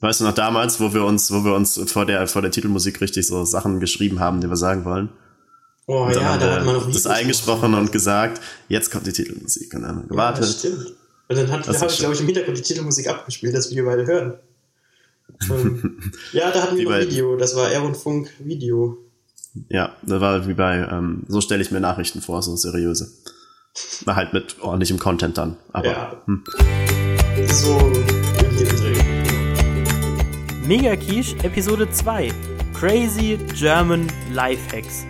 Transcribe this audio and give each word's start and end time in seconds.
Weißt 0.00 0.20
du 0.20 0.24
noch 0.24 0.34
damals, 0.34 0.80
wo 0.80 0.94
wir 0.94 1.04
uns, 1.04 1.32
wo 1.32 1.44
wir 1.44 1.54
uns 1.54 1.80
vor 1.90 2.06
der, 2.06 2.26
vor 2.28 2.42
der 2.42 2.50
Titelmusik 2.50 3.00
richtig 3.00 3.26
so 3.26 3.44
Sachen 3.44 3.80
geschrieben 3.80 4.20
haben, 4.20 4.40
die 4.40 4.48
wir 4.48 4.56
sagen 4.56 4.84
wollen? 4.84 5.08
Oh 5.86 6.04
und 6.04 6.14
ja, 6.14 6.36
da 6.36 6.56
hat 6.56 6.64
man 6.64 6.76
noch 6.76 6.90
das 6.90 7.06
eingesprochen 7.06 7.74
und 7.74 7.90
gesagt, 7.90 8.40
jetzt 8.68 8.90
kommt 8.90 9.06
die 9.06 9.12
Titelmusik. 9.12 9.74
Und 9.74 9.82
dann 9.82 10.06
gewartet. 10.06 10.44
Ja, 10.44 10.52
stimmt. 10.52 10.94
Und 11.28 11.36
dann 11.36 11.50
hat, 11.50 11.66
habe 11.66 11.90
ich, 11.90 11.98
glaube 11.98 12.14
ich, 12.14 12.20
im 12.20 12.26
Hintergrund 12.26 12.58
die 12.58 12.62
Titelmusik 12.62 13.08
abgespielt, 13.08 13.54
dass 13.54 13.70
wir 13.70 13.84
beide 13.84 14.06
hören. 14.06 14.34
Ja, 16.32 16.50
da 16.50 16.62
hatten 16.62 16.76
wir 16.76 16.84
noch 16.84 16.98
Video. 16.98 17.36
Das 17.36 17.54
war 17.54 17.70
R 17.70 17.82
und 17.82 17.96
Funk 17.96 18.30
Video. 18.38 18.98
Ja, 19.68 19.94
das 20.02 20.20
war 20.20 20.46
wie 20.46 20.54
bei, 20.54 20.78
ähm, 20.90 21.24
so 21.28 21.40
stelle 21.40 21.62
ich 21.62 21.70
mir 21.70 21.80
Nachrichten 21.80 22.20
vor, 22.20 22.42
so 22.42 22.56
seriöse. 22.56 23.10
War 24.04 24.16
halt 24.16 24.32
mit 24.32 24.60
ordentlichem 24.60 24.98
Content 24.98 25.38
dann. 25.38 25.56
Aber, 25.72 25.86
ja. 25.86 26.22
Hm. 26.26 26.44
So. 27.46 28.17
Mega 30.68 30.96
Quiche 30.96 31.34
Episode 31.44 31.90
2. 31.90 32.30
Crazy 32.74 33.38
German 33.54 34.06
Lifehacks. 34.30 35.06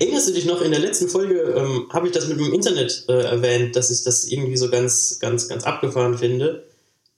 Erinnerst 0.00 0.28
du 0.28 0.32
dich 0.32 0.44
noch, 0.44 0.62
in 0.62 0.72
der 0.72 0.80
letzten 0.80 1.08
Folge 1.08 1.34
ähm, 1.42 1.86
habe 1.92 2.08
ich 2.08 2.12
das 2.12 2.26
mit 2.26 2.40
dem 2.40 2.52
Internet 2.52 3.04
äh, 3.08 3.22
erwähnt, 3.22 3.76
dass 3.76 3.92
ich 3.92 4.02
das 4.02 4.26
irgendwie 4.26 4.56
so 4.56 4.68
ganz, 4.68 5.20
ganz, 5.20 5.46
ganz 5.46 5.62
abgefahren 5.62 6.18
finde, 6.18 6.66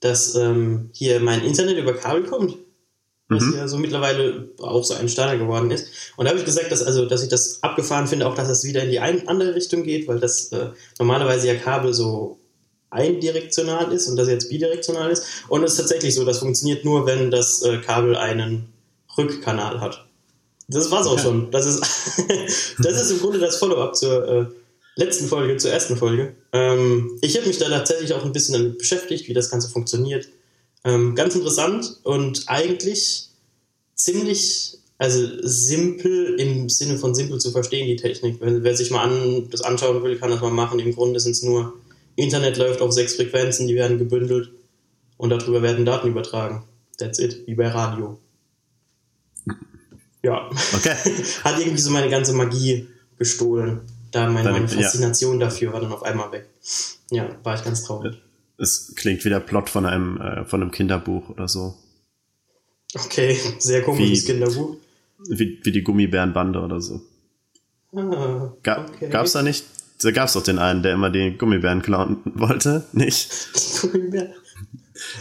dass 0.01 0.35
ähm, 0.35 0.91
hier 0.93 1.19
mein 1.19 1.43
Internet 1.43 1.79
über 1.79 1.95
Kabel 1.95 2.25
kommt 2.25 2.59
was 3.27 3.43
mhm. 3.43 3.55
ja 3.55 3.67
so 3.67 3.77
mittlerweile 3.77 4.49
auch 4.59 4.83
so 4.83 4.93
ein 4.93 5.09
Standard 5.09 5.39
geworden 5.39 5.71
ist. 5.71 5.87
Und 6.15 6.25
da 6.25 6.29
habe 6.29 6.39
ich 6.39 6.45
gesagt, 6.45 6.71
dass, 6.71 6.83
also, 6.83 7.05
dass 7.05 7.23
ich 7.23 7.29
das 7.29 7.63
abgefahren 7.63 8.07
finde, 8.07 8.27
auch 8.27 8.35
dass 8.35 8.47
das 8.47 8.63
wieder 8.63 8.83
in 8.83 8.91
die 8.91 8.99
ein, 8.99 9.27
andere 9.27 9.55
Richtung 9.55 9.83
geht, 9.83 10.07
weil 10.07 10.19
das 10.19 10.51
äh, 10.51 10.69
normalerweise 10.99 11.47
ja 11.47 11.55
Kabel 11.55 11.93
so 11.93 12.39
eindirektional 12.91 13.91
ist 13.91 14.07
und 14.07 14.15
das 14.15 14.27
jetzt 14.27 14.49
bidirektional 14.49 15.09
ist. 15.09 15.25
Und 15.49 15.63
es 15.63 15.71
ist 15.71 15.77
tatsächlich 15.77 16.13
so, 16.13 16.23
das 16.23 16.39
funktioniert 16.39 16.85
nur, 16.85 17.05
wenn 17.05 17.31
das 17.31 17.63
äh, 17.63 17.77
Kabel 17.79 18.15
einen 18.15 18.69
Rückkanal 19.17 19.81
hat. 19.81 20.05
Das 20.67 20.91
war's 20.91 21.07
auch 21.07 21.19
schon. 21.19 21.51
Das 21.51 21.65
ist, 21.65 21.81
das 22.79 23.01
ist 23.01 23.11
im 23.11 23.19
Grunde 23.19 23.39
das 23.39 23.57
Follow-up 23.57 23.95
zur 23.95 24.27
äh, 24.27 24.45
letzten 24.95 25.27
Folge, 25.27 25.57
zur 25.57 25.71
ersten 25.71 25.97
Folge. 25.97 26.35
Ähm, 26.53 27.17
ich 27.21 27.35
habe 27.35 27.47
mich 27.47 27.57
da 27.57 27.69
tatsächlich 27.69 28.13
auch 28.13 28.23
ein 28.23 28.31
bisschen 28.31 28.53
damit 28.53 28.77
beschäftigt, 28.77 29.27
wie 29.27 29.33
das 29.33 29.49
Ganze 29.49 29.69
funktioniert 29.69 30.27
ähm, 30.85 31.15
ganz 31.15 31.35
interessant 31.35 31.97
und 32.03 32.43
eigentlich 32.47 33.29
ziemlich, 33.95 34.77
also 34.99 35.27
simpel 35.41 36.39
im 36.39 36.69
Sinne 36.69 36.97
von 36.97 37.15
simpel 37.15 37.39
zu 37.39 37.51
verstehen, 37.51 37.87
die 37.87 37.95
Technik. 37.95 38.39
Wenn, 38.39 38.63
wer 38.63 38.77
sich 38.77 38.91
mal 38.91 39.03
an, 39.03 39.49
das 39.49 39.61
anschauen 39.61 40.03
will, 40.03 40.17
kann 40.17 40.29
das 40.29 40.41
mal 40.41 40.51
machen. 40.51 40.79
Im 40.79 40.93
Grunde 40.93 41.19
sind 41.19 41.31
es 41.31 41.41
nur, 41.41 41.73
Internet 42.15 42.57
läuft 42.57 42.81
auf 42.81 42.93
sechs 42.93 43.15
Frequenzen, 43.15 43.67
die 43.67 43.75
werden 43.75 43.97
gebündelt 43.97 44.51
und 45.17 45.31
darüber 45.31 45.63
werden 45.63 45.85
Daten 45.85 46.07
übertragen. 46.07 46.63
That's 46.99 47.19
it, 47.19 47.47
wie 47.47 47.55
bei 47.55 47.67
Radio. 47.67 48.19
Ja. 50.21 50.49
Okay. 50.73 50.95
Hat 51.43 51.59
irgendwie 51.59 51.81
so 51.81 51.89
meine 51.89 52.09
ganze 52.09 52.33
Magie 52.33 52.87
gestohlen. 53.17 53.81
Da 54.11 54.29
meine, 54.29 54.51
meine 54.51 54.67
Faszination 54.67 55.39
ja. 55.39 55.47
dafür 55.47 55.73
war 55.73 55.81
dann 55.81 55.91
auf 55.91 56.03
einmal 56.03 56.31
weg. 56.31 56.47
Ja, 57.11 57.27
war 57.43 57.55
ich 57.55 57.63
ganz 57.63 57.83
traurig. 57.83 58.15
Es 58.57 58.93
klingt 58.95 59.25
wie 59.25 59.29
der 59.29 59.39
Plot 59.39 59.69
von 59.69 59.85
einem, 59.85 60.19
äh, 60.21 60.45
von 60.45 60.61
einem 60.61 60.71
Kinderbuch 60.71 61.29
oder 61.29 61.47
so. 61.47 61.75
Okay, 62.93 63.37
sehr 63.59 63.81
komisches 63.81 64.23
wie, 64.23 64.31
Kinderbuch. 64.31 64.77
Wie, 65.29 65.59
wie 65.63 65.71
die 65.71 65.83
Gummibärenbande 65.83 66.59
oder 66.59 66.79
so. 66.79 67.01
Ah, 67.93 68.53
Ga 68.63 68.85
okay. 68.85 69.09
Gab's 69.09 69.33
da 69.33 69.41
nicht? 69.41 69.65
Da 70.01 70.11
gab's 70.11 70.33
doch 70.33 70.43
den 70.43 70.59
einen, 70.59 70.83
der 70.83 70.93
immer 70.93 71.09
die 71.09 71.37
Gummibären 71.37 71.81
klauen 71.81 72.17
wollte, 72.25 72.85
nicht? 72.93 73.29
Gummibären? 73.81 74.33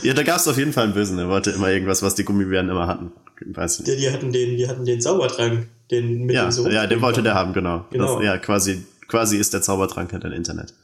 Ja, 0.02 0.14
da 0.14 0.22
gab's 0.22 0.46
auf 0.46 0.56
jeden 0.56 0.72
Fall 0.72 0.84
einen 0.84 0.94
Bösen, 0.94 1.16
der 1.16 1.28
wollte 1.28 1.50
immer 1.50 1.70
irgendwas, 1.70 2.02
was 2.02 2.14
die 2.14 2.24
Gummibären 2.24 2.68
immer 2.68 2.86
hatten. 2.86 3.12
Weiß 3.44 3.80
nicht. 3.80 3.88
Ja, 3.88 3.96
die 3.96 4.10
hatten 4.10 4.32
den, 4.32 4.56
die 4.56 4.68
hatten 4.68 4.84
den 4.84 5.00
Zaubertrank, 5.00 5.66
den 5.90 6.24
mit 6.26 6.34
ja, 6.34 6.48
dem 6.48 6.70
Ja, 6.70 6.86
den 6.86 7.00
wollte 7.00 7.22
der 7.22 7.34
haben, 7.34 7.52
genau. 7.52 7.84
genau. 7.90 8.16
Das, 8.16 8.24
ja, 8.24 8.38
quasi, 8.38 8.84
quasi 9.08 9.36
ist 9.36 9.52
der 9.52 9.62
Zaubertrank 9.62 10.12
halt 10.12 10.24
ein 10.24 10.32
Internet. 10.32 10.74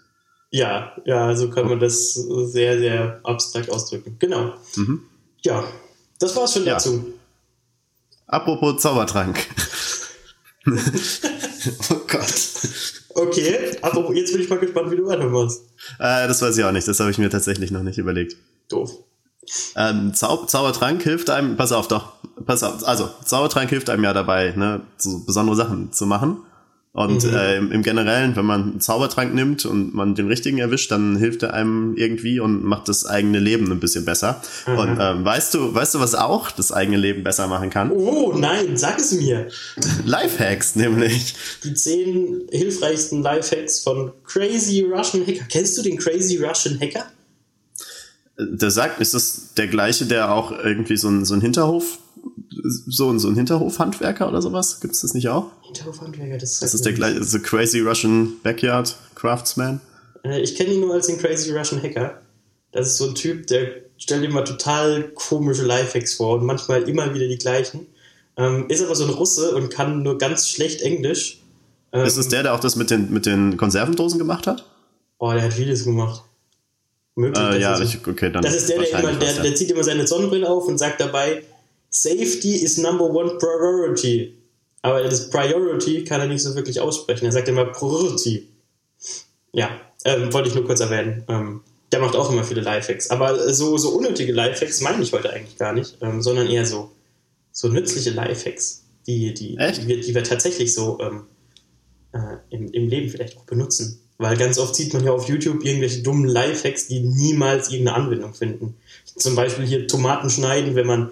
Ja, 0.50 0.92
ja, 1.04 1.34
so 1.36 1.48
kann 1.48 1.68
man 1.68 1.78
das 1.78 2.14
sehr, 2.14 2.78
sehr 2.78 3.20
abstrakt 3.22 3.70
ausdrücken. 3.70 4.16
Genau. 4.18 4.54
Mhm. 4.76 5.02
Ja, 5.42 5.64
das 6.18 6.34
war's 6.36 6.52
schon 6.52 6.64
ja. 6.64 6.74
dazu. 6.74 7.14
Apropos 8.26 8.80
Zaubertrank. 8.82 9.46
oh 10.66 12.00
Gott. 12.08 12.50
Okay, 13.14 13.76
apropos, 13.82 14.14
jetzt 14.14 14.32
bin 14.32 14.42
ich 14.42 14.48
mal 14.48 14.58
gespannt, 14.58 14.90
wie 14.90 14.96
du 14.96 15.06
weitermachst. 15.06 15.62
Äh, 15.98 16.28
das 16.28 16.40
weiß 16.42 16.56
ich 16.56 16.64
auch 16.64 16.72
nicht, 16.72 16.86
das 16.86 17.00
habe 17.00 17.10
ich 17.10 17.18
mir 17.18 17.30
tatsächlich 17.30 17.70
noch 17.70 17.82
nicht 17.82 17.98
überlegt. 17.98 18.36
Doof. 18.68 18.90
Ähm, 19.74 20.14
Zau 20.14 20.44
Zaubertrank 20.44 21.02
hilft 21.02 21.30
einem, 21.30 21.56
pass 21.56 21.72
auf 21.72 21.88
doch, 21.88 22.12
pass 22.46 22.62
auf, 22.62 22.86
also 22.86 23.10
Zaubertrank 23.24 23.70
hilft 23.70 23.90
einem 23.90 24.04
ja 24.04 24.12
dabei, 24.12 24.52
ne, 24.56 24.82
so 24.96 25.24
besondere 25.24 25.56
Sachen 25.56 25.92
zu 25.92 26.06
machen. 26.06 26.38
Und 26.92 27.24
mhm. 27.24 27.34
äh, 27.34 27.56
im, 27.58 27.82
Generellen, 27.82 28.34
wenn 28.34 28.44
man 28.44 28.62
einen 28.62 28.80
Zaubertrank 28.80 29.32
nimmt 29.32 29.64
und 29.64 29.94
man 29.94 30.16
den 30.16 30.26
richtigen 30.26 30.58
erwischt, 30.58 30.90
dann 30.90 31.16
hilft 31.16 31.44
er 31.44 31.54
einem 31.54 31.94
irgendwie 31.96 32.40
und 32.40 32.64
macht 32.64 32.88
das 32.88 33.06
eigene 33.06 33.38
Leben 33.38 33.70
ein 33.70 33.78
bisschen 33.78 34.04
besser. 34.04 34.42
Mhm. 34.66 34.76
Und 34.76 34.98
ähm, 35.00 35.24
weißt 35.24 35.54
du, 35.54 35.72
weißt 35.72 35.94
du, 35.94 36.00
was 36.00 36.16
auch 36.16 36.50
das 36.50 36.72
eigene 36.72 36.96
Leben 36.96 37.22
besser 37.22 37.46
machen 37.46 37.70
kann? 37.70 37.92
Oh 37.92 38.32
nein, 38.36 38.76
sag 38.76 38.98
es 38.98 39.12
mir. 39.12 39.46
Lifehacks 40.04 40.74
nämlich. 40.74 41.36
Die 41.62 41.74
zehn 41.74 42.48
hilfreichsten 42.50 43.22
Lifehacks 43.22 43.80
von 43.80 44.12
Crazy 44.24 44.82
Russian 44.82 45.24
Hacker. 45.24 45.44
Kennst 45.48 45.78
du 45.78 45.82
den 45.82 45.96
Crazy 45.96 46.38
Russian 46.44 46.80
Hacker? 46.80 47.06
Der 48.36 48.70
sagt, 48.72 49.00
ist 49.00 49.14
das 49.14 49.54
der 49.56 49.68
gleiche, 49.68 50.06
der 50.06 50.32
auch 50.32 50.50
irgendwie 50.50 50.96
so 50.96 51.08
ein, 51.08 51.24
so 51.24 51.34
ein 51.34 51.40
Hinterhof 51.40 51.98
so, 52.50 53.16
so 53.18 53.28
ein 53.28 53.34
Hinterhofhandwerker 53.34 54.28
oder 54.28 54.42
sowas? 54.42 54.80
Gibt 54.80 54.94
es 54.94 55.00
das 55.02 55.14
nicht 55.14 55.28
auch? 55.28 55.46
Hinterhofhandwerker, 55.62 56.38
das 56.38 56.52
ist 56.52 56.62
Das 56.62 56.74
ist 56.74 56.84
der 56.84 56.92
gleiche, 56.92 57.22
the 57.22 57.38
Crazy 57.38 57.80
Russian 57.80 58.34
Backyard 58.42 58.96
Craftsman. 59.14 59.80
Äh, 60.24 60.40
ich 60.40 60.54
kenne 60.56 60.74
ihn 60.74 60.80
nur 60.80 60.94
als 60.94 61.06
den 61.06 61.18
Crazy 61.18 61.52
Russian 61.52 61.82
Hacker. 61.82 62.20
Das 62.72 62.86
ist 62.86 62.98
so 62.98 63.08
ein 63.08 63.14
Typ, 63.14 63.46
der 63.48 63.68
stellt 63.96 64.24
immer 64.24 64.44
total 64.44 65.10
komische 65.14 65.64
Lifehacks 65.64 66.14
vor 66.14 66.38
und 66.38 66.46
manchmal 66.46 66.88
immer 66.88 67.14
wieder 67.14 67.26
die 67.26 67.38
gleichen. 67.38 67.86
Ähm, 68.36 68.66
ist 68.68 68.82
aber 68.82 68.94
so 68.94 69.04
ein 69.04 69.10
Russe 69.10 69.54
und 69.54 69.70
kann 69.70 70.02
nur 70.02 70.18
ganz 70.18 70.48
schlecht 70.48 70.82
Englisch. 70.82 71.40
Ähm, 71.92 72.06
ist 72.06 72.16
es 72.16 72.28
der, 72.28 72.44
der 72.44 72.54
auch 72.54 72.60
das 72.60 72.76
mit 72.76 72.90
den, 72.90 73.12
mit 73.12 73.26
den 73.26 73.56
Konservendosen 73.56 74.18
gemacht 74.18 74.46
hat? 74.46 74.64
Oh, 75.18 75.32
der 75.32 75.42
hat 75.42 75.52
vieles 75.52 75.84
gemacht. 75.84 76.22
Möglich, 77.16 77.44
äh, 77.44 77.60
ja, 77.60 77.78
ich, 77.80 78.06
okay, 78.06 78.30
dann. 78.30 78.42
Das 78.42 78.54
ist 78.54 78.68
der, 78.68 78.78
der 78.78 79.00
immer, 79.00 79.12
der, 79.12 79.42
der 79.42 79.54
zieht 79.54 79.70
immer 79.70 79.82
seine 79.82 80.06
Sonnenbrille 80.06 80.48
auf 80.48 80.66
und 80.66 80.78
sagt 80.78 81.00
dabei, 81.00 81.42
Safety 81.90 82.62
is 82.62 82.78
number 82.78 83.04
one 83.04 83.38
priority. 83.38 84.36
Aber 84.82 85.02
das 85.02 85.28
Priority 85.28 86.04
kann 86.04 86.20
er 86.20 86.26
nicht 86.26 86.42
so 86.42 86.54
wirklich 86.54 86.80
aussprechen. 86.80 87.26
Er 87.26 87.32
sagt 87.32 87.48
immer 87.48 87.66
Priority. 87.66 88.48
Ja, 89.52 89.70
ähm, 90.04 90.32
wollte 90.32 90.48
ich 90.48 90.54
nur 90.54 90.64
kurz 90.64 90.80
erwähnen. 90.80 91.24
Ähm, 91.28 91.60
der 91.92 92.00
macht 92.00 92.16
auch 92.16 92.30
immer 92.30 92.44
viele 92.44 92.60
Lifehacks. 92.60 93.10
Aber 93.10 93.52
so, 93.52 93.76
so 93.76 93.90
unnötige 93.90 94.32
Lifehacks 94.32 94.80
meine 94.80 95.02
ich 95.02 95.12
heute 95.12 95.30
eigentlich 95.32 95.58
gar 95.58 95.72
nicht, 95.72 95.98
ähm, 96.00 96.22
sondern 96.22 96.46
eher 96.46 96.64
so, 96.64 96.92
so 97.52 97.68
nützliche 97.68 98.10
Lifehacks, 98.10 98.84
die, 99.06 99.34
die, 99.34 99.56
die, 99.56 99.88
wir, 99.88 100.00
die 100.00 100.14
wir 100.14 100.24
tatsächlich 100.24 100.72
so 100.72 100.98
ähm, 101.00 101.24
äh, 102.12 102.36
im, 102.50 102.72
im 102.72 102.88
Leben 102.88 103.10
vielleicht 103.10 103.36
auch 103.36 103.44
benutzen. 103.44 104.00
Weil 104.18 104.36
ganz 104.36 104.58
oft 104.58 104.74
sieht 104.74 104.92
man 104.92 105.04
ja 105.04 105.12
auf 105.12 105.28
YouTube 105.28 105.64
irgendwelche 105.64 106.02
dummen 106.02 106.26
Lifehacks, 106.26 106.86
die 106.86 107.00
niemals 107.00 107.70
irgendeine 107.70 107.96
Anwendung 107.96 108.34
finden. 108.34 108.76
Zum 109.16 109.34
Beispiel 109.34 109.66
hier 109.66 109.88
Tomaten 109.88 110.30
schneiden, 110.30 110.74
wenn 110.76 110.86
man 110.86 111.10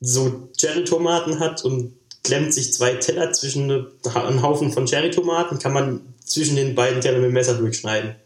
so 0.00 0.48
Cherry-Tomaten 0.56 1.40
hat 1.40 1.64
und 1.64 1.94
klemmt 2.22 2.52
sich 2.52 2.72
zwei 2.72 2.94
Teller 2.94 3.32
zwischen 3.32 3.70
einen 3.70 4.42
Haufen 4.42 4.72
von 4.72 4.86
Cherry-Tomaten, 4.86 5.58
kann 5.58 5.72
man 5.72 6.00
zwischen 6.24 6.56
den 6.56 6.74
beiden 6.74 7.00
Tellern 7.00 7.20
mit 7.20 7.30
dem 7.30 7.34
Messer 7.34 7.54
durchschneiden. 7.54 8.16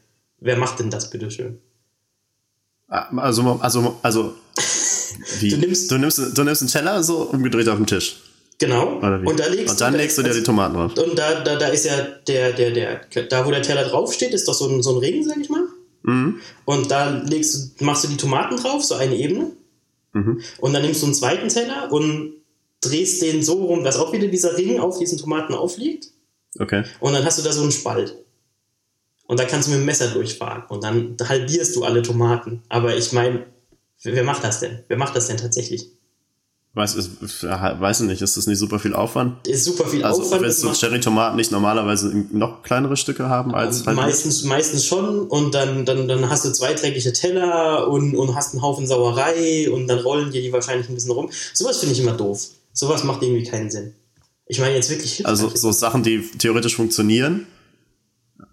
Wer 0.40 0.56
macht 0.56 0.78
denn 0.78 0.90
das, 0.90 1.10
bitteschön? 1.10 1.58
Ah, 2.88 3.08
also, 3.18 3.58
also, 3.60 3.98
also, 4.02 4.34
wie? 5.40 5.50
Du 5.50 5.56
nimmst, 5.56 5.90
du 5.90 5.98
nimmst, 5.98 6.18
du 6.38 6.44
nimmst 6.44 6.62
einen 6.62 6.70
Teller 6.70 7.02
so 7.02 7.22
umgedreht 7.22 7.68
auf 7.68 7.76
den 7.76 7.86
Tisch. 7.86 8.22
Genau. 8.58 8.98
Und, 9.24 9.38
da 9.38 9.46
legst 9.46 9.72
und 9.72 9.80
dann 9.80 9.92
du, 9.92 9.98
legst 9.98 10.18
du 10.18 10.22
dir 10.22 10.32
die 10.32 10.42
Tomaten 10.42 10.74
drauf. 10.74 10.92
Und 10.96 11.16
da, 11.16 11.40
da, 11.40 11.56
da 11.56 11.68
ist 11.68 11.84
ja 11.84 11.96
der, 12.26 12.52
der, 12.52 12.70
der, 12.72 13.00
da 13.28 13.46
wo 13.46 13.50
der 13.50 13.62
Teller 13.62 13.84
draufsteht, 13.84 14.32
ist 14.32 14.48
doch 14.48 14.54
so 14.54 14.68
ein, 14.68 14.82
so 14.82 14.96
ein 14.96 14.98
Ring, 14.98 15.22
sag 15.22 15.36
ich 15.38 15.48
mal. 15.48 15.62
Mhm. 16.02 16.40
Und 16.64 16.90
da 16.90 17.22
legst 17.28 17.80
du, 17.80 17.84
machst 17.84 18.04
du 18.04 18.08
die 18.08 18.16
Tomaten 18.16 18.56
drauf, 18.56 18.84
so 18.84 18.96
eine 18.96 19.14
Ebene. 19.16 19.52
Mhm. 20.18 20.40
Und 20.58 20.72
dann 20.72 20.82
nimmst 20.82 21.02
du 21.02 21.06
einen 21.06 21.14
zweiten 21.14 21.48
Teller 21.48 21.92
und 21.92 22.34
drehst 22.80 23.22
den 23.22 23.42
so 23.42 23.64
rum, 23.64 23.84
dass 23.84 23.96
auch 23.96 24.12
wieder 24.12 24.28
dieser 24.28 24.56
Ring 24.56 24.78
auf 24.78 24.98
diesen 24.98 25.18
Tomaten 25.18 25.54
aufliegt. 25.54 26.08
Okay. 26.58 26.84
Und 27.00 27.12
dann 27.12 27.24
hast 27.24 27.38
du 27.38 27.42
da 27.42 27.52
so 27.52 27.62
einen 27.62 27.72
Spalt. 27.72 28.16
Und 29.26 29.38
da 29.38 29.44
kannst 29.44 29.68
du 29.68 29.72
mit 29.72 29.80
dem 29.80 29.86
Messer 29.86 30.08
durchfahren. 30.08 30.64
Und 30.68 30.84
dann 30.84 31.16
halbierst 31.22 31.76
du 31.76 31.84
alle 31.84 32.02
Tomaten. 32.02 32.62
Aber 32.68 32.96
ich 32.96 33.12
meine, 33.12 33.46
wer 34.02 34.24
macht 34.24 34.42
das 34.42 34.60
denn? 34.60 34.84
Wer 34.88 34.96
macht 34.96 35.14
das 35.14 35.26
denn 35.26 35.36
tatsächlich? 35.36 35.90
Weiß, 36.78 36.94
ist, 36.94 37.42
weiß 37.42 38.00
nicht, 38.00 38.22
ist 38.22 38.36
das 38.36 38.46
nicht 38.46 38.58
super 38.58 38.78
viel 38.78 38.94
Aufwand? 38.94 39.44
Ist 39.48 39.64
super 39.64 39.84
viel 39.84 40.04
also, 40.04 40.22
Aufwand. 40.22 40.42
Willst 40.42 40.62
du 40.62 40.72
Cherry-Tomaten 40.72 41.34
nicht 41.34 41.50
normalerweise 41.50 42.24
noch 42.30 42.62
kleinere 42.62 42.96
Stücke 42.96 43.28
haben 43.28 43.52
als 43.52 43.84
halt 43.84 43.96
meistens, 43.96 44.44
meistens 44.44 44.86
schon 44.86 45.26
und 45.26 45.56
dann, 45.56 45.84
dann, 45.84 46.06
dann 46.06 46.30
hast 46.30 46.44
du 46.44 46.52
zwei 46.52 46.74
dreckige 46.74 47.12
Teller 47.12 47.88
und, 47.88 48.14
und 48.14 48.36
hast 48.36 48.52
einen 48.52 48.62
Haufen 48.62 48.86
Sauerei 48.86 49.68
und 49.68 49.88
dann 49.88 49.98
rollen 49.98 50.30
dir 50.30 50.40
die 50.40 50.52
wahrscheinlich 50.52 50.88
ein 50.88 50.94
bisschen 50.94 51.10
rum. 51.10 51.30
Sowas 51.52 51.78
finde 51.78 51.94
ich 51.94 52.00
immer 52.00 52.12
doof. 52.12 52.46
Sowas 52.72 53.02
macht 53.02 53.24
irgendwie 53.24 53.42
keinen 53.42 53.72
Sinn. 53.72 53.94
Ich 54.46 54.60
meine 54.60 54.76
jetzt 54.76 54.88
wirklich 54.88 55.26
Also 55.26 55.50
so 55.52 55.72
Sachen, 55.72 56.04
die 56.04 56.22
theoretisch 56.38 56.76
funktionieren, 56.76 57.48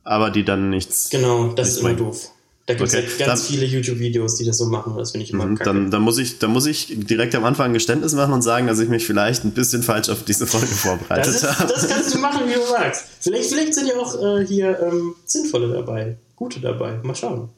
aber 0.03 0.31
die 0.31 0.43
dann 0.43 0.71
nichts. 0.71 1.11
Genau, 1.11 1.53
das 1.53 1.69
ist 1.69 1.77
immer 1.77 1.93
doof. 1.93 2.31
Da 2.67 2.73
gibt 2.73 2.87
es 2.87 2.95
okay. 2.95 3.05
ja 3.19 3.27
ganz 3.27 3.41
dann, 3.41 3.51
viele 3.51 3.65
YouTube-Videos, 3.67 4.37
die 4.37 4.45
das 4.45 4.57
so 4.57 4.65
machen. 4.65 4.97
Das 4.97 5.11
finde 5.11 5.25
ich 5.25 5.31
immer 5.31 5.45
mhm. 5.45 5.57
Dann, 5.57 5.91
dann, 5.91 6.01
muss 6.01 6.17
ich, 6.17 6.39
dann 6.39 6.51
muss 6.51 6.65
ich 6.65 6.87
direkt 6.97 7.35
am 7.35 7.45
Anfang 7.45 7.67
ein 7.67 7.73
Geständnis 7.73 8.13
machen 8.13 8.33
und 8.33 8.41
sagen, 8.41 8.65
dass 8.65 8.79
ich 8.79 8.89
mich 8.89 9.05
vielleicht 9.05 9.43
ein 9.43 9.51
bisschen 9.51 9.83
falsch 9.83 10.09
auf 10.09 10.23
diese 10.23 10.47
Folge 10.47 10.67
vorbereitet 10.67 11.35
das 11.35 11.59
habe. 11.59 11.71
Das 11.71 11.87
kannst 11.87 12.15
du 12.15 12.17
machen, 12.17 12.47
wie 12.47 12.53
du 12.53 12.61
magst. 12.71 13.05
Vielleicht, 13.19 13.49
vielleicht 13.49 13.75
sind 13.75 13.87
ja 13.87 13.95
auch 13.97 14.19
äh, 14.19 14.47
hier 14.47 14.79
ähm, 14.79 15.13
sinnvolle 15.25 15.71
dabei, 15.71 16.17
gute 16.35 16.59
dabei. 16.59 16.97
Mal 17.03 17.15
schauen. 17.15 17.49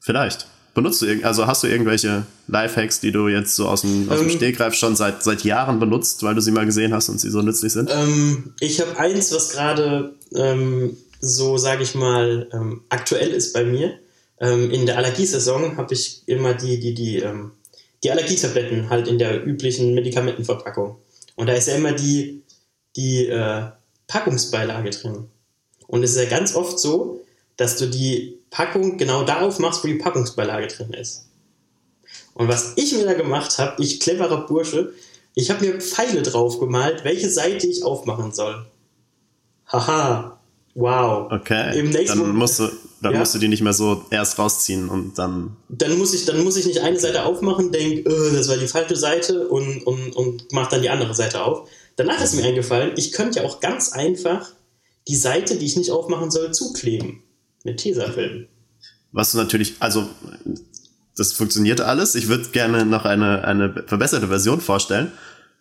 Vielleicht. 0.00 0.48
Benutzt 0.74 1.02
du 1.02 1.06
also 1.22 1.46
hast 1.46 1.62
du 1.62 1.66
irgendwelche 1.66 2.24
Lifehacks, 2.48 2.98
die 2.98 3.12
du 3.12 3.28
jetzt 3.28 3.54
so 3.54 3.68
aus 3.68 3.82
dem, 3.82 4.08
aus 4.10 4.20
dem 4.20 4.28
ähm, 4.28 4.34
Stegreif 4.34 4.74
schon 4.74 4.96
seit, 4.96 5.22
seit 5.22 5.44
Jahren 5.44 5.78
benutzt, 5.78 6.22
weil 6.22 6.34
du 6.34 6.40
sie 6.40 6.50
mal 6.50 6.64
gesehen 6.64 6.94
hast 6.94 7.10
und 7.10 7.20
sie 7.20 7.30
so 7.30 7.42
nützlich 7.42 7.72
sind? 7.72 7.90
Ähm, 7.92 8.54
ich 8.58 8.80
habe 8.80 8.98
eins, 8.98 9.32
was 9.32 9.50
gerade 9.50 10.14
ähm, 10.34 10.96
so, 11.20 11.58
sage 11.58 11.82
ich 11.82 11.94
mal, 11.94 12.48
ähm, 12.52 12.82
aktuell 12.88 13.30
ist 13.32 13.52
bei 13.52 13.64
mir 13.64 13.98
ähm, 14.42 14.72
in 14.72 14.86
der 14.86 14.98
Allergiesaison 14.98 15.76
habe 15.76 15.94
ich 15.94 16.22
immer 16.26 16.52
die, 16.52 16.80
die, 16.80 16.94
die, 16.94 17.18
ähm, 17.18 17.52
die 18.02 18.10
Allergietabletten 18.10 18.90
halt 18.90 19.06
in 19.06 19.18
der 19.18 19.46
üblichen 19.46 19.94
Medikamentenverpackung. 19.94 20.96
Und 21.36 21.46
da 21.46 21.52
ist 21.52 21.68
ja 21.68 21.76
immer 21.76 21.92
die, 21.92 22.42
die 22.96 23.28
äh, 23.28 23.70
Packungsbeilage 24.08 24.90
drin. 24.90 25.28
Und 25.86 26.02
es 26.02 26.10
ist 26.10 26.16
ja 26.16 26.28
ganz 26.28 26.56
oft 26.56 26.80
so, 26.80 27.24
dass 27.56 27.76
du 27.76 27.86
die 27.86 28.40
Packung 28.50 28.98
genau 28.98 29.22
da 29.22 29.40
aufmachst, 29.42 29.84
wo 29.84 29.88
die 29.88 29.94
Packungsbeilage 29.94 30.66
drin 30.66 30.92
ist. 30.92 31.28
Und 32.34 32.48
was 32.48 32.72
ich 32.76 32.92
mir 32.94 33.04
da 33.04 33.14
gemacht 33.14 33.58
habe, 33.58 33.80
ich 33.80 34.00
cleverer 34.00 34.46
Bursche, 34.46 34.92
ich 35.34 35.50
habe 35.50 35.64
mir 35.64 35.80
Pfeile 35.80 36.22
drauf 36.22 36.58
gemalt, 36.58 37.04
welche 37.04 37.30
Seite 37.30 37.68
ich 37.68 37.84
aufmachen 37.84 38.32
soll. 38.32 38.66
Haha, 39.66 40.40
wow. 40.74 41.30
Okay. 41.30 41.78
Im 41.78 41.90
nächsten 41.90 42.20
dann 42.20 42.34
musst 42.34 42.58
du, 42.60 42.68
dann 43.00 43.12
ja. 43.12 43.18
musst 43.18 43.34
du 43.34 43.38
die 43.38 43.48
nicht 43.48 43.62
mehr 43.62 43.72
so 43.72 44.04
erst 44.10 44.38
rausziehen 44.38 44.88
und 44.88 45.18
dann. 45.18 45.56
Dann 45.68 45.98
muss 45.98 46.14
ich, 46.14 46.24
dann 46.24 46.42
muss 46.44 46.56
ich 46.56 46.66
nicht 46.66 46.80
eine 46.80 46.98
Seite 46.98 47.24
aufmachen, 47.24 47.72
denk, 47.72 48.06
äh, 48.06 48.32
das 48.32 48.48
war 48.48 48.56
die 48.56 48.68
falsche 48.68 48.96
Seite 48.96 49.48
und, 49.48 49.82
und, 49.86 50.14
und 50.16 50.52
mach 50.52 50.68
dann 50.68 50.82
die 50.82 50.90
andere 50.90 51.14
Seite 51.14 51.42
auf. 51.42 51.68
Danach 51.96 52.22
ist 52.22 52.34
mir 52.34 52.44
eingefallen, 52.44 52.92
ich 52.96 53.12
könnte 53.12 53.40
ja 53.40 53.46
auch 53.46 53.60
ganz 53.60 53.92
einfach 53.92 54.48
die 55.08 55.16
Seite, 55.16 55.56
die 55.56 55.66
ich 55.66 55.76
nicht 55.76 55.90
aufmachen 55.90 56.30
soll, 56.30 56.52
zukleben. 56.52 57.22
Mit 57.64 57.78
Tesafilm. 57.78 58.48
Was 59.12 59.32
du 59.32 59.38
natürlich, 59.38 59.74
also 59.78 60.08
das 61.16 61.32
funktioniert 61.32 61.80
alles. 61.80 62.14
Ich 62.14 62.28
würde 62.28 62.48
gerne 62.50 62.84
noch 62.86 63.04
eine, 63.04 63.44
eine 63.44 63.84
verbesserte 63.86 64.28
Version 64.28 64.60
vorstellen. 64.60 65.12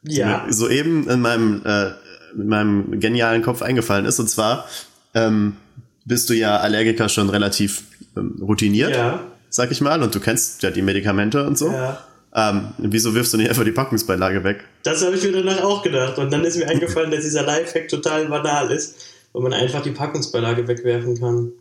Ja. 0.03 0.39
Die 0.39 0.47
mir 0.47 0.53
soeben 0.53 1.09
in 1.09 1.21
meinem, 1.21 1.61
äh, 1.65 1.91
in 2.33 2.47
meinem 2.47 2.99
genialen 2.99 3.41
Kopf 3.41 3.61
eingefallen 3.61 4.05
ist. 4.05 4.19
Und 4.19 4.29
zwar, 4.29 4.67
ähm, 5.13 5.57
bist 6.05 6.29
du 6.29 6.33
ja 6.33 6.57
Allergiker 6.57 7.09
schon 7.09 7.29
relativ 7.29 7.83
ähm, 8.17 8.37
routiniert, 8.41 8.95
ja. 8.95 9.23
sag 9.49 9.71
ich 9.71 9.81
mal, 9.81 10.01
und 10.01 10.13
du 10.13 10.19
kennst 10.19 10.63
ja 10.63 10.71
die 10.71 10.81
Medikamente 10.81 11.45
und 11.45 11.57
so. 11.57 11.71
Ja. 11.71 12.03
Ähm, 12.33 12.69
wieso 12.77 13.13
wirfst 13.13 13.33
du 13.33 13.37
nicht 13.37 13.49
einfach 13.49 13.65
die 13.65 13.71
Packungsbeilage 13.71 14.43
weg? 14.43 14.63
Das 14.83 15.03
habe 15.03 15.15
ich 15.15 15.23
mir 15.23 15.33
danach 15.33 15.63
auch 15.63 15.83
gedacht. 15.83 16.17
Und 16.17 16.31
dann 16.31 16.43
ist 16.43 16.57
mir 16.57 16.67
eingefallen, 16.69 17.11
dass 17.11 17.23
dieser 17.23 17.43
Lifehack 17.43 17.89
total 17.89 18.27
banal 18.27 18.71
ist, 18.71 18.95
wo 19.33 19.41
man 19.41 19.53
einfach 19.53 19.81
die 19.81 19.91
Packungsbeilage 19.91 20.67
wegwerfen 20.67 21.19
kann. 21.19 21.51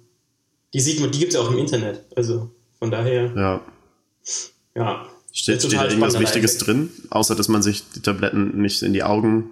Die 0.73 0.81
sieht 0.81 1.01
man, 1.01 1.11
die 1.11 1.19
gibt 1.19 1.33
es 1.33 1.35
ja 1.35 1.45
auch 1.45 1.51
im 1.51 1.59
Internet. 1.59 2.05
Also 2.15 2.51
von 2.79 2.91
daher. 2.91 3.33
Ja. 3.35 3.61
Ja. 4.77 5.07
Steht, 5.33 5.63
steht 5.63 5.73
da 5.73 5.85
irgendwas 5.85 6.19
Wichtiges 6.19 6.59
drin, 6.59 6.91
außer 7.11 7.35
dass 7.35 7.49
man 7.49 7.63
sich 7.63 7.85
die 7.91 8.01
Tabletten 8.01 8.61
nicht 8.61 8.83
in 8.83 8.93
die 8.93 9.03
Augen 9.03 9.51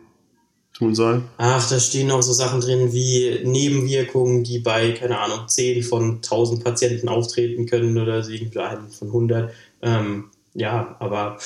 tun 0.78 0.94
soll? 0.94 1.22
Ach, 1.36 1.68
da 1.68 1.80
stehen 1.80 2.10
auch 2.10 2.22
so 2.22 2.32
Sachen 2.32 2.60
drin 2.60 2.92
wie 2.92 3.40
Nebenwirkungen, 3.44 4.44
die 4.44 4.60
bei, 4.60 4.92
keine 4.92 5.18
Ahnung, 5.18 5.48
10 5.48 5.82
von 5.82 6.16
1000 6.16 6.62
Patienten 6.62 7.08
auftreten 7.08 7.66
können 7.66 7.98
oder 7.98 8.26
irgendwie 8.28 8.58
einen 8.58 8.90
von 8.90 9.08
100. 9.08 9.52
Ähm, 9.82 10.24
ja, 10.54 10.96
aber 11.00 11.38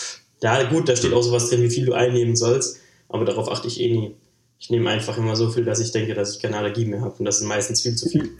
ja, 0.43 0.63
gut, 0.65 0.89
da 0.89 0.97
steht 0.97 1.13
auch 1.13 1.23
sowas 1.23 1.49
drin, 1.49 1.63
wie 1.63 1.71
viel 1.71 1.87
du 1.87 1.95
einnehmen 1.95 2.37
sollst, 2.37 2.79
aber 3.09 3.25
darauf 3.25 3.51
achte 3.51 3.69
ich 3.69 3.81
eh 3.81 3.91
nie. 3.91 4.15
Ich 4.59 4.71
nehme 4.71 4.91
einfach 4.91 5.17
immer 5.19 5.35
so 5.35 5.51
viel, 5.51 5.65
dass 5.65 5.81
ich 5.81 5.91
denke, 5.91 6.15
dass 6.15 6.37
ich 6.37 6.43
keine 6.43 6.57
Allergie 6.57 6.85
mehr 6.85 7.01
habe 7.01 7.15
und 7.19 7.25
das 7.25 7.39
ist 7.39 7.47
meistens 7.47 7.83
viel 7.83 7.97
zu 7.97 8.09
viel. 8.09 8.31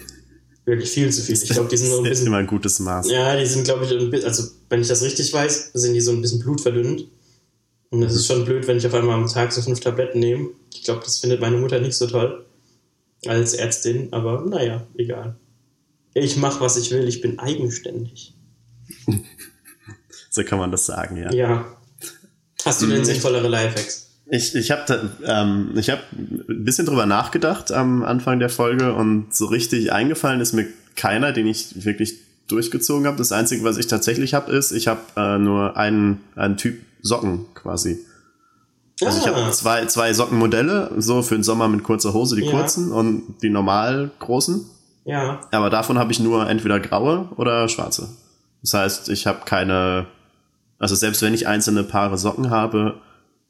Wirklich 0.65 0.91
viel 0.91 1.11
zu 1.11 1.23
viel. 1.23 1.35
Ich 1.35 1.49
glaube, 1.49 1.69
die 1.69 1.77
sind 1.77 1.91
so 1.91 1.99
ein 1.99 2.05
bisschen. 2.05 2.29
immer 2.29 2.37
ein 2.37 2.47
gutes 2.47 2.79
Maß. 2.79 3.11
Ja, 3.11 3.37
die 3.37 3.47
sind, 3.47 3.65
glaube 3.65 3.85
ich, 3.85 4.25
also 4.25 4.45
wenn 4.69 4.81
ich 4.81 4.87
das 4.87 5.03
richtig 5.03 5.33
weiß, 5.33 5.73
sind 5.75 5.95
die 5.95 6.01
so 6.01 6.13
ein 6.13 6.21
bisschen 6.21 6.39
blutverdünnend. 6.39 7.09
Und 7.93 8.03
es 8.03 8.15
ist 8.15 8.27
schon 8.27 8.47
blöd, 8.47 8.67
wenn 8.67 8.79
ich 8.79 8.87
auf 8.87 8.95
einmal 8.95 9.17
am 9.17 9.29
Tag 9.29 9.53
so 9.53 9.61
fünf 9.61 9.81
Tabletten 9.81 10.19
nehme. 10.19 10.49
Ich 10.73 10.83
glaube, 10.83 11.03
das 11.05 11.19
findet 11.19 11.43
meine 11.43 11.59
Mutter 11.59 11.79
nicht 11.79 11.95
so 11.95 12.07
toll 12.07 12.47
als 13.27 13.53
Ärztin, 13.53 14.09
aber 14.13 14.47
naja, 14.49 14.87
egal. 14.97 15.37
Ich 16.15 16.39
mache, 16.39 16.63
was 16.63 16.79
ich 16.79 16.91
will, 16.91 17.07
ich 17.07 17.21
bin 17.21 17.39
eigenständig. 17.39 18.33
so 20.31 20.43
kann 20.43 20.59
man 20.59 20.71
das 20.71 20.87
sagen, 20.87 21.19
ja. 21.19 21.31
Ja. 21.33 21.67
Hast 22.65 22.81
du 22.81 22.87
denn 22.87 22.99
hm, 22.99 23.05
sinnvollere 23.05 23.49
Lifehacks? 23.49 24.09
Ich, 24.31 24.55
ich 24.55 24.71
habe 24.71 25.11
ähm, 25.27 25.75
hab 25.77 26.01
ein 26.15 26.65
bisschen 26.65 26.87
drüber 26.87 27.05
nachgedacht 27.05 27.73
am 27.73 28.05
Anfang 28.05 28.39
der 28.39 28.49
Folge 28.49 28.95
und 28.95 29.35
so 29.35 29.45
richtig 29.45 29.93
eingefallen 29.93 30.41
ist 30.41 30.55
mir 30.55 30.67
keiner, 30.97 31.33
den 31.33 31.47
ich 31.47 31.85
wirklich 31.85 32.15
durchgezogen 32.49 33.07
habe. 33.07 33.19
Das 33.19 33.33
Einzige, 33.33 33.65
was 33.65 33.77
ich 33.77 33.87
tatsächlich 33.87 34.33
habe, 34.33 34.51
ist, 34.51 34.73
ich 34.73 34.89
habe 34.89 35.03
äh, 35.17 35.39
nur 35.39 35.77
einen, 35.77 36.23
einen 36.37 36.57
Typ 36.57 36.81
Socken 37.03 37.47
quasi. 37.55 37.99
Also 39.01 39.19
ich 39.19 39.27
habe 39.27 39.37
ah. 39.37 39.51
zwei, 39.51 39.87
zwei 39.87 40.13
Sockenmodelle, 40.13 40.93
so 40.99 41.23
für 41.23 41.35
den 41.35 41.43
Sommer 41.43 41.69
mit 41.69 41.83
kurzer 41.83 42.13
Hose, 42.13 42.37
die 42.37 42.45
ja. 42.45 42.51
kurzen 42.51 42.93
und 42.93 43.37
die 43.43 43.51
normal 43.51 44.11
großen. 44.21 44.65
Ja. 45.05 45.41
Aber 45.51 45.71
davon 45.71 45.99
habe 45.99 46.13
ich 46.13 46.21
nur 46.21 46.49
entweder 46.49 46.79
graue 46.79 47.29
oder 47.37 47.69
schwarze. 47.69 48.09
Das 48.63 48.75
heißt, 48.75 49.09
ich 49.09 49.27
habe 49.27 49.41
keine, 49.45 50.07
also 50.79 50.95
selbst 50.95 51.23
wenn 51.23 51.35
ich 51.35 51.49
einzelne 51.49 51.83
Paare 51.83 52.17
Socken 52.17 52.51
habe, 52.51 53.01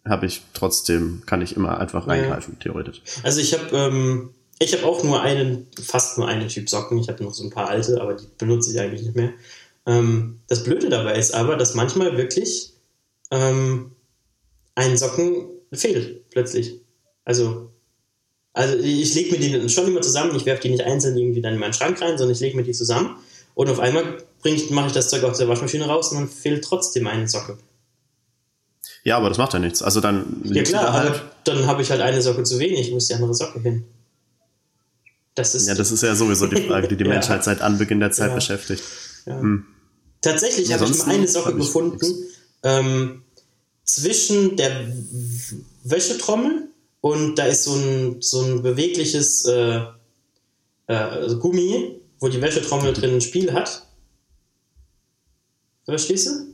habe 0.08 0.26
ich 0.26 0.42
trotzdem, 0.54 1.22
kann 1.26 1.42
ich 1.42 1.54
immer 1.54 1.78
einfach 1.78 2.08
reingreifen, 2.08 2.54
ja. 2.54 2.62
theoretisch. 2.62 3.02
Also 3.22 3.40
ich 3.40 3.52
habe 3.52 3.76
ähm, 3.76 4.30
ich 4.62 4.72
habe 4.72 4.86
auch 4.86 5.02
nur 5.02 5.20
einen, 5.20 5.66
fast 5.82 6.18
nur 6.18 6.28
einen 6.28 6.48
Typ 6.48 6.68
Socken. 6.68 6.98
Ich 6.98 7.08
habe 7.08 7.22
noch 7.24 7.34
so 7.34 7.44
ein 7.44 7.50
paar 7.50 7.68
alte, 7.68 8.00
aber 8.00 8.14
die 8.14 8.26
benutze 8.38 8.70
ich 8.70 8.80
eigentlich 8.80 9.02
nicht 9.02 9.16
mehr. 9.16 9.32
Ähm, 9.86 10.40
das 10.48 10.62
Blöde 10.62 10.88
dabei 10.88 11.16
ist 11.18 11.34
aber, 11.34 11.56
dass 11.56 11.74
manchmal 11.74 12.16
wirklich 12.16 12.71
ähm, 13.32 13.92
ein 14.74 14.96
Socken 14.96 15.46
fehlt 15.72 16.28
plötzlich. 16.30 16.80
Also, 17.24 17.70
also 18.52 18.76
ich 18.78 19.14
lege 19.14 19.32
mir 19.32 19.38
die 19.38 19.68
schon 19.70 19.88
immer 19.88 20.02
zusammen, 20.02 20.36
ich 20.36 20.44
werfe 20.44 20.62
die 20.62 20.68
nicht 20.68 20.84
einzeln 20.84 21.16
irgendwie 21.16 21.40
dann 21.40 21.54
in 21.54 21.60
meinen 21.60 21.72
Schrank 21.72 22.00
rein, 22.00 22.18
sondern 22.18 22.34
ich 22.34 22.40
lege 22.40 22.56
mir 22.56 22.62
die 22.62 22.72
zusammen 22.72 23.16
und 23.54 23.68
auf 23.70 23.80
einmal 23.80 24.18
mache 24.70 24.86
ich 24.86 24.92
das 24.92 25.08
Zeug 25.08 25.24
aus 25.24 25.38
der 25.38 25.48
Waschmaschine 25.48 25.86
raus 25.86 26.10
und 26.12 26.18
dann 26.18 26.28
fehlt 26.28 26.64
trotzdem 26.64 27.06
eine 27.06 27.26
Socke. 27.26 27.58
Ja, 29.04 29.16
aber 29.16 29.30
das 29.30 29.38
macht 29.38 29.52
ja 29.54 29.58
nichts. 29.58 29.82
Also 29.82 30.00
dann 30.00 30.42
Ja 30.44 30.62
klar, 30.62 30.84
da 30.84 30.92
halt. 30.92 31.22
dann 31.44 31.66
habe 31.66 31.82
ich 31.82 31.90
halt 31.90 32.02
eine 32.02 32.20
Socke 32.20 32.42
zu 32.42 32.58
wenig, 32.58 32.92
ist 32.92 33.08
die 33.08 33.14
andere 33.14 33.34
Socke 33.34 33.60
hin? 33.60 33.84
Das 35.34 35.54
ist 35.54 35.66
ja, 35.66 35.74
das 35.74 35.90
ist 35.90 36.02
ja 36.02 36.14
sowieso 36.14 36.46
die 36.46 36.62
Frage, 36.62 36.88
die 36.88 36.96
die 36.96 37.04
ja. 37.08 37.10
Menschheit 37.10 37.42
seit 37.42 37.62
Anbeginn 37.62 38.00
der 38.00 38.10
Zeit 38.10 38.30
ja. 38.30 38.34
beschäftigt. 38.34 38.82
Ja. 39.24 39.40
Hm. 39.40 39.64
Tatsächlich 40.20 40.72
habe 40.72 40.84
ich 40.84 40.98
mal 40.98 41.14
eine 41.14 41.26
Socke 41.26 41.54
gefunden, 41.54 41.98
ähm, 42.62 43.22
zwischen 43.84 44.56
der 44.56 44.86
Wäschetrommel 45.84 46.68
und 47.00 47.36
da 47.36 47.46
ist 47.46 47.64
so 47.64 47.74
ein, 47.74 48.22
so 48.22 48.42
ein 48.42 48.62
bewegliches 48.62 49.44
äh, 49.44 49.80
äh, 50.86 51.34
Gummi, 51.36 52.00
wo 52.20 52.28
die 52.28 52.40
Wäschetrommel 52.40 52.92
drin 52.92 53.16
ein 53.16 53.20
Spiel 53.20 53.52
hat. 53.52 53.86
Verstehst 55.84 56.28
du? 56.28 56.52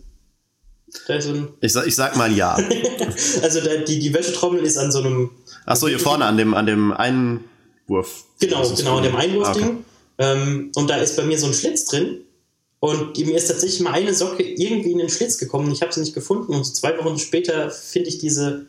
Da 1.07 1.21
so 1.21 1.49
ich, 1.61 1.73
sag, 1.73 1.87
ich 1.87 1.95
sag 1.95 2.17
mal 2.17 2.35
ja. 2.35 2.55
also 3.43 3.61
da, 3.61 3.77
die, 3.77 3.99
die 3.99 4.15
Wäschetrommel 4.15 4.63
ist 4.63 4.79
an 4.79 4.91
so 4.91 5.01
einem. 5.01 5.31
Achso, 5.67 5.87
hier 5.87 6.01
vorne 6.01 6.25
an 6.25 6.39
dem, 6.39 6.55
an 6.55 6.65
dem 6.65 6.93
Einwurf. 6.93 8.25
Genau, 8.41 8.67
genau, 8.75 8.97
an 8.97 9.03
dem 9.03 9.17
Einwurfding. 9.17 9.65
Okay. 9.65 9.77
Ähm, 10.19 10.73
und 10.75 10.89
da 10.89 10.97
ist 10.97 11.17
bei 11.17 11.25
mir 11.25 11.39
so 11.39 11.47
ein 11.47 11.53
Schlitz 11.53 11.85
drin. 11.85 12.23
Und 12.81 13.19
mir 13.19 13.37
ist 13.37 13.49
tatsächlich 13.49 13.81
mal 13.81 13.93
eine 13.93 14.15
Socke 14.15 14.43
irgendwie 14.43 14.93
in 14.93 14.99
den 14.99 15.09
Schlitz 15.09 15.39
gekommen. 15.39 15.73
Ich 15.73 15.83
habe 15.83 15.93
sie 15.93 16.01
nicht 16.01 16.15
gefunden. 16.15 16.55
Und 16.55 16.65
zwei 16.65 16.97
Wochen 16.99 17.19
später 17.19 17.71
finde 17.71 18.09
ich 18.09 18.19
diese 18.19 18.67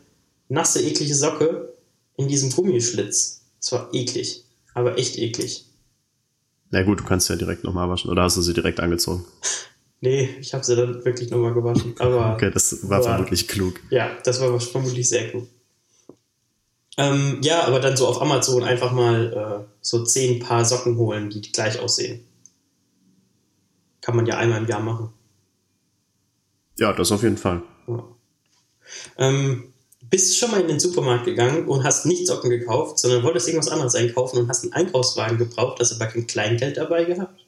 nasse, 0.48 0.82
eklige 0.82 1.14
Socke 1.14 1.72
in 2.16 2.26
diesem 2.26 2.50
Gummischlitz. 2.50 3.42
Das 3.60 3.72
war 3.72 3.88
eklig. 3.92 4.42
Aber 4.74 4.98
echt 4.98 5.16
eklig. 5.18 5.64
Na 6.70 6.82
gut, 6.82 7.00
du 7.00 7.04
kannst 7.04 7.28
ja 7.28 7.36
direkt 7.36 7.62
nochmal 7.64 7.88
waschen. 7.88 8.10
Oder 8.10 8.22
hast 8.22 8.36
du 8.36 8.42
sie 8.42 8.54
direkt 8.54 8.80
angezogen? 8.80 9.24
Nee, 10.02 10.30
ich 10.40 10.54
habe 10.54 10.64
sie 10.64 10.74
dann 10.76 11.04
wirklich 11.04 11.28
nochmal 11.28 11.52
gewaschen. 11.52 11.94
Aber 11.98 12.32
Okay, 12.36 12.50
das 12.50 12.88
war 12.88 13.00
aber- 13.00 13.04
vermutlich 13.10 13.46
klug. 13.48 13.74
Ja, 13.90 14.10
das 14.24 14.40
war 14.40 14.58
vermutlich 14.58 15.06
sehr 15.06 15.28
gut. 15.30 15.46
Ähm, 16.96 17.38
ja, 17.42 17.64
aber 17.64 17.80
dann 17.80 17.98
so 17.98 18.06
auf 18.06 18.22
Amazon 18.22 18.62
einfach 18.64 18.92
mal 18.92 19.66
äh, 19.66 19.70
so 19.82 20.02
zehn 20.04 20.38
Paar 20.40 20.64
Socken 20.64 20.96
holen, 20.96 21.28
die 21.28 21.42
gleich 21.42 21.78
aussehen. 21.80 22.24
Kann 24.00 24.16
man 24.16 24.26
ja 24.26 24.38
einmal 24.38 24.62
im 24.62 24.68
Jahr 24.68 24.80
machen. 24.80 25.12
Ja, 26.78 26.92
das 26.92 27.12
auf 27.12 27.22
jeden 27.22 27.36
Fall. 27.36 27.62
Ja. 27.86 28.04
Ähm, 29.18 29.72
bist 30.08 30.32
du 30.32 30.38
schon 30.38 30.50
mal 30.50 30.60
in 30.60 30.68
den 30.68 30.80
Supermarkt 30.80 31.26
gegangen 31.26 31.68
und 31.68 31.84
hast 31.84 32.06
nicht 32.06 32.26
Socken 32.26 32.50
gekauft, 32.50 32.98
sondern 32.98 33.22
wolltest 33.22 33.48
irgendwas 33.48 33.70
anderes 33.70 33.94
einkaufen 33.94 34.38
und 34.38 34.48
hast 34.48 34.64
einen 34.64 34.72
Einkaufswagen 34.72 35.38
gebraucht, 35.38 35.78
hast 35.78 35.92
aber 35.92 36.06
kein 36.06 36.26
Kleingeld 36.26 36.76
dabei 36.78 37.04
gehabt? 37.04 37.44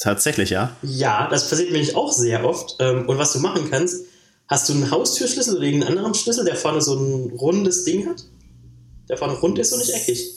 Tatsächlich, 0.00 0.50
ja. 0.50 0.76
Ja, 0.82 1.28
das 1.28 1.48
passiert 1.48 1.70
mir 1.70 1.78
nämlich 1.78 1.94
auch 1.94 2.12
sehr 2.12 2.44
oft. 2.44 2.76
Ähm, 2.80 3.08
und 3.08 3.18
was 3.18 3.32
du 3.32 3.38
machen 3.38 3.70
kannst, 3.70 4.06
hast 4.48 4.68
du 4.68 4.72
einen 4.72 4.90
Haustürschlüssel 4.90 5.56
oder 5.56 5.64
irgendeinen 5.64 5.96
anderen 5.98 6.14
Schlüssel, 6.14 6.44
der 6.44 6.56
vorne 6.56 6.80
so 6.80 6.94
ein 6.94 7.30
rundes 7.30 7.84
Ding 7.84 8.08
hat? 8.08 8.24
Der 9.08 9.16
vorne 9.16 9.34
rund 9.34 9.58
ist 9.58 9.72
und 9.72 9.78
nicht 9.80 9.94
eckig. 9.94 10.33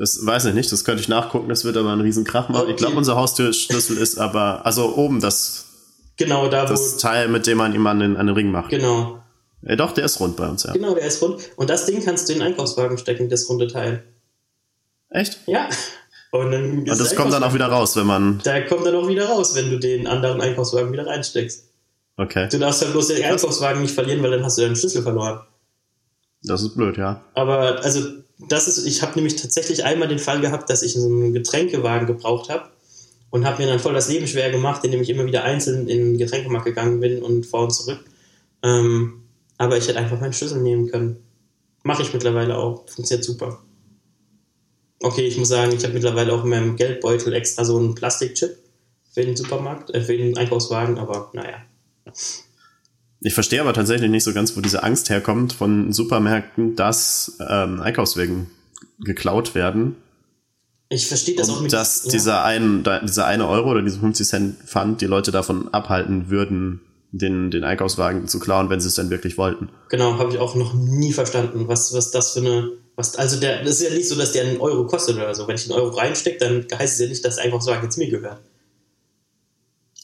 Das 0.00 0.24
weiß 0.24 0.46
ich 0.46 0.54
nicht, 0.54 0.72
das 0.72 0.84
könnte 0.86 1.02
ich 1.02 1.08
nachgucken, 1.08 1.50
das 1.50 1.66
wird 1.66 1.76
aber 1.76 1.90
einen 1.92 2.00
riesen 2.00 2.24
Krach 2.24 2.48
machen. 2.48 2.62
Okay. 2.62 2.70
Ich 2.70 2.76
glaube, 2.78 2.96
unser 2.96 3.16
Haustürschlüssel 3.16 3.98
ist 3.98 4.18
aber, 4.18 4.64
also 4.64 4.96
oben 4.96 5.20
das, 5.20 5.66
Genau, 6.16 6.48
da 6.48 6.64
wo. 6.64 6.68
das 6.70 6.96
Teil, 6.96 7.28
mit 7.28 7.46
dem 7.46 7.58
man 7.58 7.74
ihm 7.74 7.86
an 7.86 8.00
den, 8.00 8.16
an 8.16 8.26
den 8.26 8.34
Ring 8.34 8.50
macht. 8.50 8.70
genau, 8.70 9.22
Ja, 9.60 9.76
doch, 9.76 9.92
der 9.92 10.06
ist 10.06 10.18
rund 10.18 10.36
bei 10.36 10.48
uns, 10.48 10.62
ja. 10.62 10.72
genau, 10.72 10.94
der 10.94 11.04
ist 11.04 11.20
rund. 11.20 11.38
Und 11.56 11.68
das 11.68 11.84
Ding 11.84 12.02
kannst 12.02 12.28
du 12.28 12.32
in 12.32 12.38
den 12.38 12.48
Einkaufswagen 12.48 12.96
stecken, 12.96 13.28
das 13.28 13.46
runde 13.50 13.66
Teil. 13.68 14.02
Echt? 15.10 15.38
Ja. 15.46 15.68
Und, 16.32 16.50
dann 16.50 16.78
Und 16.78 16.86
das 16.88 17.14
kommt 17.14 17.32
dann 17.34 17.42
auch 17.42 17.52
wieder 17.52 17.66
raus, 17.66 17.94
wenn 17.96 18.06
man, 18.06 18.40
Da 18.42 18.60
kommt 18.62 18.86
dann 18.86 18.94
auch 18.94 19.06
wieder 19.06 19.26
raus, 19.28 19.54
wenn 19.54 19.68
du 19.68 19.78
den 19.78 20.06
anderen 20.06 20.40
Einkaufswagen 20.40 20.92
wieder 20.92 21.06
reinsteckst. 21.06 21.64
okay, 22.16 22.48
Du 22.50 22.58
darfst 22.58 22.80
halt 22.80 22.92
bloß 22.92 23.08
den 23.08 23.22
Einkaufswagen 23.22 23.82
nicht 23.82 23.94
verlieren, 23.94 24.22
weil 24.22 24.30
dann 24.30 24.44
hast 24.44 24.56
du 24.56 24.62
deinen 24.62 24.76
Schlüssel 24.76 25.02
verloren. 25.02 25.40
das 26.44 26.62
ist 26.62 26.74
blöd, 26.74 26.96
ja. 26.96 27.20
Aber 27.34 27.82
also 27.84 28.00
das 28.48 28.68
ist, 28.68 28.84
ich 28.86 29.02
habe 29.02 29.14
nämlich 29.16 29.36
tatsächlich 29.36 29.84
einmal 29.84 30.08
den 30.08 30.18
Fall 30.18 30.40
gehabt, 30.40 30.70
dass 30.70 30.82
ich 30.82 30.96
einen 30.96 31.32
Getränkewagen 31.32 32.06
gebraucht 32.06 32.48
habe 32.48 32.70
und 33.30 33.44
habe 33.44 33.62
mir 33.62 33.68
dann 33.68 33.78
voll 33.80 33.94
das 33.94 34.08
Leben 34.08 34.26
schwer 34.26 34.50
gemacht, 34.50 34.84
indem 34.84 35.02
ich 35.02 35.10
immer 35.10 35.26
wieder 35.26 35.44
einzeln 35.44 35.88
in 35.88 36.12
den 36.12 36.18
Getränkemarkt 36.18 36.66
gegangen 36.66 37.00
bin 37.00 37.22
und 37.22 37.46
vor 37.46 37.64
und 37.64 37.70
zurück. 37.70 38.00
Ähm, 38.62 39.22
aber 39.58 39.76
ich 39.76 39.88
hätte 39.88 39.98
einfach 39.98 40.20
meinen 40.20 40.32
Schlüssel 40.32 40.60
nehmen 40.60 40.90
können. 40.90 41.22
Mache 41.82 42.02
ich 42.02 42.12
mittlerweile 42.12 42.56
auch. 42.58 42.88
Funktioniert 42.88 43.24
super. 43.24 43.62
Okay, 45.02 45.26
ich 45.26 45.38
muss 45.38 45.48
sagen, 45.48 45.72
ich 45.72 45.82
habe 45.84 45.94
mittlerweile 45.94 46.32
auch 46.32 46.44
in 46.44 46.50
meinem 46.50 46.76
Geldbeutel 46.76 47.32
extra 47.32 47.64
so 47.64 47.78
einen 47.78 47.94
Plastikchip 47.94 48.56
für 49.12 49.24
den 49.24 49.36
Supermarkt, 49.36 49.94
äh, 49.94 50.00
für 50.00 50.16
den 50.16 50.36
Einkaufswagen, 50.36 50.98
aber 50.98 51.30
naja. 51.32 51.62
Ich 53.22 53.34
verstehe 53.34 53.60
aber 53.60 53.74
tatsächlich 53.74 54.10
nicht 54.10 54.24
so 54.24 54.32
ganz, 54.32 54.56
wo 54.56 54.60
diese 54.60 54.82
Angst 54.82 55.10
herkommt 55.10 55.52
von 55.52 55.92
Supermärkten, 55.92 56.74
dass 56.74 57.36
ähm, 57.46 57.80
Einkaufswegen 57.80 58.50
geklaut 58.98 59.54
werden. 59.54 59.96
Ich 60.88 61.06
verstehe 61.06 61.36
das 61.36 61.50
auch 61.50 61.58
Und 61.58 61.64
mit 61.64 61.72
dass 61.72 62.04
ja. 62.04 62.10
dieser, 62.10 62.44
ein, 62.44 62.82
dieser 63.02 63.26
eine 63.26 63.46
Euro 63.46 63.70
oder 63.70 63.82
diese 63.82 64.00
50 64.00 64.26
Cent 64.26 64.56
Pfand 64.64 65.00
die 65.00 65.06
Leute 65.06 65.30
davon 65.30 65.72
abhalten 65.72 66.30
würden, 66.30 66.80
den, 67.12 67.50
den 67.50 67.64
Einkaufswagen 67.64 68.26
zu 68.26 68.40
klauen, 68.40 68.70
wenn 68.70 68.80
sie 68.80 68.88
es 68.88 68.94
denn 68.94 69.10
wirklich 69.10 69.36
wollten. 69.36 69.68
Genau, 69.88 70.18
habe 70.18 70.32
ich 70.32 70.38
auch 70.38 70.54
noch 70.54 70.74
nie 70.74 71.12
verstanden, 71.12 71.68
was, 71.68 71.92
was 71.92 72.10
das 72.10 72.32
für 72.32 72.40
eine. 72.40 72.72
Was, 72.96 73.16
also 73.16 73.38
der, 73.38 73.62
das 73.62 73.80
ist 73.80 73.88
ja 73.88 73.94
nicht 73.94 74.08
so, 74.08 74.14
dass 74.14 74.32
der 74.32 74.44
einen 74.44 74.60
Euro 74.60 74.86
kostet 74.86 75.16
oder 75.16 75.34
so. 75.34 75.46
Wenn 75.46 75.54
ich 75.54 75.70
einen 75.70 75.80
Euro 75.80 75.96
reinstecke, 75.96 76.38
dann 76.38 76.66
heißt 76.78 76.94
es 76.94 77.00
ja 77.00 77.08
nicht, 77.08 77.24
dass 77.24 77.36
der 77.36 77.44
Einkaufswagen 77.44 77.84
jetzt 77.84 77.96
mir 77.96 78.10
gehört. 78.10 78.40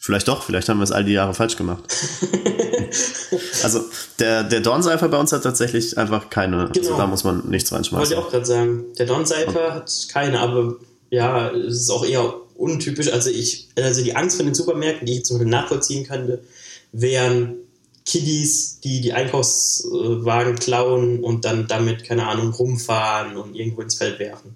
Vielleicht 0.07 0.29
doch, 0.29 0.45
vielleicht 0.45 0.69
haben 0.69 0.79
wir 0.79 0.85
es 0.85 0.93
all 0.93 1.03
die 1.03 1.15
Jahre 1.15 1.35
falsch 1.35 1.57
gemacht. 1.57 1.83
also 3.65 3.81
der, 4.21 4.45
der 4.45 4.61
Dornseifer 4.61 5.09
bei 5.09 5.19
uns 5.19 5.33
hat 5.33 5.43
tatsächlich 5.43 5.99
einfach 5.99 6.31
keine, 6.31 6.69
also 6.69 6.81
Genau. 6.81 6.97
da 6.97 7.09
muss 7.09 7.25
man 7.25 7.49
nichts 7.49 7.73
Wollte 7.73 7.91
reinschmeißen. 7.91 8.13
ich 8.13 8.19
auch 8.23 8.31
gerade 8.31 8.47
sagen. 8.47 8.85
Der 8.97 9.07
Don-Seifer 9.07 9.75
hat 9.75 10.07
keine, 10.13 10.39
aber 10.39 10.77
ja, 11.11 11.51
es 11.51 11.81
ist 11.81 11.91
auch 11.91 12.07
eher 12.07 12.35
untypisch. 12.55 13.13
Also 13.13 13.31
ich, 13.31 13.67
also 13.77 14.05
die 14.05 14.15
Angst 14.15 14.37
von 14.37 14.47
den 14.47 14.55
Supermärkten, 14.55 15.07
die 15.07 15.15
ich 15.15 15.25
zum 15.25 15.39
Beispiel 15.39 15.51
nachvollziehen 15.51 16.07
könnte, 16.07 16.45
wären 16.93 17.57
Kiddies, 18.05 18.79
die 18.85 19.01
die 19.01 19.13
Einkaufswagen 19.13 20.55
klauen 20.55 21.25
und 21.25 21.45
dann 21.45 21.67
damit, 21.67 22.05
keine 22.05 22.29
Ahnung, 22.29 22.53
rumfahren 22.53 23.37
und 23.37 23.57
irgendwo 23.57 23.83
ins 23.83 23.97
Feld 23.97 24.21
werfen. 24.21 24.55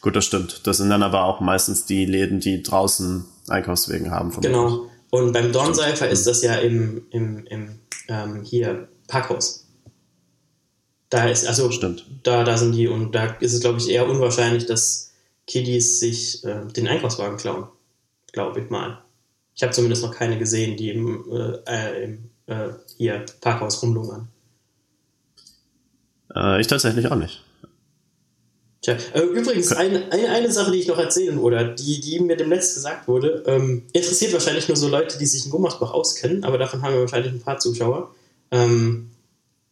Gut, 0.00 0.14
das 0.14 0.24
stimmt. 0.24 0.66
Das 0.66 0.76
sind 0.76 0.90
dann 0.90 1.02
aber 1.02 1.24
auch 1.24 1.40
meistens 1.40 1.84
die 1.84 2.04
Läden, 2.04 2.40
die 2.40 2.62
draußen 2.62 3.24
Einkaufswegen 3.48 4.10
haben. 4.10 4.30
Genau. 4.40 4.88
Und 5.10 5.32
beim 5.32 5.52
Dornseifer 5.52 6.08
ist 6.08 6.26
das 6.26 6.42
ja 6.42 6.54
im, 6.56 7.06
im, 7.10 7.46
im 7.46 7.80
ähm, 8.08 8.42
hier 8.42 8.88
Packhaus. 9.08 9.66
Da 11.10 11.28
ist, 11.28 11.46
also 11.46 11.70
Stimmt. 11.70 12.04
da, 12.22 12.44
da 12.44 12.58
sind 12.58 12.72
die 12.72 12.86
und 12.86 13.14
da 13.14 13.36
ist 13.40 13.54
es, 13.54 13.60
glaube 13.60 13.78
ich, 13.78 13.88
eher 13.88 14.06
unwahrscheinlich, 14.06 14.66
dass 14.66 15.14
Kiddies 15.46 16.00
sich 16.00 16.44
äh, 16.44 16.66
den 16.66 16.86
Einkaufswagen 16.86 17.38
klauen. 17.38 17.68
Glaube 18.32 18.60
ich 18.60 18.70
mal. 18.70 19.02
Ich 19.54 19.62
habe 19.62 19.72
zumindest 19.72 20.02
noch 20.02 20.14
keine 20.14 20.38
gesehen, 20.38 20.76
die 20.76 20.90
im, 20.90 21.24
äh, 21.32 21.58
äh, 21.66 22.04
im 22.04 22.30
äh, 22.46 22.68
hier 22.98 23.24
Parkhaus 23.40 23.82
rumlungern. 23.82 24.28
Äh, 26.34 26.60
ich 26.60 26.66
tatsächlich 26.66 27.10
auch 27.10 27.16
nicht. 27.16 27.42
Tja, 28.80 28.96
äh, 29.12 29.22
übrigens, 29.22 29.72
eine, 29.72 30.10
eine, 30.12 30.28
eine 30.28 30.52
Sache, 30.52 30.70
die 30.70 30.78
ich 30.78 30.86
noch 30.86 30.98
erzählen 30.98 31.38
oder 31.38 31.64
die, 31.64 32.00
die 32.00 32.20
mir 32.20 32.36
demnächst 32.36 32.74
gesagt 32.74 33.08
wurde, 33.08 33.42
ähm, 33.46 33.82
interessiert 33.92 34.32
wahrscheinlich 34.32 34.68
nur 34.68 34.76
so 34.76 34.88
Leute, 34.88 35.18
die 35.18 35.26
sich 35.26 35.44
in 35.44 35.50
Gummersbach 35.50 35.92
auskennen, 35.92 36.44
aber 36.44 36.58
davon 36.58 36.82
haben 36.82 36.94
wir 36.94 37.00
wahrscheinlich 37.00 37.32
ein 37.32 37.40
paar 37.40 37.58
Zuschauer. 37.58 38.14
Ähm, 38.52 39.10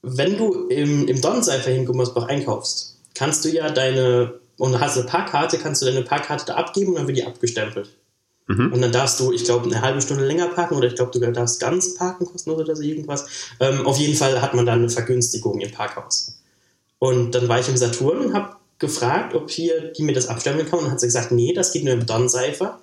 wenn 0.03 0.37
du 0.37 0.67
im, 0.69 1.07
im 1.07 1.21
Dornseifer 1.21 1.71
in 1.71 1.87
Gummersbach 1.87 2.27
einkaufst, 2.27 2.97
kannst 3.15 3.45
du 3.45 3.49
ja 3.49 3.71
deine, 3.71 4.35
und 4.59 4.79
hast 4.81 4.97
eine 4.97 5.07
Parkkarte, 5.07 5.59
kannst 5.59 5.83
du 5.83 5.87
deine 5.87 6.03
Parkkarte 6.03 6.47
da 6.47 6.55
abgeben 6.55 6.91
und 6.91 6.97
dann 6.97 7.07
wird 7.07 7.19
die 7.19 7.25
abgestempelt. 7.25 7.91
Mhm. 8.49 8.73
Und 8.73 8.81
dann 8.81 8.93
darfst 8.93 9.21
du, 9.21 9.33
ich 9.33 9.45
glaube, 9.45 9.67
eine 9.67 9.83
halbe 9.83 10.01
Stunde 10.01 10.27
länger 10.27 10.49
parken 10.49 10.77
oder 10.77 10.89
ich 10.89 10.95
glaube, 10.95 11.13
du 11.13 11.21
darfst 11.33 11.61
ganz 11.61 11.95
parken 11.95 12.27
kostenlos 12.27 12.61
oder 12.61 12.77
so 12.77 12.83
irgendwas. 12.83 13.27
Ähm, 13.61 13.87
auf 13.87 13.99
jeden 13.99 14.15
Fall 14.15 14.41
hat 14.41 14.55
man 14.55 14.67
dann 14.67 14.81
eine 14.81 14.91
Vergünstigung 14.91 15.61
im 15.61 15.73
Parkhaus. 15.73 16.41
Und 16.99 17.33
dann 17.35 17.49
war 17.49 17.61
ich 17.61 17.69
im 17.69 17.77
Saturn 17.77 18.19
und 18.19 18.35
habe 18.35 18.57
gefragt, 18.79 19.35
ob 19.35 19.51
hier 19.51 19.93
die 19.93 20.03
mir 20.03 20.15
das 20.15 20.29
abstempeln 20.29 20.69
kann. 20.69 20.81
Und 20.81 20.91
hat 20.91 21.01
sie 21.01 21.07
gesagt, 21.07 21.33
nee, 21.33 21.53
das 21.53 21.73
geht 21.73 21.85
nur 21.85 21.95
im 21.95 22.07
Donseifer, 22.07 22.81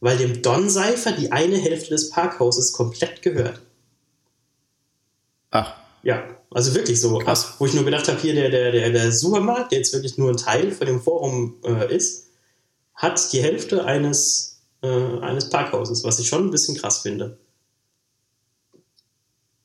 weil 0.00 0.16
dem 0.16 0.42
Donseifer 0.42 1.12
die 1.12 1.32
eine 1.32 1.56
Hälfte 1.56 1.90
des 1.90 2.10
Parkhauses 2.10 2.72
komplett 2.72 3.22
gehört. 3.22 3.60
Ach, 5.50 5.74
Ja, 6.02 6.24
also 6.50 6.74
wirklich 6.74 7.00
so. 7.00 7.18
Krass. 7.18 7.54
Wo 7.58 7.66
ich 7.66 7.74
nur 7.74 7.84
gedacht 7.84 8.08
habe, 8.08 8.20
hier 8.20 8.34
der, 8.34 8.50
der, 8.50 8.72
der, 8.72 8.90
der 8.90 9.12
Supermarkt, 9.12 9.72
der 9.72 9.78
jetzt 9.78 9.92
wirklich 9.92 10.18
nur 10.18 10.30
ein 10.30 10.36
Teil 10.36 10.72
von 10.72 10.86
dem 10.86 11.00
Forum 11.00 11.56
äh, 11.64 11.94
ist, 11.94 12.28
hat 12.94 13.32
die 13.32 13.42
Hälfte 13.42 13.84
eines, 13.84 14.60
äh, 14.82 14.88
eines 14.88 15.50
Parkhauses, 15.50 16.04
was 16.04 16.18
ich 16.18 16.28
schon 16.28 16.46
ein 16.46 16.50
bisschen 16.50 16.76
krass 16.76 16.98
finde. 16.98 17.38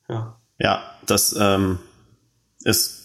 Ja. 0.09 0.39
ja, 0.59 0.97
das 1.05 1.35
ähm, 1.39 1.79
ist 2.63 3.02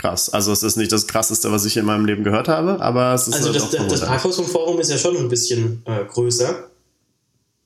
krass. 0.00 0.30
Also 0.30 0.52
es 0.52 0.62
ist 0.62 0.76
nicht 0.76 0.90
das 0.92 1.06
krasseste, 1.06 1.50
was 1.52 1.64
ich 1.64 1.76
in 1.76 1.84
meinem 1.84 2.04
Leben 2.06 2.24
gehört 2.24 2.48
habe, 2.48 2.80
aber 2.80 3.14
es 3.14 3.28
ist 3.28 3.34
Also 3.34 3.46
halt 3.52 3.56
das, 3.56 3.74
auch 3.80 3.88
das. 3.88 4.00
Parkhaus 4.00 4.36
vom 4.36 4.46
Forum 4.46 4.80
ist 4.80 4.90
ja 4.90 4.98
schon 4.98 5.16
ein 5.16 5.28
bisschen 5.28 5.82
äh, 5.86 6.04
größer. 6.04 6.68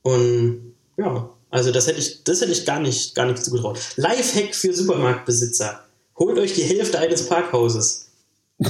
Und 0.03 0.75
ja, 0.97 1.31
also 1.51 1.73
das 1.73 1.87
hätte 1.87 1.99
ich, 2.01 2.25
das 2.25 2.41
hätte 2.41 2.53
ich 2.53 2.65
gar 2.67 2.81
nicht, 2.81 3.15
gar 3.15 3.27
nicht 3.27 3.45
zugetraut. 3.45 3.79
Lifehack 3.97 4.55
für 4.55 4.75
Supermarktbesitzer. 4.75 5.81
Holt 6.19 6.39
euch 6.39 6.55
die 6.55 6.63
Hälfte 6.63 6.99
eines 6.99 7.27
Parkhauses. 7.27 8.09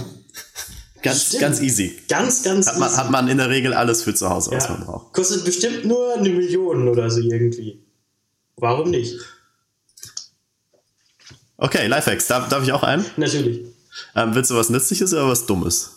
Ganz, 1.03 1.25
Stimmt. 1.27 1.43
ganz 1.43 1.61
easy. 1.61 1.99
Ganz, 2.09 2.43
ganz 2.45 2.67
Hat 2.67 2.79
man, 2.79 2.89
easy. 2.89 2.97
hat 2.99 3.11
man 3.11 3.29
in 3.29 3.37
der 3.37 3.51
Regel 3.51 3.75
alles 3.75 4.03
für 4.03 4.15
zu 4.15 4.31
Hause, 4.31 4.53
was 4.53 4.65
Ja. 4.65 4.71
man 4.71 4.87
braucht. 4.87 5.13
Kostet 5.13 5.45
bestimmt 5.45 5.85
nur 5.85 6.15
eine 6.15 6.31
Million 6.31 6.89
oder 6.89 7.11
so 7.11 7.21
irgendwie. 7.21 7.79
Warum 8.57 8.91
nicht? 8.91 9.15
Okay, 11.57 11.87
Lifehacks, 11.87 12.27
darf, 12.27 12.49
darf 12.49 12.63
ich 12.65 12.73
auch 12.73 12.83
einen? 12.83 13.05
Natürlich. 13.17 13.61
Ähm, 14.15 14.35
willst 14.35 14.51
du 14.51 14.57
was 14.57 14.71
Nützliches 14.71 15.13
oder 15.13 15.29
was 15.29 15.47
Dummes? 15.47 15.91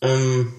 Ähm, 0.00 0.52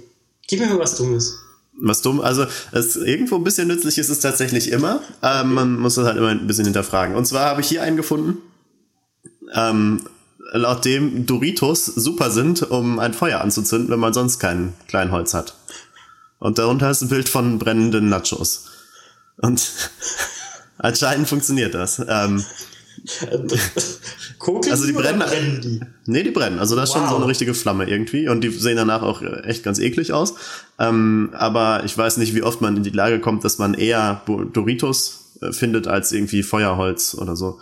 gib 0.48 0.60
mir 0.60 0.68
mal 0.68 0.79
was 0.79 0.96
Dummes. 0.96 1.36
Was 1.82 2.01
dumm, 2.01 2.20
also 2.20 2.46
es 2.74 2.98
irgendwo 2.98 3.36
ein 3.36 3.44
bisschen 3.46 3.70
nützlich 3.70 3.98
ist 4.00 4.10
es 4.10 4.20
tatsächlich 4.20 4.70
immer. 4.72 5.01
Ähm, 5.24 5.53
man 5.53 5.79
muss 5.79 5.96
das 5.96 6.06
halt 6.06 6.18
immer 6.18 6.27
ein 6.27 6.46
bisschen 6.46 6.65
hinterfragen. 6.65 7.15
Und 7.15 7.25
zwar 7.25 7.46
habe 7.46 7.62
ich 7.62 7.70
hier 7.70 7.84
einen 7.84 7.96
gefunden, 7.96 8.39
ähm, 9.53 10.01
laut 10.51 10.84
dem 10.84 11.25
Doritos 11.25 11.86
super 11.86 12.32
sind, 12.32 12.70
um 12.70 13.00
ein 13.00 13.13
Feuer 13.13 13.39
anzuzünden, 13.39 13.89
wenn 13.89 14.00
man 14.00 14.13
sonst 14.13 14.39
kein 14.39 14.74
Kleinholz 14.88 15.34
hat. 15.34 15.56
Und 16.39 16.58
darunter 16.58 16.89
ist 16.89 17.01
ein 17.01 17.10
Bild 17.10 17.29
von 17.29 17.60
brennenden 17.60 18.10
Nachos. 18.10 18.65
Und 19.38 19.72
anscheinend 20.77 21.29
funktioniert 21.29 21.74
das. 21.74 22.01
Ähm, 22.06 22.44
Kokeln 24.39 24.72
Also 24.72 24.86
die 24.86 24.94
oder 24.94 25.13
brennen- 25.13 25.27
brennen 25.27 25.62
die? 25.62 25.79
Nee, 26.06 26.24
die 26.24 26.32
brennen. 26.32 26.60
Also 26.60 26.75
das 26.75 26.89
ist 26.89 26.94
schon 26.94 27.03
Wow. 27.03 27.10
so 27.12 27.15
eine 27.18 27.27
richtige 27.27 27.53
Flamme 27.53 27.89
irgendwie. 27.89 28.27
Und 28.27 28.41
die 28.41 28.50
sehen 28.50 28.77
danach 28.77 29.01
auch 29.01 29.22
echt 29.44 29.63
ganz 29.63 29.79
eklig 29.79 30.13
aus. 30.13 30.36
Ähm, 30.79 31.29
aber 31.34 31.84
ich 31.86 31.98
weiß 31.98 32.18
nicht, 32.18 32.36
wie 32.36 32.44
oft 32.44 32.62
man 32.62 32.77
in 32.77 32.84
die 32.84 32.89
Lage 32.89 33.20
kommt, 33.20 33.44
dass 33.44 33.58
man 33.58 33.74
eher 33.74 34.22
Doritos 34.53 35.36
äh, 35.41 35.51
findet 35.51 35.88
als 35.88 36.12
irgendwie 36.12 36.44
Feuerholz 36.44 37.15
oder 37.20 37.36
so. 37.36 37.60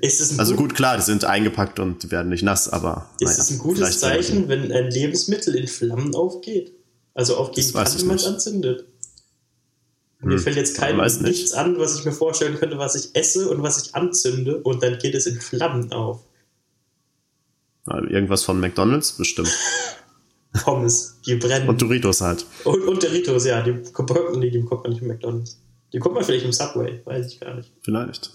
Ist 0.00 0.20
es 0.20 0.32
ein, 0.32 0.40
Also 0.40 0.54
gut, 0.56 0.74
klar, 0.74 0.96
die 0.96 1.02
sind 1.02 1.24
eingepackt 1.26 1.78
und 1.78 2.10
werden 2.10 2.30
nicht 2.30 2.42
nass, 2.42 2.68
aber 2.70 3.10
ist 3.20 3.26
naja, 3.28 3.38
es 3.42 3.50
ein 3.50 3.58
gutes 3.58 4.00
Zeichen, 4.00 4.48
wenn 4.48 4.72
ein 4.72 4.90
Lebensmittel 4.90 5.54
in 5.54 5.68
Flammen 5.68 6.14
aufgeht? 6.14 6.72
Also 7.14 7.36
aufgehen 7.36 7.70
kann, 7.74 7.86
wenn 7.98 8.06
man 8.06 8.16
es 8.16 8.24
anzündet. 8.24 8.86
Mir 10.22 10.36
Hm, 10.36 10.42
fällt 10.42 10.56
jetzt 10.56 10.76
kein 10.76 10.96
nichts 10.96 11.52
an, 11.52 11.78
was 11.78 11.98
ich 11.98 12.04
mir 12.04 12.12
vorstellen 12.12 12.56
könnte, 12.56 12.78
was 12.78 12.94
ich 12.94 13.14
esse 13.14 13.48
und 13.48 13.62
was 13.62 13.84
ich 13.84 13.94
anzünde 13.94 14.58
und 14.58 14.82
dann 14.82 14.98
geht 14.98 15.14
es 15.14 15.26
in 15.26 15.40
Flammen 15.40 15.92
auf. 15.92 16.20
Irgendwas 18.08 18.44
von 18.44 18.60
McDonalds 18.60 19.12
bestimmt. 19.12 19.50
Pommes, 20.64 21.18
die 21.26 21.36
brennen. 21.36 21.68
Und 21.68 21.80
Doritos 21.82 22.20
halt. 22.20 22.46
Und, 22.64 22.82
und 22.82 23.02
Doritos, 23.02 23.46
ja, 23.46 23.62
die 23.62 23.82
kommt, 23.92 24.12
nee, 24.36 24.50
die 24.50 24.62
kommt 24.62 24.84
man 24.84 24.92
nicht 24.92 25.02
im 25.02 25.08
McDonalds. 25.08 25.58
Die 25.92 25.98
kommt 25.98 26.14
man 26.14 26.24
vielleicht 26.24 26.44
im 26.44 26.52
Subway, 26.52 27.00
weiß 27.04 27.26
ich 27.26 27.40
gar 27.40 27.54
nicht. 27.54 27.72
Vielleicht. 27.82 28.30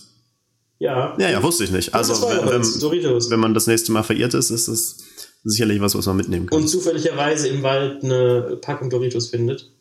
Ja. 0.80 1.16
Ja, 1.18 1.30
ja, 1.30 1.42
wusste 1.42 1.64
ich 1.64 1.72
nicht. 1.72 1.94
Also, 1.96 2.14
wenn, 2.22 2.80
Doritos. 2.80 3.30
wenn 3.30 3.40
man 3.40 3.54
das 3.54 3.68
nächste 3.68 3.92
Mal 3.92 4.04
verirrt 4.04 4.34
ist, 4.34 4.50
ist 4.50 4.68
es 4.68 4.98
sicherlich 5.44 5.80
was, 5.80 5.96
was 5.96 6.06
man 6.06 6.18
mitnehmen 6.18 6.48
kann. 6.48 6.60
und 6.60 6.68
zufälligerweise 6.68 7.48
im 7.48 7.64
Wald 7.64 8.04
eine 8.04 8.58
Packung 8.62 8.90
Doritos 8.90 9.30
findet, 9.30 9.72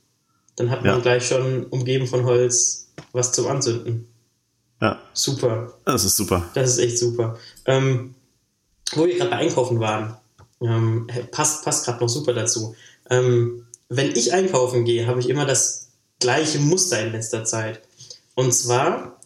dann 0.57 0.71
hat 0.71 0.83
man 0.83 0.97
Ja. 0.97 1.01
gleich 1.01 1.27
schon 1.29 1.65
umgeben 1.67 2.07
von 2.07 2.25
Holz 2.25 2.89
was 3.13 3.33
zum 3.33 3.47
Anzünden. 3.47 4.09
ja, 4.81 4.99
Super. 5.13 5.75
das 5.85 6.05
ist 6.05 6.17
super. 6.17 6.49
Das 6.55 6.71
ist 6.71 6.79
echt 6.79 6.99
super. 6.99 7.39
Ähm, 7.67 8.15
wo 8.93 9.07
wir 9.07 9.17
gerade 9.17 9.31
bei 9.31 9.37
Einkaufen 9.37 9.81
waren, 9.81 10.17
ähm, 10.61 11.07
passt, 11.31 11.65
passt 11.65 11.85
gerade 11.85 12.01
noch 12.01 12.09
super 12.09 12.33
dazu. 12.33 12.75
Ähm, 13.11 13.67
wenn 13.89 14.11
ich 14.17 14.33
einkaufen 14.33 14.85
gehe, 14.85 15.07
habe 15.07 15.21
ich 15.21 15.29
immer 15.29 15.45
das 15.45 15.89
gleiche 16.21 16.59
Muster 16.59 17.05
in 17.05 17.13
letzter 17.13 17.45
Zeit. 17.45 17.81
Und 18.35 18.53
zwar 18.53 19.21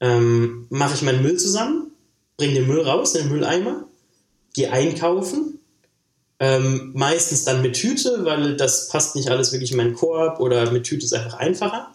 ähm, 0.00 0.66
mache 0.70 0.94
ich 0.94 1.02
meinen 1.02 1.22
Müll 1.22 1.36
zusammen, 1.38 1.90
bringe 2.36 2.54
den 2.54 2.66
Müll 2.66 2.80
raus 2.82 3.14
in 3.14 3.22
den 3.24 3.32
Mülleimer, 3.32 3.84
gehe 4.52 4.70
einkaufen, 4.70 5.58
ähm, 6.44 6.90
meistens 6.92 7.44
dann 7.44 7.62
mit 7.62 7.74
Tüte, 7.74 8.22
weil 8.26 8.54
das 8.54 8.88
passt 8.88 9.16
nicht 9.16 9.30
alles 9.30 9.52
wirklich 9.52 9.70
in 9.70 9.78
meinen 9.78 9.94
Korb 9.94 10.40
oder 10.40 10.70
mit 10.70 10.84
Tüte 10.84 11.06
ist 11.06 11.14
einfach 11.14 11.38
einfacher. 11.38 11.90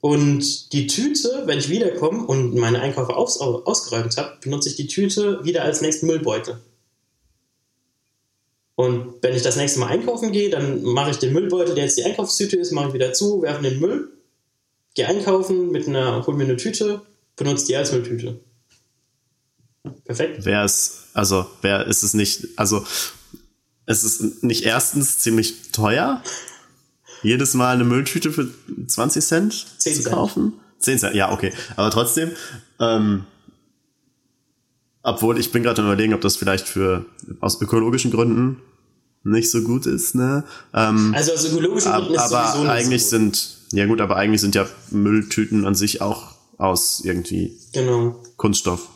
Und 0.00 0.72
die 0.72 0.86
Tüte, 0.86 1.42
wenn 1.44 1.58
ich 1.58 1.68
wiederkomme 1.68 2.26
und 2.26 2.54
meine 2.54 2.80
Einkäufe 2.80 3.14
aus, 3.14 3.38
ausgeräumt 3.38 4.16
habe, 4.16 4.38
benutze 4.40 4.70
ich 4.70 4.76
die 4.76 4.86
Tüte 4.86 5.44
wieder 5.44 5.62
als 5.62 5.82
nächsten 5.82 6.06
Müllbeutel. 6.06 6.58
Und 8.76 9.14
wenn 9.20 9.36
ich 9.36 9.42
das 9.42 9.56
nächste 9.56 9.80
Mal 9.80 9.88
einkaufen 9.88 10.32
gehe, 10.32 10.48
dann 10.48 10.82
mache 10.82 11.10
ich 11.10 11.18
den 11.18 11.34
Müllbeutel, 11.34 11.74
der 11.74 11.84
jetzt 11.84 11.98
die 11.98 12.04
Einkaufstüte 12.04 12.56
ist, 12.56 12.72
mache 12.72 12.88
ich 12.88 12.94
wieder 12.94 13.12
zu, 13.12 13.42
werfe 13.42 13.62
den 13.62 13.78
Müll, 13.78 14.10
gehe 14.94 15.06
einkaufen, 15.06 15.70
mit 15.70 15.86
einer, 15.86 16.26
hol 16.26 16.34
mir 16.34 16.44
eine 16.44 16.56
Tüte, 16.56 17.02
benutze 17.36 17.66
die 17.66 17.76
als 17.76 17.92
Mülltüte. 17.92 18.40
Perfekt. 20.04 20.44
Wer 20.44 20.64
ist, 20.64 21.08
also, 21.12 21.46
wer 21.60 21.86
ist 21.86 22.02
es 22.02 22.14
nicht, 22.14 22.46
also, 22.56 22.84
es 23.86 24.04
ist 24.04 24.42
nicht 24.44 24.64
erstens 24.64 25.18
ziemlich 25.18 25.70
teuer, 25.72 26.22
jedes 27.22 27.54
Mal 27.54 27.74
eine 27.74 27.84
Mülltüte 27.84 28.30
für 28.32 28.48
20 28.86 29.24
Cent 29.24 29.66
10 29.78 29.94
zu 29.94 30.02
Cent. 30.02 30.14
kaufen. 30.14 30.52
10 30.80 30.98
Cent, 30.98 31.14
ja, 31.14 31.32
okay. 31.32 31.52
Aber 31.76 31.90
trotzdem, 31.90 32.30
ähm, 32.80 33.24
obwohl 35.02 35.38
ich 35.38 35.52
bin 35.52 35.62
gerade 35.62 35.80
am 35.82 35.86
überlegen, 35.88 36.14
ob 36.14 36.20
das 36.20 36.36
vielleicht 36.36 36.68
für, 36.68 37.06
aus 37.40 37.60
ökologischen 37.60 38.10
Gründen 38.10 38.60
nicht 39.22 39.50
so 39.50 39.62
gut 39.62 39.86
ist, 39.86 40.14
ne? 40.14 40.44
Ähm, 40.74 41.12
Also 41.16 41.32
aus 41.32 41.44
ökologischen 41.46 41.92
Gründen 41.92 42.14
ist 42.14 42.20
aber 42.20 42.46
sowieso 42.52 42.62
nicht 42.64 42.70
eigentlich 42.72 43.02
so 43.04 43.10
sind, 43.10 43.56
ja 43.72 43.86
gut, 43.86 44.00
aber 44.00 44.16
eigentlich 44.16 44.40
sind 44.40 44.54
ja 44.54 44.68
Mülltüten 44.90 45.64
an 45.66 45.74
sich 45.74 46.00
auch 46.00 46.34
aus 46.58 47.00
irgendwie 47.04 47.56
Genau. 47.72 48.20
Kunststoff. 48.36 48.88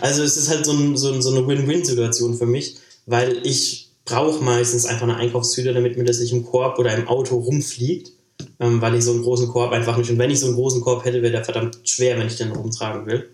Also 0.00 0.22
es 0.22 0.36
ist 0.36 0.50
halt 0.50 0.66
so, 0.66 0.72
ein, 0.72 0.96
so, 0.96 1.18
so 1.20 1.34
eine 1.34 1.46
Win-Win-Situation 1.46 2.36
für 2.36 2.46
mich, 2.46 2.76
weil 3.06 3.40
ich 3.46 3.89
brauche 4.10 4.42
meistens 4.42 4.86
einfach 4.86 5.04
eine 5.04 5.16
Einkaufstüte, 5.16 5.72
damit 5.72 5.96
mir 5.96 6.04
das 6.04 6.18
nicht 6.18 6.32
im 6.32 6.44
Korb 6.44 6.78
oder 6.78 6.94
im 6.94 7.08
Auto 7.08 7.36
rumfliegt, 7.36 8.12
ähm, 8.58 8.80
weil 8.80 8.94
ich 8.96 9.04
so 9.04 9.12
einen 9.12 9.22
großen 9.22 9.48
Korb 9.48 9.72
einfach 9.72 9.96
nicht. 9.96 10.10
Und 10.10 10.18
wenn 10.18 10.30
ich 10.30 10.40
so 10.40 10.46
einen 10.46 10.56
großen 10.56 10.80
Korb 10.80 11.04
hätte, 11.04 11.22
wäre 11.22 11.32
der 11.32 11.44
verdammt 11.44 11.78
schwer, 11.84 12.18
wenn 12.18 12.26
ich 12.26 12.36
den 12.36 12.52
rumtragen 12.52 13.06
will. 13.06 13.28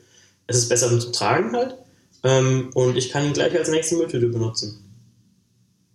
Es 0.46 0.56
ist 0.56 0.68
besser 0.68 0.88
zum 0.98 1.12
Tragen 1.12 1.52
halt. 1.56 1.76
Ähm, 2.22 2.70
und 2.74 2.96
ich 2.96 3.10
kann 3.10 3.24
ihn 3.24 3.32
gleich 3.32 3.56
als 3.56 3.70
nächste 3.70 3.96
Mülltüte 3.96 4.26
benutzen. 4.28 4.82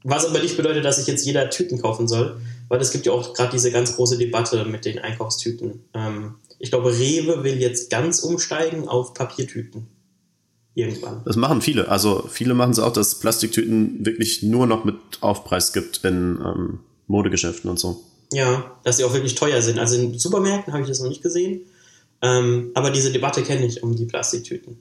Was 0.04 0.26
aber 0.26 0.40
nicht 0.40 0.58
bedeutet, 0.58 0.84
dass 0.84 0.98
ich 0.98 1.08
jetzt 1.08 1.26
jeder 1.26 1.50
Tüten 1.50 1.80
kaufen 1.80 2.08
soll, 2.08 2.42
weil 2.68 2.82
es 2.82 2.92
gibt 2.92 3.06
ja 3.06 3.12
auch 3.12 3.34
gerade 3.34 3.52
diese 3.52 3.72
ganz 3.72 3.96
große 3.96 4.18
Debatte 4.18 4.66
mit 4.66 4.86
den 4.86 4.98
Einkaufstüten. 4.98 5.84
Ähm, 5.94 6.36
ich 6.58 6.72
glaube, 6.72 6.98
Rewe 6.98 7.44
will 7.44 7.62
jetzt 7.62 7.92
ganz 7.92 8.20
umsteigen 8.20 8.88
auf 8.88 9.14
Papiertüten. 9.14 9.88
Irgendwann. 10.74 11.22
Das 11.26 11.36
machen 11.36 11.62
viele. 11.62 11.90
Also 11.90 12.26
viele 12.30 12.54
machen 12.54 12.72
es 12.72 12.80
auch, 12.80 12.94
dass 12.94 13.20
Plastiktüten 13.20 14.06
wirklich 14.06 14.42
nur 14.44 14.68
noch 14.68 14.86
mit 14.86 14.96
Aufpreis 15.20 15.74
gibt 15.74 16.04
in 16.06 16.40
ähm, 16.44 16.80
Modegeschäften 17.08 17.70
und 17.70 17.78
so. 17.78 18.02
Ja, 18.32 18.78
dass 18.84 18.98
sie 18.98 19.04
auch 19.04 19.14
wirklich 19.14 19.36
teuer 19.36 19.62
sind. 19.62 19.80
Also 19.80 19.98
in 19.98 20.18
Supermärkten 20.18 20.72
habe 20.72 20.84
ich 20.84 20.90
das 20.90 21.02
noch 21.02 21.10
nicht 21.10 21.22
gesehen. 21.22 21.62
Ähm, 22.22 22.72
aber 22.74 22.92
diese 22.92 23.12
Debatte 23.12 23.42
kenne 23.42 23.66
ich 23.66 23.84
um 23.84 23.96
die 23.96 24.06
Plastiktüten. 24.06 24.78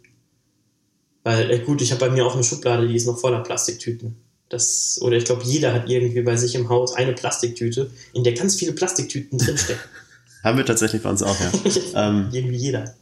Weil, 1.25 1.51
äh, 1.51 1.59
gut, 1.59 1.83
ich 1.83 1.91
habe 1.91 2.07
bei 2.07 2.11
mir 2.11 2.25
auch 2.25 2.35
eine 2.35 2.45
Schublade, 2.45 2.87
die 2.87 2.95
ist 2.95 3.07
noch 3.07 3.19
voller 3.19 3.41
Plastiktüten. 3.41 4.17
Das, 4.49 4.99
oder 5.03 5.17
ich 5.17 5.25
glaube, 5.25 5.43
jeder 5.45 5.73
hat 5.73 5.89
irgendwie 5.89 6.23
bei 6.23 6.37
sich 6.37 6.55
im 6.55 6.69
Haus 6.69 6.95
eine 6.95 7.13
Plastiktüte, 7.13 7.91
in 8.13 8.25
der 8.25 8.33
ganz 8.33 8.57
viele 8.57 8.73
Plastiktüten 8.73 9.39
drinstecken. 9.39 9.83
Haben 10.45 10.59
wir 10.59 10.65
tatsächlich 10.65 11.03
bei 11.03 11.11
uns 11.11 11.23
auch, 11.23 11.37
ja. 11.39 11.53
ähm, 12.09 12.29
irgendwie 12.33 12.57
jeder. 12.57 12.95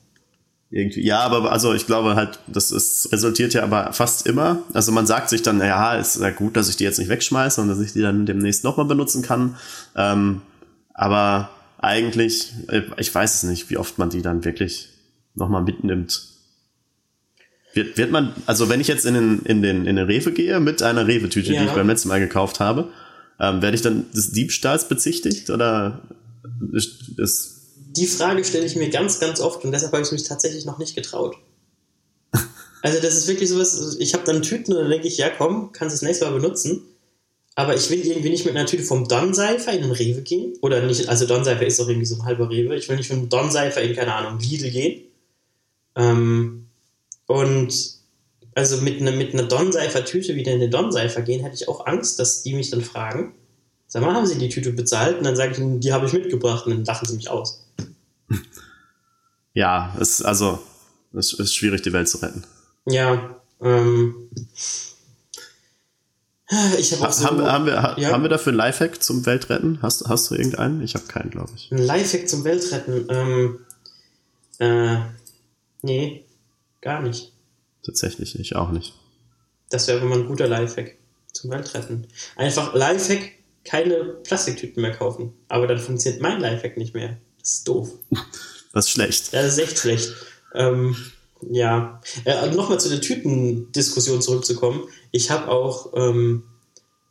Irgendwie. 0.71 1.05
Ja, 1.05 1.21
aber 1.21 1.51
also 1.51 1.73
ich 1.75 1.87
glaube 1.87 2.15
halt, 2.15 2.39
das 2.47 2.71
ist, 2.73 3.11
resultiert 3.13 3.55
ja 3.55 3.63
aber 3.63 3.93
fast 3.93 4.27
immer. 4.27 4.63
Also 4.75 4.93
man 4.93 5.07
sagt 5.07 5.31
sich 5.31 5.43
dann, 5.43 5.61
ja, 5.61 5.95
ist 5.95 6.21
ja 6.21 6.31
gut, 6.31 6.57
dass 6.57 6.69
ich 6.69 6.77
die 6.77 6.85
jetzt 6.85 6.99
nicht 6.99 7.09
wegschmeiße 7.09 7.61
und 7.61 7.69
dass 7.69 7.81
ich 7.81 7.93
die 7.93 8.03
dann 8.03 8.27
demnächst 8.27 8.65
nochmal 8.65 8.87
benutzen 8.87 9.23
kann. 9.23 9.57
Ähm, 9.97 10.43
aber 10.93 11.51
eigentlich, 11.79 12.53
äh, 12.69 12.83
ich 12.99 13.15
weiß 13.15 13.35
es 13.37 13.43
nicht, 13.49 13.71
wie 13.71 13.79
oft 13.79 13.99
man 13.99 14.11
die 14.11 14.23
dann 14.23 14.45
wirklich 14.45 14.91
nochmal 15.35 15.63
mitnimmt. 15.63 16.23
Wird, 17.75 17.97
wird 17.97 18.11
man, 18.11 18.35
also 18.47 18.69
wenn 18.69 18.81
ich 18.81 18.89
jetzt 18.89 19.07
in 19.07 19.15
den, 19.15 19.39
in 19.45 19.63
den, 19.63 19.87
in 19.87 19.97
den 19.97 20.07
Rewe 20.07 20.33
gehe 20.33 20.59
mit 20.61 20.83
einer 20.83 21.07
Rewe-Tüte, 21.07 21.53
Ja. 21.53 21.61
die 21.61 21.67
ich 21.69 21.73
beim 21.73 21.87
letzten 21.87 22.09
Mal 22.09 22.19
gekauft 22.21 22.61
habe, 22.61 22.89
ähm, 23.41 23.63
werde 23.63 23.75
ich 23.77 23.83
dann 23.83 24.07
des 24.13 24.33
Diebstahls 24.33 24.89
bezichtigt 24.89 25.51
oder 25.51 26.03
ist, 26.73 27.19
ist 27.19 27.58
Die 27.99 28.07
Frage 28.07 28.45
stelle 28.45 28.65
ich 28.65 28.77
mir 28.77 28.91
ganz, 28.91 29.19
ganz 29.19 29.41
oft 29.41 29.65
und 29.65 29.73
deshalb 29.73 29.93
habe 29.93 30.05
ich 30.05 30.13
mich 30.13 30.23
tatsächlich 30.23 30.65
noch 30.65 30.79
nicht 30.79 30.95
getraut. 30.95 31.37
Also 32.81 33.01
das 33.01 33.17
ist 33.17 33.27
wirklich 33.27 33.51
sowas, 33.51 33.97
ich 33.99 34.15
habe 34.15 34.23
dann 34.25 34.41
Tüten 34.41 34.73
und 34.73 34.83
dann 34.83 34.89
denke 34.89 35.09
ich, 35.09 35.17
ja 35.17 35.31
komm, 35.31 35.73
kannst 35.73 35.95
du 35.95 35.97
das 35.97 36.03
nächste 36.03 36.27
Mal 36.27 36.39
benutzen. 36.39 36.83
Aber 37.57 37.75
ich 37.75 37.91
will 37.91 38.07
irgendwie 38.07 38.31
nicht 38.31 38.45
mit 38.45 38.55
einer 38.55 38.67
Tüte 38.67 38.85
vom 38.85 39.09
Don-Seifer 39.09 39.73
in 39.73 39.83
den 39.83 39.91
Rewe 39.91 40.23
gehen. 40.23 40.53
Oder 40.61 40.81
nicht, 40.83 41.09
also 41.09 41.27
Don-Seifer 41.27 41.67
ist 41.67 41.81
doch 41.81 41.89
irgendwie 41.89 42.07
so 42.07 42.15
ein 42.15 42.25
halber 42.25 42.49
Rewe. 42.49 42.77
Ich 42.77 42.89
will 42.89 42.97
nicht 42.97 43.11
mit 43.11 43.19
dem 43.19 43.29
Don-Seifer 43.29 43.83
in, 43.83 43.97
keine 43.97 44.15
Ahnung, 44.15 44.39
Lidl 44.39 44.71
gehen. 44.71 45.03
Ähm, 45.97 46.69
und 47.27 47.75
also 48.55 48.81
mit, 48.81 49.01
ne, 49.01 49.11
mit 49.11 49.35
einer 49.35 49.43
Don-Seifer-Tüte 49.43 50.37
wieder 50.37 50.53
in 50.53 50.61
den 50.61 50.71
Don-Seifer 50.71 51.23
gehen, 51.23 51.43
hätte 51.43 51.57
ich 51.57 51.67
auch 51.67 51.85
Angst, 51.85 52.21
dass 52.21 52.45
die 52.45 52.55
mich 52.55 52.71
dann 52.71 52.83
fragen, 52.83 53.35
sag 53.89 54.03
mal, 54.03 54.15
haben 54.15 54.27
sie 54.27 54.39
die 54.39 54.51
Tüte 54.51 54.71
bezahlt? 54.71 55.19
Und 55.19 55.25
dann 55.25 55.35
sage 55.35 55.51
ich 55.51 55.59
ihnen, 55.59 55.81
die 55.81 55.93
habe 55.93 56.07
ich 56.07 56.13
mitgebracht 56.13 56.65
und 56.67 56.77
dann 56.77 56.85
lachen 56.85 57.09
sie 57.09 57.17
mich 57.17 57.29
aus. 57.29 57.65
ja, 59.55 59.95
es, 60.01 60.23
also, 60.23 60.61
es 61.13 61.33
ist 61.33 61.55
schwierig, 61.55 61.83
die 61.83 61.93
Welt 61.93 62.09
zu 62.09 62.19
retten. 62.19 62.45
Ja, 62.87 63.37
ähm. 63.61 64.31
Ich 66.79 66.95
habe 66.95 67.07
auch 67.07 67.13
so 67.13 67.27
haben, 67.27 67.43
haben, 67.43 67.67
wir, 67.67 67.83
ha, 67.83 67.99
ja. 67.99 68.11
haben 68.11 68.23
wir 68.23 68.31
dafür 68.31 68.53
einen 68.53 68.59
Lifehack 68.59 69.03
zum 69.03 69.27
Weltretten? 69.27 69.83
Hast, 69.83 70.09
hast 70.09 70.31
du 70.31 70.35
irgendeinen? 70.35 70.81
Ich 70.83 70.95
habe 70.95 71.05
keinen, 71.07 71.31
glaube 71.31 71.53
ich. 71.55 71.71
ein 71.71 71.79
Lifehack 71.79 72.27
zum 72.27 72.45
Weltretten. 72.45 73.07
Ähm, 73.11 73.59
äh, 74.59 74.99
nee, 75.83 76.25
gar 76.81 77.03
nicht. 77.03 77.33
Tatsächlich 77.85 78.35
nicht, 78.39 78.57
auch 78.57 78.71
nicht. 78.71 78.95
Das 79.69 79.89
wäre 79.89 79.99
aber 80.01 80.09
mal 80.09 80.21
ein 80.21 80.27
guter 80.27 80.49
Lifehack 80.49 80.97
zum 81.33 81.51
Weltretten. 81.51 82.07
Einfach 82.37 82.75
Lifehack, 82.75 83.33
keine 83.65 84.05
Plastiktüten 84.25 84.81
mehr 84.81 84.93
kaufen. 84.93 85.35
Aber 85.49 85.67
dann 85.67 85.79
funktioniert 85.79 86.23
mein 86.23 86.41
Lifehack 86.41 86.79
nicht 86.79 86.95
mehr. 86.95 87.19
Das 87.41 87.51
ist 87.53 87.69
doof. 87.69 87.91
Das 88.73 88.87
ist 88.87 88.91
schlecht. 88.91 89.33
Das 89.33 89.47
ist 89.47 89.59
echt 89.59 89.79
schlecht. 89.79 90.13
Ähm, 90.55 90.97
ja. 91.51 92.01
Äh, 92.25 92.51
Nochmal 92.51 92.81
zu 92.81 92.89
der 92.89 93.01
Tütendiskussion 93.01 94.21
zurückzukommen. 94.23 94.83
Ich 95.11 95.31
habe 95.31 95.49
auch, 95.49 95.93
ähm, 95.95 96.43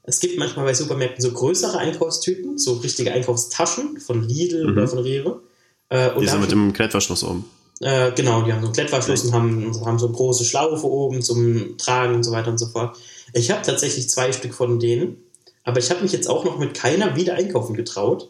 es 0.03 0.19
gibt 0.19 0.37
manchmal 0.37 0.65
bei 0.65 0.73
Supermärkten 0.73 1.21
so 1.21 1.31
größere 1.31 1.77
Einkaufstüten, 1.77 2.57
so 2.57 2.73
richtige 2.75 3.11
Einkaufstaschen 3.13 3.99
von 3.99 4.27
Lidl 4.27 4.65
Mhm. 4.65 4.71
oder 4.73 4.87
von 4.87 4.99
Rewe. 4.99 5.41
Äh, 5.89 6.11
und 6.11 6.21
Die 6.21 6.27
sind 6.27 6.41
mit 6.41 6.51
dem 6.51 6.73
Klettverschluss 6.73 7.23
oben. 7.23 7.45
Äh, 7.79 8.11
genau, 8.13 8.41
die 8.41 8.51
haben 8.51 8.61
so 8.61 8.67
einen 8.67 8.73
Klettverschluss 8.73 9.23
und 9.25 9.33
haben, 9.33 9.85
haben 9.85 9.99
so 9.99 10.07
eine 10.07 10.15
große 10.15 10.45
Schlaufe 10.45 10.87
oben 10.87 11.21
zum 11.21 11.77
Tragen 11.77 12.15
und 12.15 12.23
so 12.23 12.31
weiter 12.31 12.49
und 12.49 12.57
so 12.57 12.67
fort. 12.67 12.97
Ich 13.33 13.51
habe 13.51 13.61
tatsächlich 13.61 14.09
zwei 14.09 14.31
Stück 14.33 14.53
von 14.53 14.79
denen, 14.79 15.17
aber 15.63 15.79
ich 15.79 15.89
habe 15.91 16.01
mich 16.01 16.11
jetzt 16.11 16.27
auch 16.29 16.43
noch 16.43 16.57
mit 16.57 16.73
keiner 16.73 17.15
wieder 17.15 17.35
einkaufen 17.35 17.75
getraut. 17.75 18.29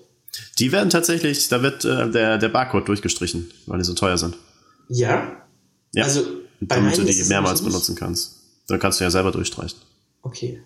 Die 0.59 0.71
werden 0.71 0.89
tatsächlich, 0.89 1.47
da 1.49 1.61
wird 1.61 1.85
äh, 1.85 2.09
der, 2.09 2.37
der 2.37 2.49
Barcode 2.49 2.87
durchgestrichen, 2.87 3.49
weil 3.65 3.79
die 3.79 3.85
so 3.85 3.93
teuer 3.93 4.17
sind. 4.17 4.37
Ja? 4.89 5.45
Ja. 5.93 6.03
Also, 6.03 6.21
bei 6.59 6.75
damit 6.75 6.97
du 6.97 7.03
die 7.03 7.23
mehrmals 7.25 7.61
benutzen 7.61 7.95
kannst. 7.95 8.35
Dann 8.67 8.79
kannst 8.79 8.99
du 8.99 9.03
ja 9.03 9.11
selber 9.11 9.31
durchstreichen. 9.31 9.79
Okay. 10.21 10.61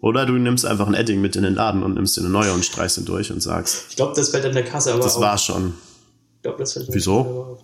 Oder 0.00 0.26
du 0.26 0.34
nimmst 0.34 0.64
einfach 0.66 0.86
ein 0.86 0.94
Edding 0.94 1.20
mit 1.20 1.36
in 1.36 1.42
den 1.42 1.54
Laden 1.54 1.82
und 1.82 1.94
nimmst 1.94 2.16
dir 2.16 2.20
eine 2.20 2.30
neue 2.30 2.52
und 2.52 2.64
streichst 2.64 2.98
ihn 2.98 3.04
durch 3.04 3.32
und 3.32 3.42
sagst, 3.42 3.86
Ich 3.90 3.96
glaube, 3.96 4.14
das 4.14 4.28
fällt 4.30 4.44
an 4.44 4.52
der 4.52 4.64
Kasse 4.64 4.92
aber 4.92 5.02
das 5.02 5.16
auf. 5.16 5.22
war 5.22 5.38
schon. 5.38 5.74
Ich 6.36 6.42
glaub, 6.42 6.58
das 6.58 6.74
fällt 6.74 6.88
Wieso? 6.92 7.58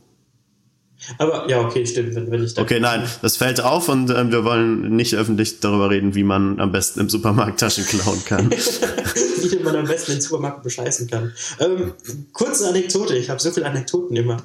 Aber 1.18 1.48
ja, 1.48 1.60
okay, 1.60 1.86
stimmt, 1.86 2.14
wenn, 2.14 2.30
wenn 2.30 2.44
ich 2.44 2.54
da. 2.54 2.62
Okay, 2.62 2.80
nein, 2.80 3.08
das 3.22 3.36
fällt 3.36 3.60
auf 3.60 3.88
und 3.88 4.10
ähm, 4.10 4.32
wir 4.32 4.44
wollen 4.44 4.96
nicht 4.96 5.14
öffentlich 5.14 5.60
darüber 5.60 5.90
reden, 5.90 6.14
wie 6.14 6.24
man 6.24 6.60
am 6.60 6.72
besten 6.72 7.00
im 7.00 7.08
Supermarkt 7.08 7.60
Taschen 7.60 7.84
klauen 7.84 8.24
kann. 8.24 8.50
wie 9.50 9.62
man 9.62 9.76
am 9.76 9.86
besten 9.86 10.12
den 10.12 10.20
Supermarkt 10.20 10.62
bescheißen 10.62 11.08
kann. 11.08 11.32
Ähm, 11.60 11.92
kurze 12.32 12.68
Anekdote, 12.68 13.16
ich 13.16 13.30
habe 13.30 13.40
so 13.40 13.50
viele 13.50 13.66
Anekdoten 13.66 14.16
immer. 14.16 14.38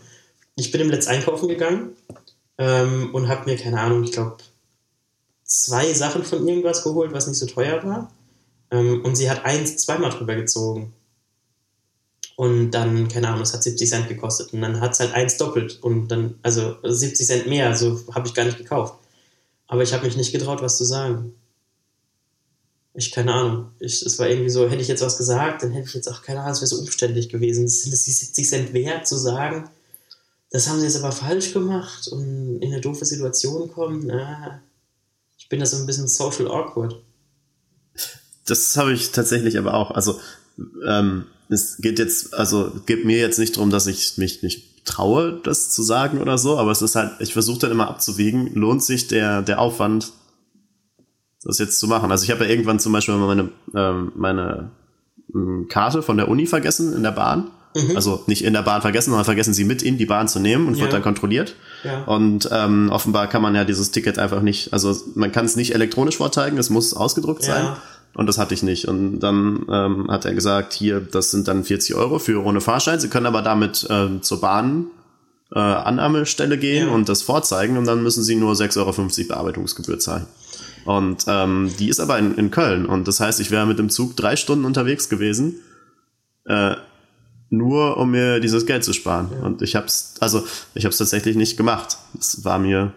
Ich 0.55 0.71
bin 0.71 0.81
im 0.81 0.89
Letzt 0.89 1.07
einkaufen 1.07 1.47
gegangen 1.47 1.91
ähm, 2.57 3.13
und 3.13 3.29
habe 3.29 3.49
mir, 3.49 3.57
keine 3.57 3.79
Ahnung, 3.79 4.03
ich 4.03 4.11
glaube, 4.11 4.37
zwei 5.43 5.93
Sachen 5.93 6.23
von 6.23 6.47
irgendwas 6.47 6.83
geholt, 6.83 7.11
was 7.13 7.27
nicht 7.27 7.39
so 7.39 7.45
teuer 7.45 7.83
war. 7.83 8.11
Ähm, 8.71 9.03
und 9.03 9.15
sie 9.15 9.29
hat 9.29 9.45
eins 9.45 9.77
zweimal 9.77 10.11
drüber 10.11 10.35
gezogen. 10.35 10.93
Und 12.39 12.71
dann, 12.71 13.09
keine 13.09 13.27
Ahnung, 13.27 13.41
es 13.41 13.53
hat 13.53 13.63
70 13.63 13.89
Cent 13.89 14.07
gekostet. 14.07 14.53
Und 14.53 14.61
dann 14.61 14.79
hat 14.79 14.93
es 14.93 15.01
halt 15.01 15.13
eins 15.13 15.35
doppelt. 15.35 15.77
Und 15.81 16.07
dann, 16.07 16.35
also 16.41 16.77
70 16.81 17.27
Cent 17.27 17.47
mehr, 17.47 17.75
so 17.75 17.99
habe 18.13 18.29
ich 18.29 18.33
gar 18.33 18.45
nicht 18.45 18.57
gekauft. 18.57 18.93
Aber 19.67 19.83
ich 19.83 19.91
habe 19.91 20.05
mich 20.05 20.15
nicht 20.15 20.31
getraut, 20.31 20.61
was 20.61 20.77
zu 20.77 20.85
sagen. 20.85 21.33
Ich, 22.93 23.11
keine 23.11 23.33
Ahnung. 23.33 23.71
Ich, 23.79 24.03
es 24.03 24.17
war 24.19 24.29
irgendwie 24.29 24.49
so, 24.49 24.69
hätte 24.69 24.81
ich 24.81 24.87
jetzt 24.87 25.03
was 25.03 25.17
gesagt, 25.17 25.63
dann 25.63 25.71
hätte 25.71 25.89
ich 25.89 25.95
jetzt 25.95 26.07
auch, 26.07 26.21
keine 26.21 26.39
Ahnung, 26.39 26.53
es 26.53 26.61
wäre 26.61 26.67
so 26.67 26.77
umständlich 26.77 27.27
gewesen. 27.27 27.67
Sind 27.67 27.91
es 27.91 28.03
die 28.03 28.13
70 28.13 28.47
Cent 28.47 28.73
wert 28.73 29.05
zu 29.05 29.17
sagen? 29.17 29.69
Das 30.49 30.69
haben 30.69 30.79
sie 30.79 30.85
jetzt 30.85 30.95
aber 30.95 31.11
falsch 31.11 31.51
gemacht 31.51 32.07
und 32.07 32.61
in 32.61 32.71
eine 32.71 32.79
doofe 32.79 33.03
Situation 33.03 33.69
kommen. 33.69 34.03
Na, 34.05 34.61
ich 35.37 35.49
bin 35.49 35.59
da 35.59 35.65
so 35.65 35.75
ein 35.75 35.85
bisschen 35.85 36.07
social 36.07 36.47
awkward. 36.47 37.03
Das 38.45 38.77
habe 38.77 38.93
ich 38.93 39.11
tatsächlich 39.11 39.57
aber 39.57 39.73
auch. 39.73 39.91
Also 39.91 40.21
ähm, 40.87 41.25
es 41.49 41.77
geht 41.77 41.99
jetzt, 41.99 42.33
also 42.33 42.71
geht 42.85 43.05
mir 43.05 43.17
jetzt 43.17 43.39
nicht 43.39 43.55
darum, 43.57 43.69
dass 43.71 43.87
ich 43.87 44.17
mich 44.17 44.43
nicht 44.43 44.85
traue, 44.85 45.39
das 45.43 45.69
zu 45.71 45.83
sagen 45.83 46.19
oder 46.21 46.37
so, 46.37 46.57
aber 46.57 46.71
es 46.71 46.81
ist 46.81 46.95
halt, 46.95 47.11
ich 47.19 47.33
versuche 47.33 47.59
dann 47.59 47.71
immer 47.71 47.89
abzuwägen, 47.89 48.53
lohnt 48.55 48.83
sich 48.83 49.07
der, 49.07 49.41
der 49.41 49.59
Aufwand, 49.59 50.13
das 51.43 51.57
jetzt 51.59 51.79
zu 51.79 51.87
machen. 51.87 52.11
Also 52.11 52.23
ich 52.23 52.31
habe 52.31 52.43
ja 52.43 52.49
irgendwann 52.49 52.79
zum 52.79 52.91
Beispiel 52.93 53.15
mal 53.15 53.27
meine, 53.35 53.49
ähm, 53.75 54.11
meine 54.15 54.71
ähm, 55.33 55.67
Karte 55.69 56.01
von 56.01 56.17
der 56.17 56.27
Uni 56.27 56.45
vergessen 56.47 56.93
in 56.93 57.03
der 57.03 57.11
Bahn. 57.11 57.51
Also 57.95 58.23
nicht 58.25 58.43
in 58.43 58.53
der 58.53 58.63
Bahn 58.63 58.81
vergessen, 58.81 59.11
sondern 59.11 59.25
vergessen 59.25 59.53
sie 59.53 59.63
mit 59.63 59.83
in 59.83 59.99
die 59.99 60.07
Bahn 60.07 60.27
zu 60.27 60.39
nehmen 60.39 60.67
und 60.67 60.73
Ja. 60.75 60.81
wird 60.81 60.93
dann 60.93 61.03
kontrolliert. 61.03 61.55
Ja. 61.83 62.03
Und 62.05 62.49
ähm, 62.51 62.89
offenbar 62.91 63.27
kann 63.27 63.43
man 63.43 63.53
ja 63.53 63.63
dieses 63.63 63.91
Ticket 63.91 64.17
einfach 64.17 64.41
nicht, 64.41 64.73
also 64.73 64.97
man 65.13 65.31
kann 65.31 65.45
es 65.45 65.55
nicht 65.55 65.75
elektronisch 65.75 66.17
vorzeigen, 66.17 66.57
es 66.57 66.71
muss 66.71 66.95
ausgedruckt 66.95 67.45
Ja. 67.45 67.53
sein. 67.53 67.67
Und 68.15 68.27
das 68.27 68.37
hatte 68.37 68.53
ich 68.53 68.63
nicht. 68.63 68.87
Und 68.87 69.19
dann 69.19 69.65
ähm, 69.71 70.07
hat 70.09 70.25
er 70.25 70.33
gesagt, 70.33 70.73
hier, 70.73 70.99
das 70.99 71.31
sind 71.31 71.47
dann 71.47 71.63
40 71.63 71.95
Euro 71.95 72.19
für 72.19 72.43
ohne 72.43 72.59
Fahrschein. 72.59 72.99
Sie 72.99 73.07
können 73.07 73.27
aber 73.27 73.41
damit 73.41 73.87
ähm, 73.89 74.21
zur 74.21 74.41
Bahn 74.41 74.87
äh, 75.53 75.59
Annahmestelle 75.59 76.57
gehen 76.57 76.87
Ja. 76.87 76.93
und 76.93 77.07
das 77.09 77.21
vorzeigen 77.21 77.77
und 77.77 77.85
dann 77.85 78.03
müssen 78.03 78.23
sie 78.23 78.35
nur 78.35 78.53
6,50 78.53 78.77
Euro 78.79 79.27
Bearbeitungsgebühr 79.27 79.99
zahlen. 79.99 80.25
Und 80.85 81.25
ähm, 81.27 81.71
die 81.79 81.89
ist 81.89 81.99
aber 81.99 82.17
in, 82.19 82.35
in 82.35 82.51
Köln. 82.51 82.85
Und 82.85 83.07
das 83.07 83.19
heißt, 83.19 83.39
ich 83.39 83.51
wäre 83.51 83.65
mit 83.65 83.79
dem 83.79 83.89
Zug 83.89 84.15
drei 84.15 84.35
Stunden 84.35 84.65
unterwegs 84.65 85.09
gewesen, 85.09 85.55
äh, 86.45 86.75
nur 87.49 87.97
um 87.97 88.11
mir 88.11 88.39
dieses 88.39 88.65
Geld 88.65 88.83
zu 88.83 88.93
sparen. 88.93 89.29
Und 89.43 89.61
ich 89.61 89.75
hab's, 89.75 90.15
also 90.19 90.43
ich 90.75 90.85
hab's 90.85 90.97
tatsächlich 90.97 91.35
nicht 91.35 91.57
gemacht. 91.57 91.97
Es 92.17 92.43
war 92.43 92.59
mir 92.59 92.93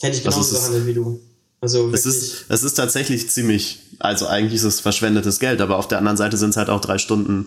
Hätte 0.00 0.16
ich 0.16 0.22
genauso 0.22 0.40
es 0.40 0.52
gehandelt 0.52 0.86
wie 0.86 0.94
du. 0.94 1.20
Also 1.64 1.90
es 1.94 2.04
ist, 2.04 2.44
es 2.50 2.62
ist 2.62 2.74
tatsächlich 2.74 3.30
ziemlich, 3.30 3.78
also 3.98 4.26
eigentlich 4.26 4.56
ist 4.56 4.64
es 4.64 4.80
verschwendetes 4.80 5.40
Geld, 5.40 5.62
aber 5.62 5.78
auf 5.78 5.88
der 5.88 5.96
anderen 5.96 6.18
Seite 6.18 6.36
sind 6.36 6.50
es 6.50 6.58
halt 6.58 6.68
auch 6.68 6.82
drei 6.82 6.98
Stunden 6.98 7.46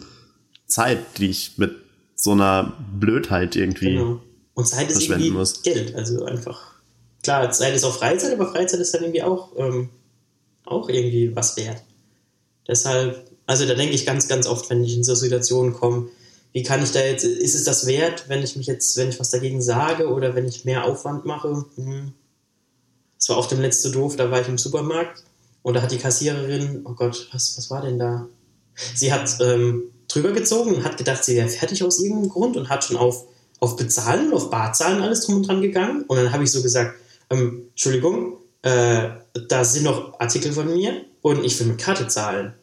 Zeit, 0.66 1.20
die 1.20 1.30
ich 1.30 1.52
mit 1.58 1.76
so 2.16 2.32
einer 2.32 2.74
Blödheit 3.00 3.56
irgendwie. 3.56 3.94
Genau. 3.94 4.20
Und 4.56 4.68
Zeit 4.68 4.88
ist 4.88 4.94
verschwenden 4.94 5.26
irgendwie 5.26 5.38
muss. 5.38 5.62
Geld. 5.62 5.94
Also 5.94 6.26
einfach. 6.26 6.74
Klar, 7.22 7.52
Zeit 7.52 7.76
ist 7.76 7.84
auch 7.84 7.96
Freizeit, 7.96 8.34
aber 8.34 8.52
Freizeit 8.52 8.80
ist 8.80 8.92
dann 8.96 9.04
irgendwie 9.04 9.22
auch, 9.22 9.52
ähm, 9.56 9.90
auch 10.66 10.90
irgendwie 10.90 11.36
was 11.36 11.56
wert. 11.56 11.84
Deshalb, 12.68 13.24
also 13.46 13.68
da 13.68 13.76
denke 13.76 13.94
ich 13.94 14.04
ganz, 14.04 14.28
ganz 14.28 14.48
oft, 14.48 14.68
wenn 14.72 14.84
ich 14.84 14.96
in 14.96 15.04
so 15.04 15.14
Situationen 15.14 15.74
komme, 15.74 16.10
wie 16.54 16.64
kann 16.64 16.82
ich 16.82 16.92
da 16.92 17.02
jetzt, 17.02 17.24
ist 17.24 17.54
es 17.54 17.66
das 17.66 17.86
wert, 17.86 18.26
wenn 18.30 18.42
ich 18.42 18.56
mich 18.56 18.66
jetzt, 18.66 18.98
wenn 18.98 19.10
ich 19.10 19.20
was 19.20 19.30
dagegen 19.30 19.62
sage 19.62 20.08
oder 20.08 20.34
wenn 20.34 20.48
ich 20.48 20.66
mehr 20.66 20.86
Aufwand 20.86 21.24
mache? 21.24 21.66
Hm. 21.76 22.14
Es 23.18 23.30
war 23.30 23.38
auf 23.38 23.48
dem 23.48 23.62
letzte 23.62 23.92
doof, 23.92 24.16
da 24.16 24.30
war 24.32 24.42
ich 24.42 24.48
im 24.48 24.58
Supermarkt 24.58 25.24
und 25.64 25.74
da 25.74 25.82
hat 25.82 25.92
die 25.92 25.98
Kassiererin, 25.98 26.82
oh 26.86 26.94
Gott, 26.94 27.30
was, 27.34 27.58
was 27.58 27.70
war 27.70 27.82
denn 27.82 28.00
da? 28.00 28.28
Sie 28.94 29.12
hat 29.12 29.38
ähm, 29.42 29.92
drüber 30.08 30.32
gezogen 30.32 30.76
und 30.76 30.84
hat 30.84 30.98
gedacht, 30.98 31.24
sie 31.24 31.36
wäre 31.36 31.50
fertig 31.50 31.84
aus 31.84 32.00
irgendeinem 32.00 32.30
Grund 32.30 32.58
und 32.58 32.70
hat 32.70 32.84
schon 32.84 32.98
auf, 32.98 33.26
auf 33.60 33.76
Bezahlen, 33.76 34.34
auf 34.34 34.50
Barzahlen 34.50 35.02
alles 35.02 35.26
drum 35.26 35.38
und 35.38 35.48
dran 35.48 35.62
gegangen. 35.62 36.04
Und 36.08 36.18
dann 36.18 36.32
habe 36.32 36.44
ich 36.44 36.52
so 36.52 36.62
gesagt, 36.62 36.96
ähm, 37.30 37.64
Entschuldigung, 37.70 38.38
äh, 38.62 39.10
da 39.50 39.64
sind 39.64 39.84
noch 39.84 40.20
Artikel 40.20 40.54
von 40.54 40.72
mir 40.74 41.06
und 41.22 41.44
ich 41.44 41.60
will 41.60 41.68
mit 41.68 41.80
Karte 41.80 42.08
zahlen. 42.08 42.54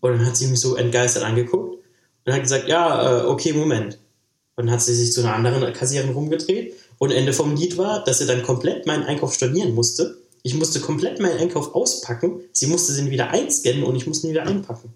Und 0.00 0.12
dann 0.12 0.26
hat 0.26 0.36
sie 0.36 0.46
mich 0.46 0.60
so 0.60 0.76
entgeistert 0.76 1.24
angeguckt 1.24 1.78
und 2.24 2.32
hat 2.32 2.42
gesagt, 2.42 2.68
ja, 2.68 3.20
äh, 3.20 3.26
okay, 3.26 3.52
Moment. 3.52 3.98
Und 4.56 4.66
dann 4.66 4.74
hat 4.74 4.82
sie 4.82 4.94
sich 4.94 5.12
zu 5.12 5.22
einer 5.22 5.34
anderen 5.34 5.72
Kassiererin 5.72 6.12
rumgedreht 6.12 6.74
und 7.02 7.10
Ende 7.10 7.32
vom 7.32 7.56
Lied 7.56 7.78
war, 7.78 8.04
dass 8.04 8.18
sie 8.18 8.26
dann 8.26 8.44
komplett 8.44 8.86
meinen 8.86 9.02
Einkauf 9.02 9.34
stornieren 9.34 9.74
musste. 9.74 10.22
Ich 10.44 10.54
musste 10.54 10.78
komplett 10.78 11.18
meinen 11.18 11.36
Einkauf 11.36 11.74
auspacken, 11.74 12.42
sie 12.52 12.68
musste 12.68 12.94
den 12.94 13.10
wieder 13.10 13.30
einscannen 13.30 13.82
und 13.82 13.96
ich 13.96 14.06
musste 14.06 14.28
ihn 14.28 14.30
wieder 14.30 14.46
einpacken. 14.46 14.94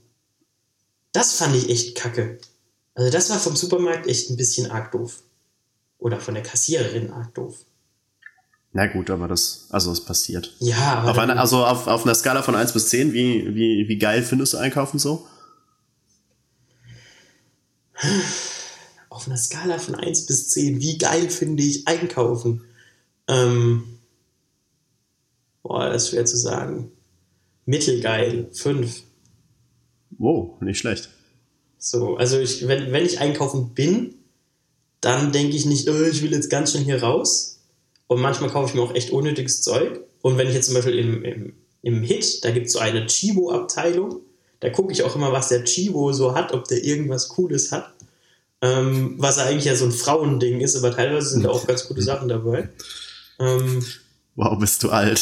Das 1.10 1.32
fand 1.32 1.56
ich 1.56 1.68
echt 1.68 1.96
kacke. 1.96 2.38
Also 2.94 3.10
das 3.10 3.28
war 3.28 3.40
vom 3.40 3.56
Supermarkt 3.56 4.06
echt 4.06 4.30
ein 4.30 4.36
bisschen 4.36 4.70
arg 4.70 4.92
doof. 4.92 5.20
Oder 5.98 6.20
von 6.20 6.34
der 6.34 6.44
Kassiererin 6.44 7.10
arg 7.10 7.34
doof. 7.34 7.56
Na 8.72 8.86
gut, 8.86 9.10
aber 9.10 9.26
das, 9.26 9.66
also 9.70 9.90
es 9.90 10.04
passiert. 10.04 10.54
Ja, 10.60 10.98
aber 10.98 11.10
Auf 11.10 11.18
einer, 11.18 11.40
also 11.40 11.66
auf, 11.66 11.88
auf 11.88 12.04
einer 12.04 12.14
Skala 12.14 12.44
von 12.44 12.54
1 12.54 12.72
bis 12.72 12.88
10, 12.90 13.14
wie, 13.14 13.52
wie, 13.52 13.88
wie 13.88 13.98
geil 13.98 14.22
findest 14.22 14.52
du 14.52 14.58
einkaufen 14.58 15.00
so? 15.00 15.26
Auf 19.16 19.26
einer 19.26 19.38
Skala 19.38 19.78
von 19.78 19.94
1 19.94 20.26
bis 20.26 20.50
10, 20.50 20.80
wie 20.80 20.98
geil 20.98 21.30
finde 21.30 21.62
ich 21.62 21.88
einkaufen? 21.88 22.62
Ähm, 23.26 23.98
boah, 25.62 25.88
das 25.88 26.04
ist 26.04 26.10
schwer 26.10 26.26
zu 26.26 26.36
sagen. 26.36 26.92
Mittelgeil, 27.64 28.48
5. 28.52 29.02
Wow, 30.18 30.60
nicht 30.60 30.78
schlecht. 30.78 31.08
So, 31.78 32.16
also 32.16 32.38
ich, 32.38 32.68
wenn, 32.68 32.92
wenn 32.92 33.06
ich 33.06 33.18
einkaufen 33.18 33.74
bin, 33.74 34.14
dann 35.00 35.32
denke 35.32 35.56
ich 35.56 35.66
nicht, 35.66 35.88
oh, 35.88 36.02
ich 36.02 36.22
will 36.22 36.32
jetzt 36.32 36.50
ganz 36.50 36.70
schnell 36.70 36.84
hier 36.84 37.02
raus. 37.02 37.60
Und 38.06 38.20
manchmal 38.20 38.50
kaufe 38.50 38.68
ich 38.68 38.74
mir 38.74 38.82
auch 38.82 38.94
echt 38.94 39.10
unnötiges 39.10 39.62
Zeug. 39.62 40.00
Und 40.20 40.36
wenn 40.36 40.48
ich 40.48 40.54
jetzt 40.54 40.66
zum 40.66 40.74
Beispiel 40.74 40.98
im, 40.98 41.24
im, 41.24 41.52
im 41.82 42.02
Hit, 42.02 42.44
da 42.44 42.50
gibt 42.50 42.66
es 42.66 42.72
so 42.72 42.78
eine 42.78 43.06
Chibo-Abteilung, 43.06 44.20
da 44.60 44.70
gucke 44.70 44.92
ich 44.92 45.02
auch 45.02 45.16
immer, 45.16 45.32
was 45.32 45.48
der 45.48 45.64
Chibo 45.64 46.12
so 46.12 46.34
hat, 46.34 46.52
ob 46.52 46.68
der 46.68 46.84
irgendwas 46.84 47.28
Cooles 47.28 47.72
hat. 47.72 47.95
Ähm, 48.62 49.14
was 49.18 49.38
eigentlich 49.38 49.66
ja 49.66 49.76
so 49.76 49.84
ein 49.84 49.92
Frauending 49.92 50.60
ist, 50.60 50.76
aber 50.76 50.90
teilweise 50.94 51.28
sind 51.28 51.42
da 51.44 51.50
auch 51.50 51.66
ganz 51.66 51.86
gute 51.86 52.02
Sachen 52.02 52.28
dabei. 52.28 52.70
Ähm, 53.38 53.84
Wow, 54.34 54.58
bist 54.58 54.82
du 54.82 54.90
alt. 54.90 55.20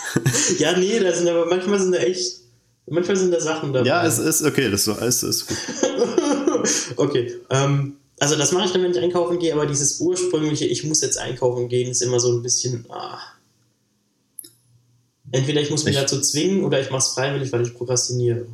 ja, 0.58 0.76
nee, 0.76 0.98
da 1.00 1.12
sind 1.14 1.26
aber 1.28 1.46
manchmal 1.46 1.80
sind 1.80 1.92
da 1.92 1.98
echt, 1.98 2.40
manchmal 2.86 3.16
sind 3.16 3.30
da 3.32 3.40
Sachen 3.40 3.72
dabei. 3.72 3.86
Ja, 3.88 4.06
es 4.06 4.18
ist 4.18 4.42
okay, 4.42 4.70
das 4.70 4.86
ist, 4.86 5.00
es 5.00 5.22
ist 5.22 5.46
gut. 5.46 5.56
okay, 6.96 7.34
ähm, 7.50 7.96
also 8.20 8.36
das 8.36 8.52
mache 8.52 8.66
ich 8.66 8.72
dann, 8.72 8.82
wenn 8.82 8.90
ich 8.92 8.98
einkaufen 8.98 9.38
gehe, 9.38 9.52
aber 9.54 9.64
dieses 9.66 10.00
ursprüngliche, 10.00 10.66
ich 10.66 10.84
muss 10.84 11.00
jetzt 11.00 11.18
einkaufen 11.18 11.68
gehen, 11.68 11.90
ist 11.90 12.02
immer 12.02 12.20
so 12.20 12.30
ein 12.32 12.42
bisschen, 12.42 12.84
ah. 12.90 13.18
Entweder 15.30 15.62
ich 15.62 15.70
muss 15.70 15.84
mich 15.84 15.94
Ich- 15.94 16.00
dazu 16.00 16.20
zwingen 16.20 16.64
oder 16.64 16.78
ich 16.80 16.90
mache 16.90 16.98
es 17.06 17.08
freiwillig, 17.14 17.50
weil 17.52 17.62
ich 17.62 17.74
prokrastiniere. 17.74 18.46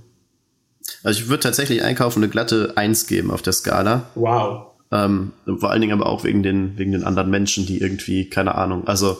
Also 1.02 1.20
ich 1.20 1.28
würde 1.28 1.40
tatsächlich 1.40 1.82
einkaufen 1.82 2.22
eine 2.22 2.30
glatte 2.30 2.72
1 2.76 3.06
geben 3.06 3.30
auf 3.30 3.42
der 3.42 3.52
Skala. 3.52 4.10
Wow. 4.14 4.66
Ähm, 4.90 5.32
vor 5.58 5.70
allen 5.70 5.80
Dingen 5.80 5.92
aber 5.92 6.06
auch 6.06 6.24
wegen 6.24 6.42
den, 6.42 6.78
wegen 6.78 6.92
den 6.92 7.04
anderen 7.04 7.30
Menschen, 7.30 7.66
die 7.66 7.80
irgendwie, 7.80 8.28
keine 8.30 8.54
Ahnung, 8.54 8.86
also 8.86 9.18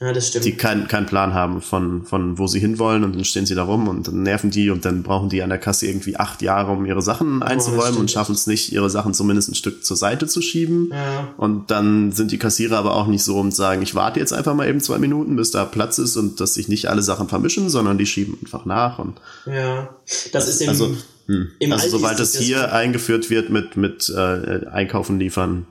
Ja, 0.00 0.12
das 0.12 0.28
stimmt. 0.28 0.44
die 0.44 0.52
keinen 0.52 0.88
keinen 0.88 1.06
Plan 1.06 1.34
haben 1.34 1.60
von, 1.60 2.04
von 2.04 2.38
wo 2.38 2.46
sie 2.46 2.60
hinwollen 2.60 3.04
und 3.04 3.14
dann 3.14 3.24
stehen 3.24 3.46
sie 3.46 3.54
da 3.54 3.64
rum 3.64 3.88
und 3.88 4.08
dann 4.08 4.22
nerven 4.22 4.50
die 4.50 4.70
und 4.70 4.84
dann 4.84 5.02
brauchen 5.02 5.28
die 5.28 5.42
an 5.42 5.48
der 5.48 5.58
Kasse 5.58 5.86
irgendwie 5.86 6.16
acht 6.16 6.42
Jahre, 6.42 6.72
um 6.72 6.86
ihre 6.86 7.02
Sachen 7.02 7.42
einzuräumen 7.42 7.84
stimmt. 7.84 7.98
und 8.00 8.10
schaffen 8.10 8.34
es 8.34 8.46
nicht, 8.46 8.72
ihre 8.72 8.90
Sachen 8.90 9.14
zumindest 9.14 9.50
ein 9.50 9.54
Stück 9.54 9.84
zur 9.84 9.96
Seite 9.96 10.26
zu 10.26 10.40
schieben. 10.42 10.90
Ja. 10.92 11.34
Und 11.36 11.70
dann 11.70 12.12
sind 12.12 12.32
die 12.32 12.38
Kassierer 12.38 12.78
aber 12.78 12.94
auch 12.94 13.06
nicht 13.06 13.24
so 13.24 13.38
und 13.38 13.54
sagen, 13.54 13.82
ich 13.82 13.94
warte 13.94 14.20
jetzt 14.20 14.32
einfach 14.32 14.54
mal 14.54 14.68
eben 14.68 14.80
zwei 14.80 14.98
Minuten, 14.98 15.36
bis 15.36 15.50
da 15.50 15.64
Platz 15.64 15.98
ist 15.98 16.16
und 16.16 16.40
dass 16.40 16.54
sich 16.54 16.68
nicht 16.68 16.86
alle 16.86 17.02
Sachen 17.02 17.28
vermischen, 17.28 17.68
sondern 17.68 17.98
die 17.98 18.06
schieben 18.06 18.38
einfach 18.42 18.64
nach 18.64 18.98
und 18.98 19.20
ja. 19.46 19.88
Das 20.32 20.48
ist 20.48 20.60
im, 20.60 20.68
also, 20.68 20.96
hm. 21.26 21.48
im 21.58 21.72
also 21.72 21.84
Aldi 21.84 21.90
sobald 21.90 22.20
es 22.20 22.32
das 22.32 22.40
hier 22.40 22.72
eingeführt 22.72 23.30
wird 23.30 23.50
mit, 23.50 23.76
mit 23.76 24.08
äh, 24.08 24.66
Einkaufen 24.66 25.18
liefern, 25.18 25.66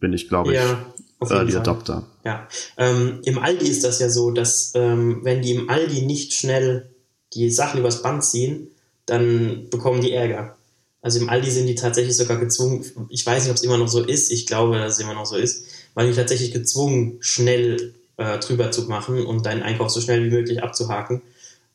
bin 0.00 0.12
ich, 0.12 0.28
glaube 0.28 0.52
ich, 0.52 0.58
Ja, 0.58 0.78
Early. 1.20 1.56
Adopter. 1.56 2.04
Ja, 2.28 2.46
ähm, 2.76 3.22
im 3.24 3.38
Aldi 3.38 3.66
ist 3.66 3.84
das 3.84 4.00
ja 4.00 4.10
so, 4.10 4.30
dass 4.30 4.72
ähm, 4.74 5.20
wenn 5.22 5.40
die 5.40 5.52
im 5.52 5.70
Aldi 5.70 6.02
nicht 6.02 6.34
schnell 6.34 6.90
die 7.32 7.50
Sachen 7.50 7.80
übers 7.80 8.02
Band 8.02 8.22
ziehen, 8.22 8.68
dann 9.06 9.70
bekommen 9.70 10.02
die 10.02 10.12
Ärger. 10.12 10.58
Also 11.00 11.20
im 11.20 11.30
Aldi 11.30 11.50
sind 11.50 11.68
die 11.68 11.74
tatsächlich 11.74 12.14
sogar 12.14 12.36
gezwungen, 12.36 12.84
ich 13.08 13.24
weiß 13.24 13.44
nicht, 13.44 13.50
ob 13.50 13.56
es 13.56 13.62
immer 13.62 13.78
noch 13.78 13.88
so 13.88 14.04
ist, 14.04 14.30
ich 14.30 14.44
glaube, 14.44 14.76
dass 14.76 14.96
es 14.96 15.00
immer 15.00 15.14
noch 15.14 15.24
so 15.24 15.36
ist, 15.36 15.64
weil 15.94 16.10
die 16.10 16.14
tatsächlich 16.14 16.52
gezwungen, 16.52 17.16
schnell 17.20 17.94
äh, 18.18 18.38
drüber 18.40 18.70
zu 18.72 18.82
machen 18.82 19.24
und 19.24 19.46
deinen 19.46 19.62
Einkauf 19.62 19.88
so 19.88 20.02
schnell 20.02 20.22
wie 20.22 20.30
möglich 20.30 20.62
abzuhaken, 20.62 21.22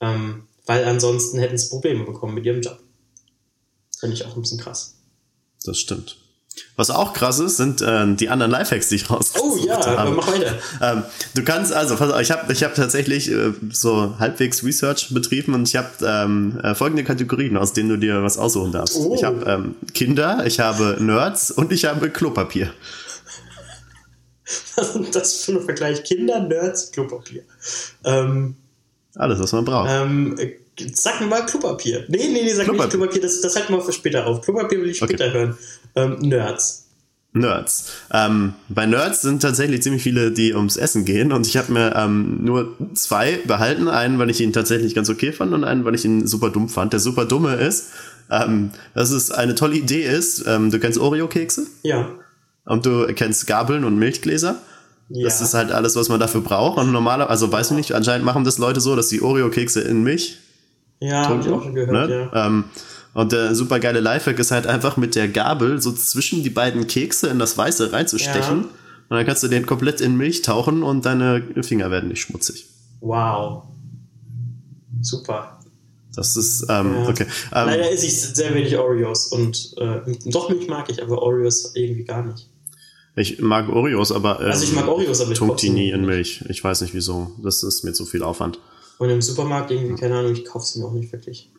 ähm, 0.01 0.43
weil 0.67 0.85
ansonsten 0.85 1.39
hätten 1.39 1.57
sie 1.57 1.69
Probleme 1.69 2.03
bekommen 2.03 2.35
mit 2.35 2.45
ihrem 2.45 2.61
Job. 2.61 2.77
Finde 3.99 4.13
ich 4.13 4.23
auch 4.23 4.35
ein 4.35 4.41
bisschen 4.43 4.59
krass. 4.59 4.97
Das 5.65 5.79
stimmt. 5.79 6.22
Was 6.75 6.89
auch 6.89 7.13
krass 7.13 7.39
ist, 7.39 7.57
sind 7.57 7.81
äh, 7.81 8.15
die 8.15 8.29
anderen 8.29 8.51
Lifehacks, 8.51 8.89
die 8.89 8.95
ich 8.95 9.09
rausgesucht 9.09 9.43
Oh 9.43 9.57
ja, 9.65 9.75
habe. 9.85 9.97
aber 9.97 10.11
mach 10.11 10.27
weiter. 10.31 10.53
Ähm, 10.81 11.03
du 11.35 11.43
kannst 11.43 11.71
also, 11.73 11.93
auf, 11.95 12.19
ich 12.19 12.31
habe 12.31 12.51
ich 12.51 12.63
hab 12.63 12.73
tatsächlich 12.75 13.29
äh, 13.31 13.53
so 13.71 14.15
halbwegs 14.19 14.63
Research 14.63 15.13
betrieben 15.13 15.53
und 15.53 15.67
ich 15.67 15.75
habe 15.75 15.89
ähm, 16.03 16.59
äh, 16.63 16.73
folgende 16.75 17.03
Kategorien, 17.03 17.57
aus 17.57 17.73
denen 17.73 17.89
du 17.89 17.97
dir 17.97 18.23
was 18.23 18.37
aussuchen 18.37 18.71
darfst. 18.71 18.95
Oh. 18.97 19.13
Ich 19.15 19.23
habe 19.23 19.43
ähm, 19.49 19.75
Kinder, 19.93 20.43
ich 20.45 20.59
habe 20.59 20.97
Nerds 20.99 21.51
und 21.51 21.71
ich 21.71 21.85
habe 21.85 22.09
Klopapier. 22.09 22.71
Was 24.75 24.95
ist 24.95 25.15
das 25.15 25.35
für 25.45 25.53
ein 25.53 25.61
Vergleich? 25.61 26.03
Kinder, 26.03 26.39
Nerds, 26.41 26.91
Klopapier. 26.91 27.43
Ähm, 28.03 28.55
Alles, 29.15 29.39
was 29.39 29.51
man 29.53 29.65
braucht. 29.65 29.89
Ähm, 29.91 30.35
äh, 30.37 30.53
sag 30.93 31.21
mir 31.21 31.27
mal 31.27 31.45
Klopapier. 31.45 32.05
Nee, 32.09 32.17
nee, 32.27 32.41
nee, 32.43 32.49
sag 32.53 32.65
Klopapier. 32.65 32.85
nicht 32.85 32.91
Klopapier, 32.97 33.21
das, 33.21 33.41
das 33.41 33.55
halten 33.55 33.73
wir 33.73 33.81
für 33.81 33.93
später 33.93 34.25
auf. 34.27 34.41
Klopapier 34.41 34.81
will 34.81 34.89
ich 34.89 35.01
Okay. 35.01 35.13
später 35.15 35.31
hören. 35.31 35.57
Ähm, 35.95 36.17
Nerds. 36.19 36.88
Nerds. 37.34 37.91
Ähm, 38.12 38.53
bei 38.69 38.86
Nerds 38.86 39.21
sind 39.23 39.41
tatsächlich 39.41 39.82
ziemlich 39.82 40.03
viele, 40.03 40.32
die 40.32 40.53
ums 40.53 40.77
Essen 40.77 41.03
gehen 41.03 41.32
und 41.32 41.47
ich 41.47 41.58
habe 41.58 41.71
mir 41.71 41.95
ähm, 41.95 42.43
nur 42.43 42.75
zwei 42.93 43.39
behalten. 43.45 43.88
Einen, 43.88 44.19
weil 44.19 44.29
ich 44.29 44.39
ihn 44.39 44.53
tatsächlich 44.53 44.93
ganz 44.93 45.10
okay 45.10 45.32
fand 45.32 45.51
und 45.53 45.63
einen, 45.63 45.84
weil 45.84 45.95
ich 45.95 46.06
ihn 46.06 46.27
super 46.27 46.51
dumm 46.51 46.69
fand. 46.69 46.93
Der 46.93 46.99
super 46.99 47.25
dumme 47.25 47.56
ist, 47.56 47.89
ähm, 48.29 48.71
dass 48.93 49.10
es 49.10 49.32
eine 49.32 49.56
tolle 49.56 49.75
Idee 49.75 50.03
ist. 50.03 50.45
Ähm, 50.47 50.69
du 50.69 50.79
kennst 50.79 50.99
Oreo-Kekse 50.99 51.65
Ja. 51.82 52.08
und 52.65 52.86
du 52.86 53.08
kennst 53.15 53.47
Gabeln 53.47 53.84
und 53.84 53.97
Milchgläser. 53.97 54.58
Ja. 55.10 55.25
Das 55.25 55.41
ist 55.41 55.53
halt 55.56 55.71
alles, 55.71 55.95
was 55.95 56.10
man 56.10 56.19
dafür 56.19 56.41
braucht. 56.41 56.77
Und 56.77 56.91
normaler, 56.91 57.29
also 57.32 57.51
weiß 57.51 57.71
ich 57.71 57.77
nicht, 57.77 57.91
anscheinend 57.93 58.25
machen 58.25 58.43
das 58.43 58.60
Leute 58.60 58.79
so, 58.79 58.95
dass 58.95 59.10
die 59.10 59.21
Oreo-Kekse 59.21 59.82
in 59.82 60.03
Milch 60.03 60.38
ja, 60.99 61.27
habe 61.27 61.41
ich 61.41 61.49
auch 61.49 61.62
schon 61.63 61.75
gehört, 61.75 62.10
ne? 62.10 62.29
ja. 62.34 62.47
Ähm, 62.47 62.63
und 63.13 63.32
der 63.32 63.54
super 63.56 63.80
geile 63.80 63.99
Lifehack 63.99 64.39
ist 64.39 64.52
halt 64.52 64.67
einfach 64.67 64.97
mit 64.97 65.15
der 65.15 65.28
Gabel 65.28 65.82
so 65.82 65.91
zwischen 65.91 66.43
die 66.43 66.49
beiden 66.49 66.88
Kekse 66.88 67.28
in 67.28 67.39
das 67.39 67.58
Weiße 67.58 67.91
reinzustechen. 67.93 68.62
Ja. 68.62 68.69
Und 69.10 69.17
dann 69.17 69.26
kannst 69.26 69.43
du 69.43 69.47
den 69.47 69.65
komplett 69.65 70.02
in 70.02 70.17
Milch 70.17 70.41
tauchen 70.41 70.82
und 70.82 71.06
deine 71.06 71.43
Finger 71.62 71.91
werden 71.91 72.10
nicht 72.10 72.21
schmutzig. 72.21 72.65
Wow. 73.02 73.63
Super. 75.02 75.60
Das 76.15 76.38
ist, 76.38 76.65
ähm, 76.69 76.93
Ja. 76.93 77.10
okay. 77.10 77.26
Ähm, 77.54 77.65
Leider 77.67 77.91
esse 77.91 78.06
ich 78.06 78.19
sehr 78.21 78.54
wenig 78.54 78.78
Oreos 78.78 79.28
und 79.28 79.76
äh, 79.78 79.99
doch 80.28 80.49
Milch 80.49 80.67
mag 80.67 80.89
ich, 80.89 81.02
aber 81.02 81.21
Oreos 81.21 81.71
irgendwie 81.76 82.04
gar 82.06 82.23
nicht. 82.23 82.49
ich 83.15 83.39
mag 83.41 83.67
Oreos, 83.69 84.12
aber 84.12 84.39
ähm, 84.39 84.52
Also 84.52 84.63
ich 84.63 84.73
mag 84.73 84.88
Oreos, 84.88 85.21
aber 85.21 85.32
ich 85.32 85.39
koche 85.39 85.58
die 85.58 85.69
nie 85.69 85.91
in 85.91 86.06
Milch. 86.06 86.43
Ich 86.49 86.63
weiß 86.63 86.82
nicht 86.82 86.93
wieso. 86.93 87.32
Das 87.43 87.62
ist 87.63 87.84
mir 87.84 87.93
zu 87.93 88.06
viel 88.06 88.23
Aufwand. 88.23 88.60
Und 88.99 89.10
im 89.10 89.21
Supermarkt 89.21 89.71
irgendwie, 89.71 89.99
keine 89.99 90.17
Ahnung, 90.17 90.34
ich 90.34 90.45
kaufe 90.45 90.65
sie 90.65 90.80
mir 90.80 90.86
auch 90.86 90.93
nicht 90.93 91.12
wirklich. 91.12 91.52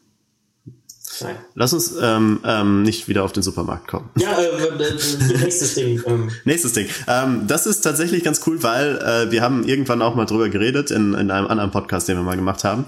Nein. 1.21 1.37
Lass 1.55 1.73
uns 1.73 1.95
ähm, 2.01 2.41
ähm, 2.45 2.83
nicht 2.83 3.09
wieder 3.09 3.25
auf 3.25 3.33
den 3.33 3.43
Supermarkt 3.43 3.89
kommen. 3.89 4.11
Ja, 4.17 4.33
äh, 4.39 4.47
äh, 4.47 5.39
nächstes 5.43 5.75
Ding. 5.75 6.03
Ähm, 6.07 6.31
Nächstes 6.45 6.73
Ding. 6.73 6.89
Ähm, 7.07 7.47
das 7.47 7.67
ist 7.67 7.81
tatsächlich 7.83 8.25
ganz 8.25 8.41
cool, 8.47 8.63
weil 8.63 8.99
äh, 8.99 9.31
wir 9.31 9.43
haben 9.43 9.67
irgendwann 9.67 10.03
auch 10.03 10.15
mal 10.15 10.25
drüber 10.25 10.49
geredet 10.49 10.91
in, 10.91 11.15
in 11.15 11.31
einem 11.31 11.47
anderen 11.47 11.71
Podcast, 11.71 12.09
den 12.09 12.17
wir 12.17 12.23
mal 12.23 12.37
gemacht 12.37 12.65
haben. 12.65 12.85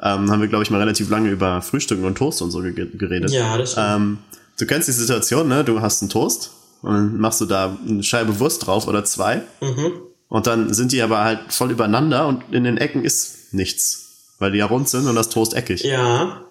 Ähm, 0.00 0.30
haben 0.30 0.40
wir, 0.40 0.48
glaube 0.48 0.62
ich, 0.62 0.70
mal 0.70 0.78
relativ 0.78 1.08
lange 1.08 1.30
über 1.30 1.62
Frühstücken 1.62 2.04
und 2.04 2.16
Toast 2.16 2.42
und 2.42 2.50
so 2.50 2.60
ge 2.60 2.72
geredet. 2.74 3.30
ja, 3.30 3.56
das 3.56 3.72
stimmt. 3.72 3.86
Ähm, 3.88 4.18
du 4.58 4.66
kennst 4.66 4.88
die 4.88 4.92
Situation, 4.92 5.48
ne? 5.48 5.64
Du 5.64 5.80
hast 5.80 6.02
einen 6.02 6.10
Toast 6.10 6.50
und 6.82 6.92
dann 6.92 7.18
machst 7.18 7.40
du 7.40 7.46
da 7.46 7.76
eine 7.86 8.02
Scheibe 8.02 8.38
Wurst 8.38 8.66
drauf 8.66 8.86
oder 8.88 9.04
zwei 9.04 9.42
mhm. 9.60 9.92
und 10.28 10.46
dann 10.46 10.72
sind 10.74 10.92
die 10.92 11.00
aber 11.00 11.24
halt 11.24 11.52
voll 11.52 11.70
übereinander 11.70 12.26
und 12.26 12.42
in 12.52 12.64
den 12.64 12.76
Ecken 12.76 13.04
ist 13.04 13.54
nichts, 13.54 14.34
weil 14.38 14.52
die 14.52 14.58
ja 14.58 14.66
rund 14.66 14.88
sind 14.88 15.06
und 15.06 15.14
das 15.14 15.30
Toast 15.30 15.54
eckig. 15.54 15.82
Ja, 15.82 16.45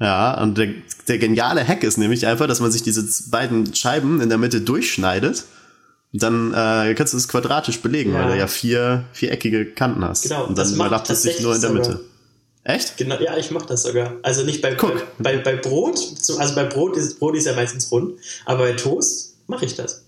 Ja, 0.00 0.40
und 0.40 0.56
der, 0.58 0.68
der 1.08 1.18
geniale 1.18 1.66
Hack 1.66 1.82
ist 1.82 1.98
nämlich 1.98 2.26
einfach, 2.26 2.46
dass 2.46 2.60
man 2.60 2.70
sich 2.70 2.82
diese 2.82 3.04
beiden 3.30 3.74
Scheiben 3.74 4.20
in 4.20 4.28
der 4.28 4.38
Mitte 4.38 4.60
durchschneidet. 4.60 5.44
Und 6.12 6.22
dann 6.22 6.52
äh, 6.54 6.94
kannst 6.94 7.12
du 7.12 7.16
es 7.18 7.28
quadratisch 7.28 7.80
belegen, 7.80 8.12
Ja. 8.14 8.20
weil 8.24 8.32
du 8.32 8.38
ja 8.38 8.46
vier 8.46 9.04
viereckige 9.12 9.66
Kanten 9.72 10.04
hast. 10.04 10.22
Genau, 10.22 10.46
und 10.46 10.56
das 10.56 10.70
dann 10.70 10.78
macht 10.78 10.86
überlappt 10.88 11.10
es 11.10 11.22
sich 11.22 11.40
nur 11.40 11.54
in 11.54 11.60
der 11.60 11.70
sogar. 11.70 11.88
Mitte. 11.88 12.00
Echt? 12.64 12.96
Genau, 12.96 13.18
ja, 13.20 13.36
ich 13.36 13.50
mache 13.50 13.66
das 13.66 13.82
sogar. 13.82 14.16
Also 14.22 14.44
nicht 14.44 14.62
bei, 14.62 14.74
Guck. 14.74 15.02
bei, 15.18 15.38
bei, 15.38 15.56
Brot, 15.56 15.98
also 16.38 16.54
bei 16.54 16.64
Brot 16.64 16.96
ist, 16.96 17.18
Brot 17.18 17.34
ist 17.36 17.46
ja 17.46 17.54
meistens 17.54 17.90
rund, 17.90 18.18
aber 18.44 18.64
bei 18.64 18.72
Toast 18.72 19.36
mache 19.48 19.64
ich 19.64 19.74
das. 19.74 20.04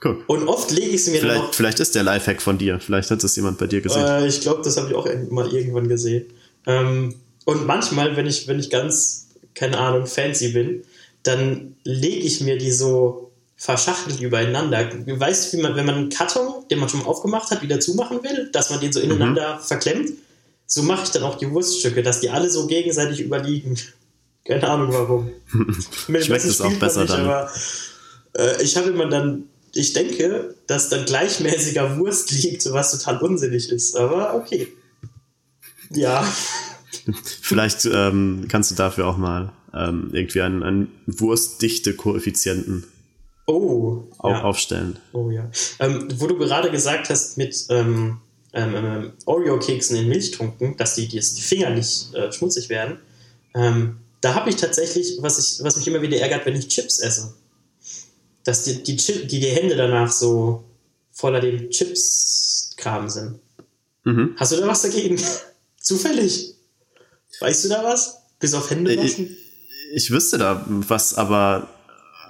Guck. 0.00 0.28
Und 0.28 0.48
oft 0.48 0.70
lege 0.70 0.88
ich 0.88 0.94
es 0.96 1.06
mir 1.08 1.14
dann 1.14 1.20
Vielleicht, 1.30 1.42
auch. 1.42 1.54
vielleicht 1.54 1.80
ist 1.80 1.94
der 1.94 2.02
Lifehack 2.04 2.42
von 2.42 2.58
dir. 2.58 2.80
Vielleicht 2.80 3.10
hat 3.10 3.22
das 3.22 3.36
jemand 3.36 3.58
bei 3.58 3.66
dir 3.66 3.80
gesehen. 3.80 4.04
Äh, 4.06 4.26
ich 4.26 4.40
glaube, 4.40 4.62
das 4.64 4.76
habe 4.76 4.88
ich 4.88 4.94
auch 4.94 5.06
mal 5.30 5.52
irgendwann 5.52 5.88
gesehen. 5.88 6.26
Ähm, 6.66 7.14
und 7.44 7.66
manchmal, 7.66 8.16
wenn 8.16 8.26
ich, 8.26 8.46
wenn 8.48 8.58
ich 8.58 8.70
ganz, 8.70 9.28
keine 9.54 9.78
Ahnung, 9.78 10.06
fancy 10.06 10.48
bin, 10.48 10.84
dann 11.22 11.76
lege 11.84 12.24
ich 12.26 12.40
mir 12.40 12.58
die 12.58 12.72
so 12.72 13.30
verschachtelt 13.56 14.20
übereinander. 14.20 14.90
Weißt 15.06 15.52
du, 15.52 15.56
wie 15.56 15.62
man, 15.62 15.76
wenn 15.76 15.86
man 15.86 15.94
einen 15.94 16.08
Karton, 16.10 16.66
den 16.68 16.80
man 16.80 16.88
schon 16.88 17.00
mal 17.00 17.06
aufgemacht 17.06 17.50
hat, 17.50 17.62
wieder 17.62 17.78
zumachen 17.78 18.22
will, 18.24 18.50
dass 18.52 18.70
man 18.70 18.80
den 18.80 18.92
so 18.92 19.00
ineinander 19.00 19.60
verklemmt? 19.60 20.10
So 20.66 20.82
mache 20.82 21.04
ich 21.04 21.10
dann 21.10 21.22
auch 21.22 21.36
die 21.36 21.50
Wurststücke, 21.50 22.02
dass 22.02 22.20
die 22.20 22.30
alle 22.30 22.50
so 22.50 22.66
gegenseitig 22.66 23.20
überliegen. 23.20 23.78
Keine 24.44 24.68
Ahnung 24.68 24.92
warum. 24.92 25.30
Schmeckt 26.06 26.44
es 26.44 26.60
auch 26.60 26.72
besser 26.74 27.06
dann. 27.06 27.20
Aber 27.20 27.50
äh, 28.36 28.62
ich 28.62 28.76
habe 28.76 28.88
immer 28.90 29.08
dann, 29.08 29.44
ich 29.74 29.92
denke, 29.92 30.56
dass 30.66 30.88
dann 30.88 31.04
gleichmäßiger 31.04 31.98
Wurst 31.98 32.32
liegt, 32.42 32.64
was 32.72 32.90
total 32.90 33.18
unsinnig 33.18 33.70
ist. 33.70 33.96
Aber 33.96 34.34
okay. 34.34 34.72
Ja. 35.90 36.26
Vielleicht 37.40 37.84
ähm, 37.84 38.46
kannst 38.48 38.70
du 38.70 38.74
dafür 38.74 39.06
auch 39.06 39.16
mal 39.16 39.52
ähm, 39.74 40.10
irgendwie 40.12 40.42
einen, 40.42 40.62
einen 40.62 40.88
Wurstdichte-Koeffizienten 41.06 42.84
Oh. 43.46 44.04
au 44.18 44.30
ja. 44.30 44.42
aufstellen. 44.42 44.98
Oh 45.12 45.30
ja. 45.30 45.50
Ähm, 45.80 46.08
wo 46.16 46.28
du 46.28 46.38
gerade 46.38 46.70
gesagt 46.70 47.10
hast 47.10 47.36
mit 47.36 47.66
ähm, 47.70 48.18
ähm, 48.52 48.74
ähm, 48.76 49.12
Oreo-Keksen 49.26 49.96
in 49.96 50.08
Milch 50.08 50.30
tunken, 50.30 50.76
dass 50.76 50.94
die, 50.94 51.08
die, 51.08 51.18
die 51.18 51.40
Finger 51.40 51.70
nicht 51.70 52.14
äh, 52.14 52.30
schmutzig 52.30 52.68
werden. 52.68 52.98
Da 54.22 54.34
habe 54.34 54.48
ich 54.50 54.56
tatsächlich, 54.56 55.18
was, 55.20 55.38
ich, 55.38 55.64
was 55.64 55.76
mich 55.76 55.86
immer 55.88 56.00
wieder 56.00 56.16
ärgert, 56.18 56.46
wenn 56.46 56.54
ich 56.54 56.68
Chips 56.68 57.00
esse. 57.00 57.34
Dass 58.44 58.62
die, 58.64 58.82
die, 58.82 58.96
Chip, 58.96 59.28
die, 59.28 59.40
die 59.40 59.48
Hände 59.48 59.76
danach 59.76 60.10
so 60.10 60.64
voller 61.10 61.40
dem 61.40 61.68
Chips-Kram 61.68 63.08
sind. 63.08 63.40
Mhm. 64.04 64.34
Hast 64.36 64.52
du 64.52 64.56
da 64.56 64.68
was 64.68 64.82
dagegen? 64.82 65.20
Zufällig? 65.76 66.51
Weißt 67.40 67.64
du 67.64 67.68
da 67.68 67.82
was? 67.84 68.16
Bis 68.38 68.54
auf 68.54 68.70
Hände 68.70 68.92
Äh, 68.94 68.98
waschen? 68.98 69.36
Ich 69.94 70.10
wüsste 70.10 70.38
da 70.38 70.64
was, 70.68 71.14
aber 71.14 71.68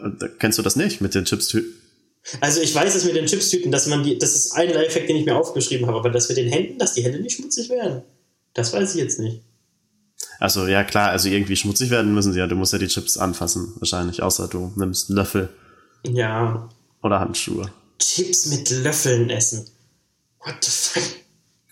äh, 0.02 0.28
kennst 0.38 0.58
du 0.58 0.62
das 0.62 0.76
nicht 0.76 1.00
mit 1.00 1.14
den 1.14 1.24
Chips? 1.24 1.56
Also 2.40 2.60
ich 2.60 2.74
weiß 2.74 2.94
es 2.94 3.04
mit 3.04 3.16
den 3.16 3.26
Chipstüten, 3.26 3.72
dass 3.72 3.86
man 3.86 4.04
die, 4.04 4.16
das 4.18 4.34
ist 4.36 4.52
ein 4.52 4.72
Lifehack, 4.72 5.06
den 5.08 5.16
ich 5.16 5.24
mir 5.26 5.36
aufgeschrieben 5.36 5.86
habe, 5.86 5.98
aber 5.98 6.10
das 6.10 6.28
mit 6.28 6.38
den 6.38 6.48
Händen, 6.48 6.78
dass 6.78 6.94
die 6.94 7.02
Hände 7.02 7.20
nicht 7.20 7.36
schmutzig 7.36 7.68
werden, 7.68 8.02
das 8.54 8.72
weiß 8.72 8.94
ich 8.94 9.00
jetzt 9.00 9.18
nicht. 9.18 9.42
Also 10.38 10.66
ja 10.66 10.84
klar, 10.84 11.10
also 11.10 11.28
irgendwie 11.28 11.56
schmutzig 11.56 11.90
werden 11.90 12.14
müssen 12.14 12.32
sie 12.32 12.38
ja. 12.38 12.46
Du 12.46 12.54
musst 12.54 12.72
ja 12.72 12.78
die 12.78 12.86
Chips 12.88 13.16
anfassen, 13.16 13.72
wahrscheinlich, 13.76 14.22
außer 14.22 14.46
du 14.48 14.72
nimmst 14.76 15.08
einen 15.10 15.16
Löffel 15.16 15.48
Ja, 16.06 16.68
oder 17.02 17.18
Handschuhe. 17.20 17.72
Chips 17.98 18.46
mit 18.46 18.70
Löffeln 18.70 19.30
essen. 19.30 19.66
What 20.44 20.56
the 20.64 20.70
fuck? 20.70 21.02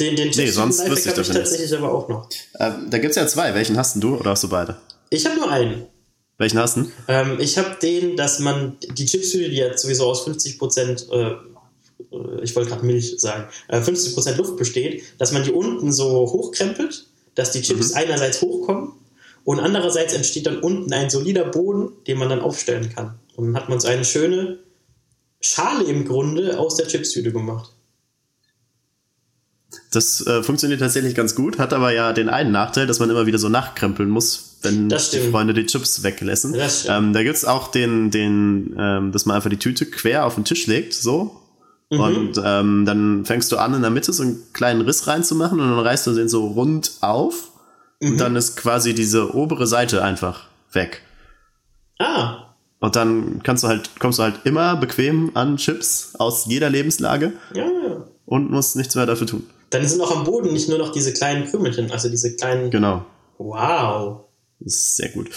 Den, 0.00 0.16
den 0.16 0.30
Nee, 0.30 0.50
sonst 0.50 0.80
wüsste 0.88 1.10
ich 1.10 1.16
habe 1.16 1.20
ich 1.20 1.28
tatsächlich 1.28 1.76
aber 1.76 1.92
auch 1.92 2.08
noch. 2.08 2.28
Ähm, 2.58 2.86
da 2.88 2.98
gibt's 2.98 3.16
ja 3.16 3.26
zwei. 3.26 3.54
Welchen 3.54 3.76
hast 3.76 4.02
du 4.02 4.16
oder 4.16 4.30
hast 4.30 4.42
du 4.42 4.48
beide? 4.48 4.76
Ich 5.10 5.26
habe 5.26 5.36
nur 5.36 5.50
einen. 5.50 5.86
Welchen 6.38 6.58
hast 6.58 6.78
du? 6.78 6.90
Ähm, 7.06 7.38
ich 7.38 7.58
habe 7.58 7.76
den, 7.82 8.16
dass 8.16 8.38
man 8.38 8.78
die 8.96 9.04
Chipstüte, 9.04 9.50
die 9.50 9.56
ja 9.56 9.76
sowieso 9.76 10.06
aus 10.06 10.26
50% 10.26 11.12
äh, 11.12 11.36
äh, 12.12 12.42
ich 12.42 12.54
wollte 12.56 12.70
gerade 12.70 12.84
Milch 12.84 13.14
sagen, 13.18 13.48
äh, 13.68 13.78
50% 13.78 14.36
Luft 14.36 14.56
besteht, 14.56 15.02
dass 15.18 15.32
man 15.32 15.44
die 15.44 15.52
unten 15.52 15.92
so 15.92 16.08
hochkrempelt, 16.32 17.06
dass 17.34 17.52
die 17.52 17.62
Chips 17.62 17.92
einerseits 17.92 18.40
hochkommen 18.42 18.92
und 19.44 19.60
andererseits 19.60 20.14
entsteht 20.14 20.46
dann 20.46 20.60
unten 20.60 20.92
ein 20.92 21.10
solider 21.10 21.44
Boden, 21.44 21.92
den 22.06 22.18
man 22.18 22.28
dann 22.28 22.40
aufstellen 22.40 22.90
kann. 22.94 23.18
Und 23.36 23.46
dann 23.46 23.56
hat 23.56 23.68
man 23.68 23.80
so 23.80 23.88
eine 23.88 24.04
schöne 24.04 24.58
Schale 25.40 25.84
im 25.84 26.06
Grunde 26.06 26.58
aus 26.58 26.76
der 26.76 26.86
Chipstüte 26.86 27.32
gemacht. 27.32 27.72
Das 29.90 30.24
äh, 30.26 30.42
funktioniert 30.42 30.80
tatsächlich 30.80 31.14
ganz 31.14 31.34
gut, 31.34 31.58
hat 31.58 31.72
aber 31.72 31.92
ja 31.92 32.12
den 32.12 32.28
einen 32.28 32.52
Nachteil, 32.52 32.86
dass 32.86 33.00
man 33.00 33.10
immer 33.10 33.26
wieder 33.26 33.38
so 33.38 33.48
nachkrempeln 33.48 34.08
muss, 34.08 34.58
wenn 34.62 34.88
die. 35.24 35.30
Freunde 35.30 35.52
die 35.54 35.66
Chips 35.66 36.02
weglassen. 36.04 36.54
Ähm, 36.88 37.12
da 37.12 37.22
gibt's 37.24 37.44
auch 37.44 37.68
den, 37.72 38.10
den 38.10 38.74
ähm, 38.78 39.10
dass 39.12 39.26
man 39.26 39.36
einfach 39.36 39.50
die 39.50 39.56
Tüte 39.58 39.86
quer 39.86 40.26
auf 40.26 40.36
den 40.36 40.44
Tisch 40.44 40.66
legt, 40.66 40.94
so. 40.94 41.40
Mhm. 41.90 42.00
Und 42.00 42.40
ähm, 42.44 42.84
dann 42.86 43.24
fängst 43.24 43.50
du 43.50 43.56
an, 43.56 43.74
in 43.74 43.82
der 43.82 43.90
Mitte 43.90 44.12
so 44.12 44.22
einen 44.22 44.40
kleinen 44.52 44.82
Riss 44.82 45.08
reinzumachen 45.08 45.58
und 45.58 45.68
dann 45.70 45.78
reißt 45.80 46.06
du 46.06 46.14
den 46.14 46.28
so 46.28 46.46
rund 46.46 46.92
auf 47.00 47.48
Mhm. 48.02 48.12
und 48.12 48.18
dann 48.20 48.34
ist 48.36 48.56
quasi 48.56 48.94
diese 48.94 49.34
obere 49.34 49.66
Seite 49.66 50.02
einfach 50.02 50.44
weg. 50.72 51.02
Ah, 51.98 52.54
Und 52.78 52.96
dann 52.96 53.42
kannst 53.42 53.62
du 53.62 53.68
halt, 53.68 53.90
kommst 53.98 54.18
du 54.18 54.22
halt 54.22 54.36
immer 54.44 54.74
bequem 54.76 55.32
an 55.34 55.58
Chips 55.58 56.14
aus 56.18 56.46
jeder 56.46 56.70
Lebenslage 56.70 57.32
ja. 57.54 57.66
Und 58.30 58.48
musst 58.48 58.76
nichts 58.76 58.94
mehr 58.94 59.06
dafür 59.06 59.26
tun. 59.26 59.44
Dann 59.70 59.86
sind 59.86 60.00
auch 60.00 60.16
am 60.16 60.24
Boden 60.24 60.52
nicht 60.52 60.68
nur 60.68 60.78
noch 60.78 60.92
diese 60.92 61.12
kleinen 61.12 61.46
Krümelchen, 61.46 61.90
also 61.90 62.08
diese 62.08 62.36
kleinen. 62.36 62.70
Genau. 62.70 63.04
Wow. 63.38 64.20
Das 64.60 64.74
ist 64.74 64.96
sehr 64.96 65.08
gut. 65.08 65.30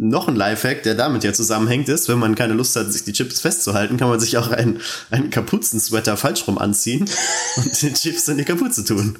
Noch 0.00 0.28
ein 0.28 0.36
Lifehack, 0.36 0.82
der 0.82 0.94
damit 0.94 1.24
ja 1.24 1.32
zusammenhängt, 1.34 1.88
ist, 1.90 2.08
wenn 2.08 2.18
man 2.18 2.34
keine 2.34 2.54
Lust 2.54 2.74
hat, 2.74 2.90
sich 2.90 3.04
die 3.04 3.12
Chips 3.12 3.40
festzuhalten, 3.40 3.98
kann 3.98 4.08
man 4.08 4.18
sich 4.18 4.38
auch 4.38 4.50
einen, 4.50 4.80
einen 5.10 5.30
Kapuzensweater 5.30 6.16
falsch 6.16 6.46
rum 6.48 6.56
anziehen 6.56 7.08
und 7.56 7.82
die 7.82 7.92
Chips 7.92 8.28
in 8.28 8.38
die 8.38 8.44
Kapuze 8.44 8.84
tun. 8.84 9.18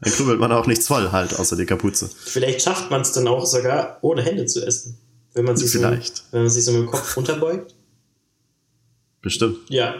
Dann 0.00 0.12
krümmelt 0.12 0.40
man 0.40 0.52
auch 0.52 0.66
nichts 0.66 0.86
voll 0.86 1.12
halt, 1.12 1.38
außer 1.38 1.56
die 1.56 1.66
Kapuze. 1.66 2.10
Vielleicht 2.24 2.62
schafft 2.62 2.90
man 2.90 3.02
es 3.02 3.12
dann 3.12 3.28
auch 3.28 3.44
sogar 3.44 3.98
ohne 4.00 4.22
Hände 4.22 4.46
zu 4.46 4.64
essen. 4.66 4.96
Wenn 5.34 5.44
man 5.44 5.56
sich, 5.56 5.70
Vielleicht. 5.72 6.16
So, 6.16 6.22
wenn 6.30 6.42
man 6.42 6.50
sich 6.50 6.64
so 6.64 6.72
mit 6.72 6.82
dem 6.82 6.90
Kopf 6.90 7.16
runterbeugt. 7.16 7.73
Bestimmt. 9.24 9.56
Ja, 9.70 9.94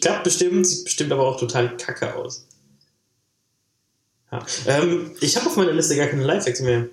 klappt 0.00 0.24
bestimmt, 0.24 0.66
sieht 0.66 0.84
bestimmt 0.84 1.10
aber 1.10 1.26
auch 1.26 1.40
total 1.40 1.76
kacke 1.78 2.14
aus. 2.14 2.46
Ja. 4.30 4.44
Ähm, 4.66 5.12
ich 5.20 5.36
habe 5.36 5.46
auf 5.46 5.56
meiner 5.56 5.72
Liste 5.72 5.96
gar 5.96 6.06
keine 6.06 6.24
Lifehacks 6.24 6.60
mehr. 6.60 6.86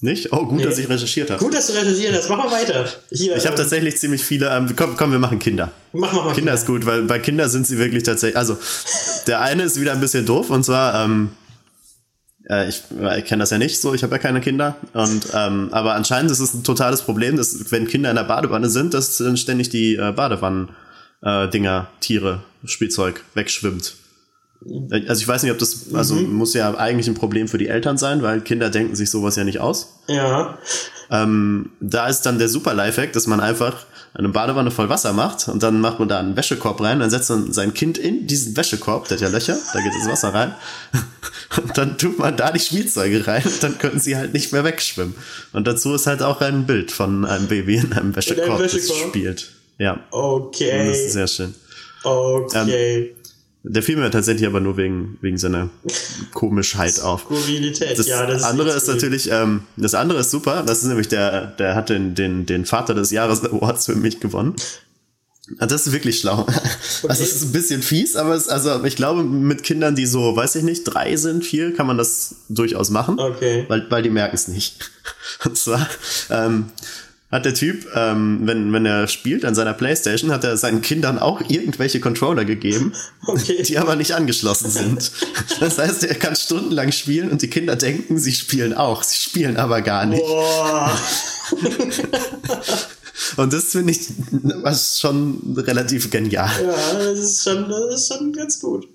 Nicht? 0.00 0.32
Oh, 0.32 0.44
gut, 0.46 0.58
Nee. 0.58 0.64
dass 0.64 0.78
ich 0.78 0.88
recherchiert 0.88 1.30
habe. 1.30 1.42
Gut, 1.42 1.54
dass 1.54 1.68
du 1.68 1.74
recherchiert 1.74 2.12
hast. 2.12 2.28
Mach 2.28 2.38
mal 2.38 2.50
weiter. 2.50 2.88
Hier, 3.10 3.36
Ich 3.36 3.44
habe 3.44 3.54
ähm, 3.54 3.56
tatsächlich 3.60 3.96
ziemlich 3.98 4.24
viele. 4.24 4.50
Ähm, 4.50 4.74
komm, 4.74 4.96
komm, 4.96 5.12
wir 5.12 5.20
machen 5.20 5.38
Kinder. 5.38 5.70
Mach, 5.92 6.12
mach 6.12 6.24
mal. 6.24 6.34
Kinder 6.34 6.54
ist 6.54 6.66
gut, 6.66 6.84
weil 6.86 7.02
bei 7.02 7.20
Kindern 7.20 7.48
sind 7.48 7.68
sie 7.68 7.78
wirklich 7.78 8.02
tatsächlich. 8.02 8.36
Also, 8.36 8.58
der 9.28 9.40
eine 9.42 9.62
ist 9.62 9.80
wieder 9.80 9.92
ein 9.92 10.00
bisschen 10.00 10.26
doof 10.26 10.50
und 10.50 10.64
zwar, 10.64 11.04
ähm, 11.04 11.30
äh, 12.50 12.68
ich, 12.68 12.82
äh, 13.00 13.20
ich 13.20 13.26
kenne 13.26 13.42
das 13.44 13.50
ja 13.50 13.58
nicht 13.58 13.80
so, 13.80 13.94
ich 13.94 14.02
habe 14.02 14.16
ja 14.16 14.18
keine 14.18 14.40
Kinder. 14.40 14.74
Und 14.92 15.28
ähm, 15.34 15.68
aber 15.70 15.94
anscheinend 15.94 16.32
ist 16.32 16.40
es 16.40 16.52
ein 16.52 16.64
totales 16.64 17.02
Problem, 17.02 17.36
dass 17.36 17.70
wenn 17.70 17.86
Kinder 17.86 18.10
in 18.10 18.16
der 18.16 18.24
Badewanne 18.24 18.68
sind, 18.70 18.94
dass 18.94 19.18
dann 19.18 19.36
ständig 19.36 19.68
die 19.68 19.94
äh, 19.94 20.10
Badewannen 20.10 20.70
äh, 21.22 21.48
Dinger, 21.48 21.88
Tiere, 22.00 22.42
Spielzeug 22.64 23.22
wegschwimmt. 23.34 23.94
Äh, 24.90 25.06
Also 25.08 25.22
ich 25.22 25.28
weiß 25.28 25.42
nicht, 25.42 25.52
ob 25.52 25.58
das, 25.58 25.94
also 25.94 26.14
muss 26.14 26.54
ja 26.54 26.74
eigentlich 26.76 27.08
ein 27.08 27.14
Problem 27.14 27.48
für 27.48 27.58
die 27.58 27.68
Eltern 27.68 27.98
sein, 27.98 28.22
weil 28.22 28.40
Kinder 28.40 28.70
denken 28.70 28.94
sich 28.94 29.10
sowas 29.10 29.36
ja 29.36 29.44
nicht 29.44 29.60
aus. 29.60 30.00
Ja. 30.08 30.58
Ähm, 31.10 31.70
da 31.80 32.08
ist 32.08 32.22
dann 32.22 32.38
der 32.38 32.48
super 32.48 32.74
Lifehack, 32.74 33.12
dass 33.12 33.26
man 33.26 33.40
einfach 33.40 33.86
eine 34.14 34.28
Badewanne 34.28 34.70
voll 34.70 34.88
Wasser 34.88 35.12
macht 35.12 35.48
und 35.48 35.62
dann 35.62 35.80
macht 35.80 35.98
man 35.98 36.08
da 36.08 36.18
einen 36.18 36.36
Wäschekorb 36.36 36.80
rein, 36.82 37.00
dann 37.00 37.08
setzt 37.08 37.30
man 37.30 37.52
sein 37.52 37.72
Kind 37.72 37.96
in 37.96 38.26
diesen 38.26 38.56
Wäschekorb, 38.56 39.08
der 39.08 39.16
hat 39.16 39.22
ja 39.22 39.28
Löcher, 39.28 39.56
da 39.72 39.80
geht 39.80 39.92
das 39.98 40.06
Wasser 40.06 40.34
rein 40.34 40.54
und 41.62 41.78
dann 41.78 41.96
tut 41.96 42.18
man 42.18 42.36
da 42.36 42.50
die 42.50 42.60
Spielzeuge 42.60 43.26
rein 43.26 43.42
und 43.44 43.62
dann 43.62 43.78
können 43.78 44.00
sie 44.00 44.16
halt 44.16 44.34
nicht 44.34 44.52
mehr 44.52 44.64
wegschwimmen. 44.64 45.14
Und 45.52 45.66
dazu 45.66 45.94
ist 45.94 46.06
halt 46.06 46.22
auch 46.22 46.42
ein 46.42 46.66
Bild 46.66 46.92
von 46.92 47.24
einem 47.24 47.46
Baby 47.46 47.76
in 47.76 47.92
einem 47.94 48.14
Wäschekorb, 48.14 48.58
das 48.58 48.74
Wäschekorb? 48.74 49.08
spielt. 49.08 49.50
Ja, 49.78 49.92
und 49.92 50.00
das 50.10 50.60
Okay. 50.60 50.90
ist 50.92 51.12
sehr 51.12 51.26
schön. 51.26 51.54
Okay. 52.04 53.14
Der 53.64 53.82
fiel 53.82 53.96
mir 53.96 54.10
tatsächlich 54.10 54.44
aber 54.46 54.58
nur 54.58 54.76
wegen, 54.76 55.18
wegen 55.20 55.38
seiner 55.38 55.70
Komischheit 56.34 57.00
auf. 57.00 57.22
Skurrilität. 57.22 57.96
Das, 57.96 58.06
ja, 58.08 58.26
das 58.26 58.42
andere 58.42 58.70
ist 58.70 58.82
skurril. 58.84 58.94
natürlich, 58.96 59.30
ähm, 59.30 59.62
das 59.76 59.94
andere 59.94 60.18
ist 60.20 60.32
super. 60.32 60.64
Das 60.66 60.78
ist 60.82 60.88
nämlich 60.88 61.06
der, 61.08 61.46
der 61.46 61.76
hat 61.76 61.88
den, 61.88 62.14
den, 62.16 62.44
den 62.44 62.64
Vater 62.64 62.94
des 62.94 63.12
Jahres 63.12 63.44
Awards 63.44 63.86
für 63.86 63.94
mich 63.94 64.18
gewonnen. 64.18 64.56
Ah, 65.58 65.66
Das 65.66 65.86
ist 65.86 65.92
wirklich 65.92 66.18
schlau. 66.18 66.44
Also 67.08 67.22
es 67.22 67.34
ist 67.36 67.42
ein 67.44 67.52
bisschen 67.52 67.82
fies, 67.82 68.16
aber 68.16 68.34
es, 68.34 68.48
also 68.48 68.82
ich 68.84 68.96
glaube, 68.96 69.22
mit 69.22 69.62
Kindern, 69.62 69.94
die 69.94 70.06
so, 70.06 70.34
weiß 70.34 70.56
ich 70.56 70.64
nicht, 70.64 70.82
drei 70.84 71.16
sind, 71.16 71.44
vier, 71.44 71.72
kann 71.74 71.86
man 71.86 71.98
das 71.98 72.34
durchaus 72.48 72.90
machen. 72.90 73.18
Okay. 73.20 73.64
Weil, 73.68 73.88
weil 73.90 74.02
die 74.02 74.10
merken 74.10 74.34
es 74.34 74.48
nicht. 74.48 74.90
Und 75.44 75.56
zwar 75.56 75.86
ähm, 76.30 76.66
hat 77.32 77.46
der 77.46 77.54
Typ, 77.54 77.86
ähm, 77.96 78.40
wenn, 78.42 78.72
wenn 78.72 78.84
er 78.84 79.08
spielt 79.08 79.44
an 79.46 79.54
seiner 79.54 79.72
Playstation, 79.72 80.30
hat 80.30 80.44
er 80.44 80.56
seinen 80.58 80.82
Kindern 80.82 81.18
auch 81.18 81.40
irgendwelche 81.48 81.98
Controller 81.98 82.44
gegeben, 82.44 82.92
Okay. 83.26 83.62
die 83.62 83.78
aber 83.78 83.96
nicht 83.96 84.12
angeschlossen 84.14 84.70
sind. 84.70 85.10
Das 85.58 85.78
heißt, 85.78 86.04
er 86.04 86.14
kann 86.14 86.36
stundenlang 86.36 86.92
spielen 86.92 87.30
und 87.30 87.40
die 87.40 87.48
Kinder 87.48 87.74
denken, 87.74 88.18
sie 88.18 88.32
spielen 88.32 88.74
auch. 88.74 89.02
Sie 89.02 89.16
spielen 89.16 89.56
aber 89.56 89.80
gar 89.80 90.04
nicht. 90.04 90.22
Boah. 90.22 90.92
Und 93.36 93.52
das 93.52 93.64
finde 93.66 93.92
ich 93.92 94.08
was 94.62 95.00
schon 95.00 95.54
relativ 95.56 96.10
genial. 96.10 96.50
Ja, 96.62 96.98
das 96.98 97.18
ist 97.18 97.42
schon, 97.44 97.68
das 97.68 97.94
ist 97.94 98.08
schon 98.12 98.32
ganz 98.32 98.60
gut. 98.60 98.86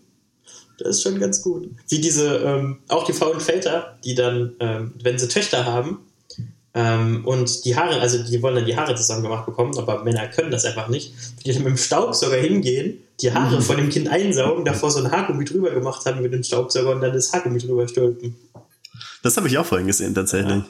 Das 0.79 0.89
ist 0.97 1.01
schon 1.03 1.19
ganz 1.19 1.41
gut. 1.41 1.69
Wie 1.89 1.99
diese, 1.99 2.35
ähm, 2.37 2.79
auch 2.87 3.05
die 3.05 3.13
faulen 3.13 3.39
Väter, 3.39 3.97
die 4.03 4.13
dann, 4.13 4.53
ähm, 4.59 4.93
wenn 5.01 5.17
sie 5.17 5.27
Töchter 5.27 5.65
haben, 5.65 5.99
ähm, 6.73 7.25
und 7.25 7.65
die 7.65 7.75
Haare, 7.75 7.99
also 8.01 8.21
die 8.23 8.41
wollen 8.41 8.55
dann 8.55 8.65
die 8.65 8.75
Haare 8.75 8.93
zusammen 8.95 9.23
gemacht 9.23 9.45
bekommen, 9.45 9.77
aber 9.77 10.03
Männer 10.03 10.27
können 10.27 10.51
das 10.51 10.65
einfach 10.65 10.87
nicht, 10.89 11.13
die 11.45 11.51
dann 11.53 11.63
mit 11.63 11.71
dem 11.71 11.77
Staubsauger 11.77 12.37
hingehen, 12.37 12.99
die 13.21 13.31
Haare 13.33 13.61
von 13.61 13.77
dem 13.77 13.89
Kind 13.89 14.09
einsaugen, 14.09 14.63
davor 14.65 14.91
so 14.91 14.99
ein 15.03 15.09
Haargummi 15.11 15.43
drüber 15.45 15.71
gemacht 15.71 16.05
haben 16.05 16.21
mit 16.21 16.33
dem 16.33 16.43
Staubsauger 16.43 16.91
und 16.91 17.01
dann 17.01 17.13
das 17.13 17.33
Haargummi 17.33 17.57
drüber 17.59 17.87
stülpen. 17.87 18.35
Das 19.23 19.35
habe 19.37 19.47
ich 19.47 19.57
auch 19.57 19.65
vorhin 19.65 19.87
gesehen, 19.87 20.13
tatsächlich. 20.13 20.63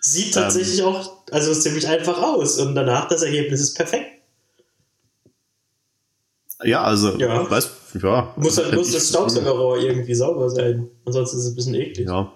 Sieht 0.00 0.34
tatsächlich 0.34 0.82
auch, 0.82 1.10
also 1.30 1.54
ziemlich 1.54 1.88
einfach 1.88 2.20
aus 2.22 2.58
und 2.58 2.74
danach 2.74 3.08
das 3.08 3.22
Ergebnis 3.22 3.60
ist 3.62 3.74
perfekt. 3.74 4.06
Ja, 6.62 6.82
also, 6.82 7.16
Ja. 7.18 7.48
weiß, 7.50 7.70
ja. 8.02 8.32
Muss, 8.36 8.58
halt, 8.58 8.74
muss 8.74 8.88
ich- 8.88 8.94
das 8.94 9.08
Staubsaugerrohr 9.08 9.78
irgendwie 9.78 10.14
sauber 10.14 10.48
sein. 10.50 10.88
Ansonsten 11.04 11.38
ist 11.38 11.44
es 11.44 11.50
ein 11.52 11.56
bisschen 11.56 11.74
eklig. 11.74 12.06
Ja. 12.06 12.32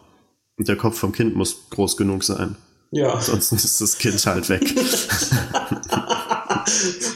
Und 0.57 0.69
der 0.69 0.77
Kopf 0.77 0.99
vom 0.99 1.13
Kind 1.13 1.37
muss 1.37 1.69
groß 1.71 1.97
genug 1.97 2.25
sein. 2.25 2.57
Ja, 2.91 3.15
Ansonsten 3.15 3.57
ist 3.57 3.81
das 3.81 3.99
Kind 3.99 4.25
halt 4.25 4.49
weg. 4.49 4.63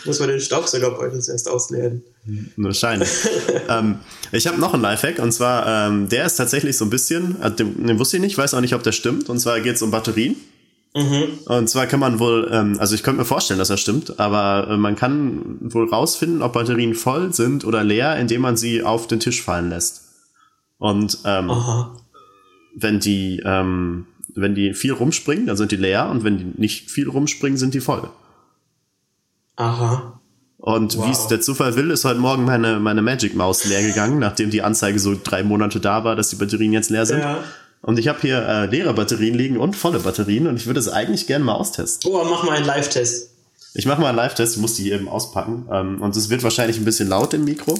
muss 0.04 0.20
man 0.20 0.28
den 0.28 0.40
Staubsaugerbeutel 0.40 1.16
erst 1.16 1.48
ausleeren. 1.48 2.02
Wahrscheinlich. 2.56 3.08
ähm, 3.68 4.00
ich 4.32 4.46
habe 4.46 4.61
noch 4.61 4.74
einen 4.74 4.82
Lifehack 4.82 5.18
und 5.18 5.32
zwar, 5.32 5.88
ähm, 5.88 6.08
der 6.08 6.26
ist 6.26 6.37
tatsächlich 6.37 6.76
so 6.76 6.85
ein 6.85 6.90
bisschen, 6.90 7.40
äh, 7.40 7.50
den, 7.50 7.87
den 7.87 7.98
wusste 7.98 8.16
ich 8.16 8.22
nicht, 8.22 8.37
weiß 8.37 8.54
auch 8.54 8.61
nicht, 8.61 8.74
ob 8.74 8.82
der 8.82 8.92
stimmt. 8.92 9.28
Und 9.28 9.38
zwar 9.38 9.61
geht 9.61 9.76
es 9.76 9.82
um 9.82 9.90
Batterien. 9.90 10.37
Mhm. 10.94 11.38
Und 11.46 11.70
zwar 11.70 11.87
kann 11.87 12.00
man 12.00 12.18
wohl, 12.18 12.50
ähm, 12.52 12.76
also 12.78 12.94
ich 12.94 13.02
könnte 13.02 13.20
mir 13.20 13.24
vorstellen, 13.24 13.58
dass 13.58 13.70
er 13.70 13.78
stimmt, 13.78 14.20
aber 14.20 14.68
äh, 14.70 14.76
man 14.76 14.94
kann 14.94 15.56
wohl 15.61 15.88
rausfinden, 15.88 16.42
ob 16.42 16.52
Batterien 16.52 16.94
voll 16.94 17.32
sind 17.32 17.64
oder 17.64 17.82
leer, 17.82 18.16
indem 18.16 18.42
man 18.42 18.56
sie 18.56 18.82
auf 18.82 19.06
den 19.06 19.20
Tisch 19.20 19.42
fallen 19.42 19.70
lässt. 19.70 20.02
Und 20.78 21.18
ähm, 21.24 21.50
wenn 22.74 23.00
die, 23.00 23.40
ähm, 23.44 24.06
wenn 24.34 24.54
die 24.54 24.74
viel 24.74 24.92
rumspringen, 24.92 25.46
dann 25.46 25.56
sind 25.56 25.72
die 25.72 25.76
leer 25.76 26.08
und 26.10 26.24
wenn 26.24 26.38
die 26.38 26.60
nicht 26.60 26.90
viel 26.90 27.08
rumspringen, 27.08 27.58
sind 27.58 27.74
die 27.74 27.80
voll. 27.80 28.08
Aha. 29.56 30.20
Und 30.58 30.96
Wow. 30.96 31.06
wie 31.06 31.10
es 31.10 31.26
der 31.26 31.40
Zufall 31.40 31.74
will, 31.76 31.90
ist 31.90 32.04
heute 32.04 32.20
Morgen 32.20 32.44
meine, 32.44 32.78
meine 32.78 33.02
Magic 33.02 33.34
Maus 33.34 33.64
leer 33.64 33.82
gegangen, 33.82 34.18
nachdem 34.20 34.50
die 34.50 34.62
Anzeige 34.62 34.98
so 34.98 35.18
drei 35.22 35.42
Monate 35.42 35.80
da 35.80 36.04
war, 36.04 36.14
dass 36.16 36.30
die 36.30 36.36
Batterien 36.36 36.72
jetzt 36.72 36.90
leer 36.90 37.04
sind. 37.06 37.18
Ja. 37.18 37.42
Und 37.80 37.98
ich 37.98 38.06
habe 38.06 38.20
hier 38.20 38.38
äh, 38.46 38.66
leere 38.66 38.94
Batterien 38.94 39.34
liegen 39.34 39.56
und 39.56 39.74
volle 39.74 39.98
Batterien 39.98 40.46
und 40.46 40.56
ich 40.56 40.66
würde 40.66 40.78
es 40.78 40.88
eigentlich 40.88 41.26
gerne 41.26 41.44
mal 41.44 41.54
austesten. 41.54 42.08
Oh, 42.12 42.24
mach 42.30 42.44
mal 42.44 42.56
einen 42.56 42.64
Live-Test. 42.66 43.30
Ich 43.74 43.86
mache 43.86 44.00
mal 44.00 44.08
einen 44.08 44.16
Live-Test, 44.18 44.54
ich 44.54 44.60
muss 44.60 44.74
die 44.74 44.92
eben 44.92 45.08
auspacken. 45.08 45.66
Ähm, 45.70 46.00
und 46.00 46.14
es 46.14 46.30
wird 46.30 46.44
wahrscheinlich 46.44 46.76
ein 46.78 46.84
bisschen 46.84 47.08
laut 47.08 47.34
im 47.34 47.44
Mikro, 47.44 47.76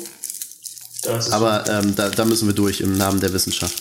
Das 1.05 1.31
aber 1.31 1.65
ähm, 1.71 1.95
da, 1.95 2.09
da 2.09 2.25
müssen 2.25 2.49
wir 2.49 2.55
durch 2.55 2.81
im 2.81 2.97
Namen 2.97 3.21
der 3.21 3.33
Wissenschaft. 3.33 3.81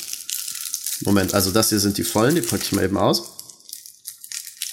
Moment, 1.04 1.34
also 1.34 1.52
das 1.52 1.70
hier 1.70 1.80
sind 1.80 1.98
die 1.98 2.04
vollen, 2.04 2.36
die 2.36 2.42
packe 2.42 2.64
ich 2.64 2.72
mal 2.72 2.84
eben 2.84 2.98
aus. 2.98 3.32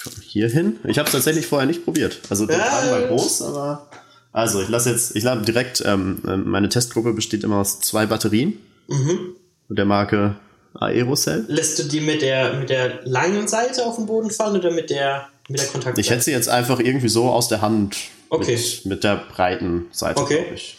Komm 0.02 0.12
hier 0.22 0.48
hin. 0.48 0.78
Ich 0.84 0.98
habe 0.98 1.06
es 1.06 1.12
tatsächlich 1.12 1.46
vorher 1.46 1.66
nicht 1.66 1.84
probiert. 1.84 2.20
Also 2.30 2.46
der. 2.46 2.58
Kragen 2.58 2.90
war 2.90 3.02
groß, 3.08 3.42
aber 3.42 3.88
also 4.32 4.60
ich 4.62 4.68
lasse 4.68 4.90
jetzt, 4.90 5.16
ich 5.16 5.24
lasse 5.24 5.42
direkt, 5.42 5.82
ähm, 5.84 6.22
ähm, 6.26 6.48
meine 6.48 6.68
Testgruppe 6.68 7.12
besteht 7.12 7.44
immer 7.44 7.56
aus 7.56 7.80
zwei 7.80 8.06
Batterien 8.06 8.58
Mhm. 8.88 9.34
der 9.68 9.84
Marke 9.84 10.36
Aerocell. 10.74 11.44
Lässt 11.48 11.78
du 11.78 11.82
die 11.84 12.00
mit 12.00 12.22
der, 12.22 12.54
mit 12.54 12.70
der 12.70 13.00
langen 13.04 13.48
Seite 13.48 13.84
auf 13.84 13.96
den 13.96 14.06
Boden 14.06 14.30
fallen 14.30 14.56
oder 14.56 14.70
mit 14.70 14.88
der, 14.90 15.28
mit 15.48 15.60
der 15.60 15.66
Kontaktseite? 15.66 16.00
Ich 16.00 16.10
hätte 16.10 16.22
sie 16.22 16.30
jetzt 16.30 16.48
einfach 16.48 16.78
irgendwie 16.78 17.08
so 17.08 17.24
aus 17.28 17.48
der 17.48 17.60
Hand 17.60 17.96
Okay. 18.30 18.56
mit, 18.56 18.86
mit 18.86 19.04
der 19.04 19.16
breiten 19.16 19.86
Seite, 19.92 20.20
Okay. 20.22 20.42
glaube 20.42 20.54
ich. 20.54 20.77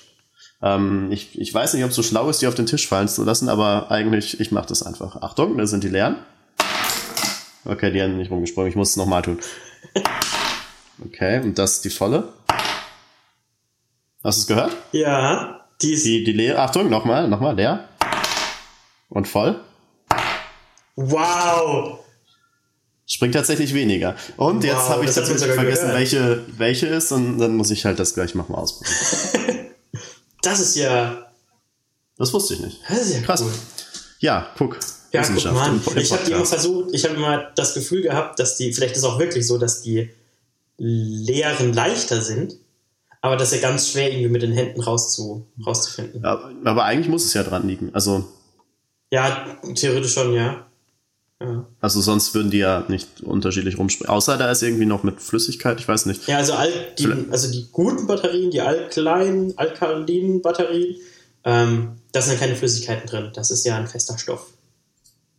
Ähm, 0.62 1.10
ich, 1.12 1.40
ich 1.40 1.54
weiß 1.54 1.74
nicht, 1.74 1.84
ob 1.84 1.92
es 1.92 1.96
so 1.96 2.04
schlau 2.04 2.30
ist, 2.30 2.42
die 2.42 2.48
auf 2.48 2.56
den 2.56 2.66
Tisch 2.66 2.88
fallen 2.88 3.08
zu 3.08 3.24
lassen, 3.24 3.48
aber 3.50 3.90
eigentlich, 3.92 4.40
ich 4.40 4.52
mache 4.52 4.68
das 4.68 4.84
einfach. 4.84 5.22
Achtung, 5.22 5.58
da 5.58 5.66
sind 5.66 5.84
die 5.84 5.90
leeren. 5.90 6.18
Okay, 7.66 7.92
die 7.92 8.02
haben 8.02 8.18
nicht 8.18 8.32
rumgesprungen, 8.32 8.70
ich 8.70 8.76
muss 8.76 8.92
es 8.92 8.96
nochmal 8.98 9.22
tun. 9.22 9.40
Okay, 11.06 11.40
und 11.42 11.58
das 11.58 11.74
ist 11.76 11.86
die 11.86 11.90
volle. 11.90 12.30
Hast 14.24 14.38
du 14.38 14.42
es 14.42 14.48
gehört? 14.48 14.76
Ja, 14.92 15.66
die 15.82 15.94
ist. 15.94 16.06
Die, 16.06 16.24
die 16.26 16.34
leere, 16.34 16.60
Achtung, 16.60 16.90
nochmal, 16.90 17.28
nochmal, 17.30 17.56
leer. 17.56 17.88
Und 19.10 19.28
voll. 19.28 19.60
Wow! 20.96 22.00
Springt 23.06 23.34
tatsächlich 23.34 23.74
weniger. 23.74 24.16
Und 24.38 24.64
jetzt 24.64 24.76
Wow, 24.76 24.90
habe 24.90 25.06
ich 25.06 25.12
tatsächlich 25.16 25.52
vergessen, 25.54 25.88
gehört. 25.88 25.98
welche, 25.98 26.46
welche 26.58 26.88
ist 26.88 27.12
und 27.12 27.38
dann 27.40 27.56
muss 27.56 27.72
ich 27.72 27.86
halt 27.86 27.98
das 27.98 28.14
gleich 28.14 28.36
nochmal 28.36 28.60
ausprobieren. 28.60 29.66
Das 30.42 30.60
ist 30.60 30.76
ja. 30.76 31.26
Das 32.18 32.34
wusste 32.34 32.54
ich 32.56 32.60
nicht. 32.62 32.78
Das 32.90 33.00
ist 33.02 33.14
ja 33.16 33.22
Krass. 33.22 33.42
cool. 33.42 33.52
Ja, 34.20 34.48
guck. 34.58 34.78
Ja, 35.12 35.24
guck 35.24 35.44
mal. 35.54 35.70
im- 35.70 35.82
im 35.92 35.98
Ich 35.98 36.12
habe 36.12 36.30
immer 36.30 36.46
versucht, 36.46 36.90
ich 36.94 37.04
habe 37.06 37.16
immer 37.16 37.52
das 37.56 37.74
Gefühl 37.74 38.02
gehabt, 38.02 38.38
dass 38.40 38.58
die, 38.58 38.74
vielleicht 38.74 38.94
ist 38.96 39.00
es 39.00 39.06
auch 39.06 39.18
wirklich 39.20 39.48
so, 39.48 39.58
dass 39.58 39.82
die 39.82 40.10
leeren 40.78 41.74
leichter 41.74 42.22
sind, 42.22 42.56
aber 43.22 43.36
das 43.38 43.52
ist 43.52 43.62
ja 43.62 43.70
ganz 43.70 43.90
schwer 43.90 44.10
irgendwie 44.12 44.30
mit 44.30 44.42
den 44.42 44.52
Händen 44.54 44.82
rauszu, 44.82 45.46
rauszufinden. 45.66 46.22
Ja, 46.24 46.40
aber 46.64 46.84
eigentlich 46.86 47.10
muss 47.10 47.26
es 47.26 47.34
ja 47.34 47.44
dran 47.44 47.68
liegen. 47.68 47.94
Also, 47.94 48.26
Ja, 49.12 49.58
theoretisch 49.76 50.14
schon, 50.14 50.34
ja. 50.34 50.68
Ja, 51.42 51.66
also 51.80 52.02
sonst 52.02 52.36
würden 52.36 52.52
die 52.52 52.58
ja 52.58 52.84
nicht 52.90 53.22
unterschiedlich 53.22 53.78
rumspringen. 53.78 54.14
Außer 54.14 54.38
da 54.38 54.52
ist 54.52 54.62
irgendwie 54.62 54.86
noch 54.86 55.04
mit 55.04 55.22
Flüssigkeit, 55.22 55.80
ich 55.80 55.88
weiß 55.88 56.06
nicht. 56.06 56.28
ja 56.28 56.38
also, 56.38 56.54
all 56.54 56.72
die, 56.98 57.08
also 57.32 57.50
die 57.50 57.68
guten 57.72 58.08
Batterien, 58.08 58.52
die 58.52 58.60
alkalinen, 58.60 59.58
alkalinen 59.58 60.42
Batterien, 60.42 60.98
ähm, 61.46 61.96
da 62.12 62.22
sind 62.22 62.34
ja 62.34 62.40
keine 62.40 62.56
Flüssigkeiten 62.56 63.08
drin. 63.08 63.32
Das 63.34 63.52
ist 63.52 63.66
ja 63.66 63.78
ein 63.78 63.88
fester 63.88 64.18
Stoff. 64.18 64.48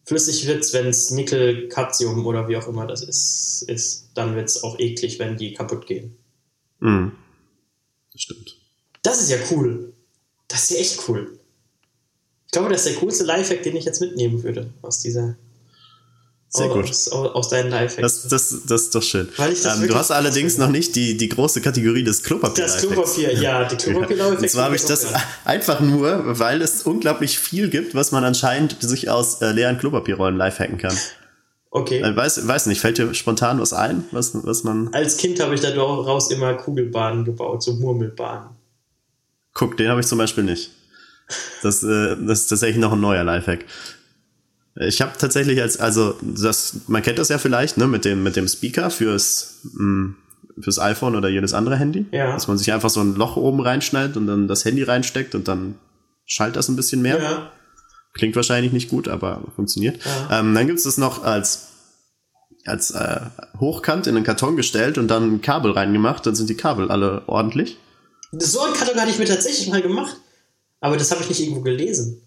Flüssig 0.07 0.47
wird's, 0.47 0.73
wenn 0.73 0.87
es 0.87 1.11
Nickel, 1.11 1.69
Cadmium 1.69 2.27
oder 2.27 2.49
wie 2.49 2.57
auch 2.57 2.67
immer 2.67 2.87
das 2.87 3.03
ist, 3.03 3.65
ist 3.69 4.11
dann 4.15 4.35
wird's 4.35 4.63
auch 4.65 4.79
eklig, 4.79 5.19
wenn 5.19 5.37
die 5.37 5.53
kaputt 5.53 5.87
gehen. 5.87 6.17
Mhm. 6.81 7.13
Das 8.13 8.23
stimmt. 8.23 8.57
Das 9.03 9.21
ist 9.21 9.31
ja 9.31 9.37
cool. 9.51 9.93
Das 10.49 10.63
ist 10.63 10.71
ja 10.71 10.77
echt 10.79 11.09
cool. 11.09 11.39
Ich 12.47 12.53
glaube, 12.53 12.71
das 12.71 12.85
ist 12.85 12.95
der 12.95 13.01
coolste 13.01 13.25
Lifehack, 13.25 13.63
den 13.63 13.77
ich 13.77 13.85
jetzt 13.85 14.01
mitnehmen 14.01 14.43
würde 14.43 14.73
aus 14.83 15.01
dieser. 15.01 15.37
Sehr 16.53 16.67
aus, 16.67 16.73
gut. 16.73 16.85
Aus, 16.85 17.09
aus 17.13 17.49
deinen 17.49 17.71
Lifehacks. 17.71 18.23
Das, 18.23 18.29
das, 18.29 18.63
das 18.67 18.83
ist 18.83 18.95
doch 18.95 19.03
schön. 19.03 19.29
Weil 19.37 19.53
ich 19.53 19.63
das 19.63 19.81
ähm, 19.81 19.87
du 19.87 19.95
hast 19.95 20.11
allerdings 20.11 20.59
noch 20.59 20.69
nicht 20.69 20.97
die, 20.97 21.17
die 21.17 21.29
große 21.29 21.61
Kategorie 21.61 22.03
des 22.03 22.25
Klopapier. 22.25 22.65
Das 22.65 22.79
Klopapier, 22.79 23.35
ja, 23.35 23.65
die 23.69 23.77
klopapier 23.77 24.27
Und 24.27 24.51
zwar 24.51 24.65
habe 24.65 24.75
ich 24.75 24.85
das 24.85 25.07
einfach 25.45 25.79
nur, 25.79 26.39
weil 26.41 26.61
es 26.61 26.83
unglaublich 26.83 27.39
viel 27.39 27.71
gibt, 27.71 27.95
was 27.95 28.11
man 28.11 28.25
anscheinend 28.25 28.77
sich 28.81 29.09
aus 29.09 29.41
äh, 29.43 29.53
leeren 29.53 29.79
Klopapierrollen 29.79 30.37
live 30.37 30.59
hacken 30.59 30.79
kann. 30.79 30.97
Okay. 31.71 32.01
Äh, 32.01 32.17
weiß, 32.17 32.49
weiß 32.49 32.67
nicht, 32.67 32.81
fällt 32.81 32.99
dir 32.99 33.15
spontan 33.15 33.61
was 33.61 33.73
ein, 33.73 34.05
was, 34.11 34.33
was 34.45 34.65
man. 34.65 34.93
Als 34.93 35.19
Kind 35.19 35.41
habe 35.41 35.55
ich 35.55 35.61
daraus 35.61 36.33
immer 36.33 36.55
Kugelbahnen 36.55 37.25
gebaut, 37.25 37.63
so 37.63 37.75
Murmelbahnen. 37.75 38.51
Guck, 39.55 39.77
den 39.77 39.89
habe 39.89 40.01
ich 40.01 40.07
zum 40.09 40.19
Beispiel 40.19 40.43
nicht. 40.43 40.73
Das, 41.63 41.85
äh, 41.85 42.17
das 42.27 42.41
ist 42.41 42.47
tatsächlich 42.49 42.79
noch 42.79 42.93
ein 42.93 43.01
neuer 43.01 43.23
Lifehack. 43.23 43.67
Ich 44.77 45.03
habe 45.03 45.12
tatsächlich 45.18 45.61
als, 45.61 45.79
also 45.79 46.14
das, 46.23 46.83
man 46.87 47.03
kennt 47.03 47.18
das 47.18 47.29
ja 47.29 47.39
vielleicht, 47.39 47.77
ne, 47.77 47.87
mit 47.87 48.05
dem, 48.05 48.23
mit 48.23 48.37
dem 48.37 48.47
Speaker 48.47 48.91
fürs, 48.91 49.61
mh, 49.73 50.14
fürs 50.61 50.79
iPhone 50.79 51.16
oder 51.16 51.29
jedes 51.29 51.55
andere 51.55 51.77
Handy. 51.77 52.07
Ja. 52.12 52.33
Dass 52.33 52.49
man 52.49 52.57
sich 52.57 52.73
einfach 52.73 52.91
so 52.91 53.01
ein 53.01 53.14
Loch 53.14 53.37
oben 53.37 53.61
reinschneidet 53.61 54.16
und 54.16 54.27
dann 54.27 54.49
das 54.49 54.64
Handy 54.64 54.83
reinsteckt 54.83 55.35
und 55.35 55.49
dann 55.49 55.77
schallt 56.25 56.57
das 56.57 56.68
ein 56.68 56.77
bisschen 56.77 57.03
mehr. 57.03 57.21
Ja. 57.21 57.53
Klingt 58.14 58.37
wahrscheinlich 58.37 58.73
nicht 58.73 58.89
gut, 58.89 59.09
aber 59.09 59.43
funktioniert. 59.55 60.01
Ja. 60.05 60.41
Ähm, 60.41 60.55
dann 60.55 60.66
gibt's 60.66 60.85
es 60.85 60.99
noch 60.99 61.25
als, 61.25 61.68
als 62.64 62.93
äh, 62.93 63.21
hochkant 63.59 64.07
in 64.07 64.16
einen 64.16 64.25
Karton 64.25 64.57
gestellt 64.57 64.99
und 64.99 65.09
dann 65.09 65.35
ein 65.35 65.41
Kabel 65.41 65.73
reingemacht, 65.73 66.27
dann 66.27 66.35
sind 66.35 66.49
die 66.49 66.57
Kabel 66.57 66.91
alle 66.91 67.23
ordentlich. 67.27 67.79
So 68.33 68.61
einen 68.61 68.75
Karton 68.75 69.01
hatte 69.01 69.11
ich 69.11 69.18
mir 69.18 69.27
tatsächlich 69.27 69.68
mal 69.68 69.83
gemacht. 69.83 70.16
Aber 70.81 70.97
das 70.97 71.11
habe 71.11 71.23
ich 71.23 71.29
nicht 71.29 71.41
irgendwo 71.41 71.61
gelesen. 71.61 72.23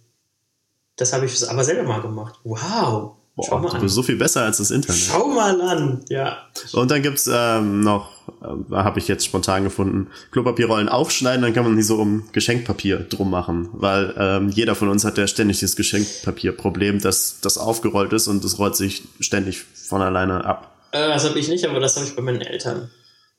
Das 0.95 1.13
habe 1.13 1.25
ich 1.25 1.49
aber 1.49 1.63
selber 1.63 1.83
mal 1.83 2.01
gemacht. 2.01 2.39
Wow. 2.43 3.17
Schau 3.41 3.55
Boah, 3.55 3.61
mal 3.61 3.69
du 3.69 3.75
an. 3.77 3.81
bist 3.81 3.95
so 3.95 4.03
viel 4.03 4.15
besser 4.15 4.43
als 4.43 4.57
das 4.57 4.69
Internet. 4.69 5.01
Schau 5.01 5.27
mal 5.27 5.59
an. 5.59 6.05
Ja. 6.09 6.37
Und 6.73 6.91
dann 6.91 7.01
gibt's 7.01 7.27
ähm, 7.33 7.81
noch, 7.81 8.11
äh, 8.43 8.75
habe 8.75 8.99
ich 8.99 9.07
jetzt 9.07 9.25
spontan 9.25 9.63
gefunden, 9.63 10.09
Klopapierrollen 10.31 10.87
aufschneiden, 10.87 11.41
dann 11.41 11.51
kann 11.53 11.63
man 11.63 11.75
die 11.75 11.81
so 11.81 11.95
um 11.95 12.29
Geschenkpapier 12.31 12.99
drum 12.99 13.31
machen. 13.31 13.69
Weil 13.73 14.13
ähm, 14.19 14.49
jeder 14.49 14.75
von 14.75 14.87
uns 14.87 15.03
hat 15.03 15.17
ja 15.17 15.25
ständig 15.25 15.59
dieses 15.59 15.75
Geschenkpapierproblem, 15.75 16.99
dass 16.99 17.39
das 17.41 17.57
aufgerollt 17.57 18.13
ist 18.13 18.27
und 18.27 18.45
es 18.45 18.59
rollt 18.59 18.75
sich 18.75 19.03
ständig 19.19 19.63
von 19.63 20.03
alleine 20.03 20.45
ab. 20.45 20.75
Äh, 20.91 21.07
das 21.07 21.27
habe 21.27 21.39
ich 21.39 21.47
nicht, 21.47 21.65
aber 21.67 21.79
das 21.79 21.95
habe 21.95 22.05
ich 22.05 22.15
bei 22.15 22.21
meinen 22.21 22.41
Eltern. 22.41 22.91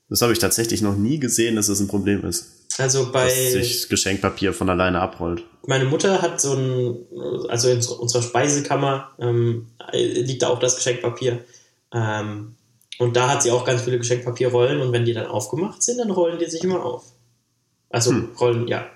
Das 0.08 0.22
habe 0.22 0.32
ich 0.32 0.40
tatsächlich 0.40 0.82
noch 0.82 0.96
nie 0.96 1.20
gesehen, 1.20 1.54
dass 1.54 1.68
das 1.68 1.78
ein 1.78 1.88
Problem 1.88 2.24
ist. 2.24 2.63
Also 2.78 3.12
bei 3.12 3.26
dass 3.26 3.52
sich 3.52 3.88
Geschenkpapier 3.88 4.52
von 4.52 4.68
alleine 4.68 5.00
abrollt. 5.00 5.44
meine 5.66 5.84
Mutter 5.84 6.20
hat 6.22 6.40
so 6.40 6.54
ein, 6.54 7.06
also 7.48 7.68
in 7.68 7.84
unserer 7.84 8.22
Speisekammer 8.22 9.12
ähm, 9.18 9.68
liegt 9.92 10.42
da 10.42 10.48
auch 10.48 10.58
das 10.58 10.76
Geschenkpapier. 10.76 11.44
Ähm, 11.92 12.56
und 12.98 13.16
da 13.16 13.30
hat 13.30 13.42
sie 13.42 13.50
auch 13.50 13.64
ganz 13.64 13.82
viele 13.82 13.98
Geschenkpapierrollen 13.98 14.80
und 14.80 14.92
wenn 14.92 15.04
die 15.04 15.12
dann 15.12 15.26
aufgemacht 15.26 15.82
sind, 15.82 15.98
dann 15.98 16.10
rollen 16.10 16.38
die 16.38 16.46
sich 16.46 16.62
immer 16.64 16.84
auf. 16.84 17.04
Also 17.90 18.12
rollen, 18.40 18.66
ja. 18.66 18.86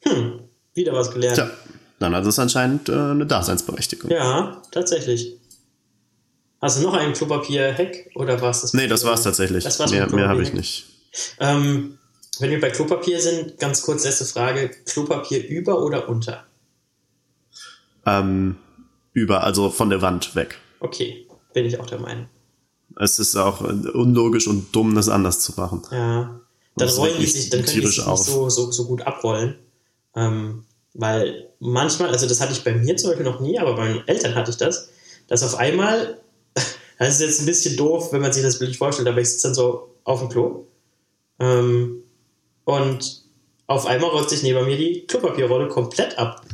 Hm, 0.00 0.40
wieder 0.74 0.92
was 0.94 1.10
gelernt. 1.10 1.36
Tja, 1.36 1.50
dann 1.98 2.14
hat 2.14 2.24
es 2.26 2.38
anscheinend 2.38 2.88
äh, 2.88 2.92
eine 2.92 3.26
Daseinsberechtigung. 3.26 4.10
Ja, 4.10 4.62
tatsächlich. 4.70 5.36
Hast 6.60 6.78
du 6.78 6.82
noch 6.82 6.94
einen 6.94 7.12
Klopapier-Hack 7.12 8.10
oder 8.14 8.40
war 8.40 8.50
es 8.50 8.62
das? 8.62 8.72
Nee, 8.72 8.86
das 8.86 9.04
war's 9.04 9.22
tatsächlich. 9.22 9.64
Das 9.64 9.78
war's 9.78 9.90
mehr 9.90 10.10
mehr 10.14 10.28
habe 10.28 10.42
ich 10.42 10.54
nicht. 10.54 10.86
Ähm, 11.38 11.98
wenn 12.40 12.50
wir 12.50 12.60
bei 12.60 12.70
Klopapier 12.70 13.20
sind, 13.20 13.58
ganz 13.58 13.82
kurz 13.82 14.04
letzte 14.04 14.24
Frage. 14.24 14.70
Klopapier 14.86 15.46
über 15.46 15.82
oder 15.82 16.08
unter? 16.08 16.44
Ähm, 18.06 18.56
über, 19.12 19.44
also 19.44 19.70
von 19.70 19.90
der 19.90 20.02
Wand 20.02 20.34
weg. 20.34 20.58
Okay, 20.80 21.26
bin 21.52 21.64
ich 21.64 21.78
auch 21.78 21.86
der 21.86 22.00
Meinung. 22.00 22.28
Es 22.96 23.18
ist 23.18 23.36
auch 23.36 23.60
unlogisch 23.60 24.46
und 24.46 24.74
dumm, 24.74 24.94
das 24.94 25.08
anders 25.08 25.40
zu 25.40 25.52
machen. 25.56 25.82
Ja. 25.90 26.40
Dann 26.76 26.88
Das 26.88 26.98
rollen 26.98 27.18
die 27.18 27.26
sich, 27.26 27.50
dann 27.50 27.64
können 27.64 27.80
die 27.80 27.86
sich 27.86 28.06
nicht 28.06 28.24
so, 28.24 28.48
so, 28.48 28.70
so 28.70 28.86
gut 28.86 29.02
abrollen. 29.02 29.56
Ähm, 30.16 30.64
weil 30.92 31.50
manchmal, 31.60 32.10
also 32.10 32.26
das 32.26 32.40
hatte 32.40 32.52
ich 32.52 32.62
bei 32.62 32.74
mir 32.74 32.96
zum 32.96 33.10
Beispiel 33.10 33.26
noch 33.26 33.40
nie, 33.40 33.58
aber 33.58 33.74
bei 33.74 33.88
meinen 33.88 34.08
Eltern 34.08 34.34
hatte 34.34 34.50
ich 34.50 34.56
das, 34.56 34.88
dass 35.26 35.42
auf 35.42 35.56
einmal, 35.56 36.20
das 36.98 37.14
ist 37.14 37.20
jetzt 37.20 37.40
ein 37.40 37.46
bisschen 37.46 37.76
doof, 37.76 38.12
wenn 38.12 38.20
man 38.20 38.32
sich 38.32 38.42
das 38.42 38.58
Bild 38.58 38.70
nicht 38.70 38.78
vorstellt, 38.78 39.08
aber 39.08 39.20
ich 39.20 39.30
sitze 39.30 39.48
dann 39.48 39.54
so 39.54 39.94
auf 40.04 40.20
dem 40.20 40.28
Klo 40.28 40.66
ähm, 41.40 42.03
und 42.64 43.22
auf 43.66 43.86
einmal 43.86 44.10
rollt 44.10 44.28
sich 44.28 44.42
neben 44.42 44.64
mir 44.66 44.76
die 44.76 45.06
Klopapierrolle 45.06 45.68
komplett 45.68 46.18
ab. 46.18 46.44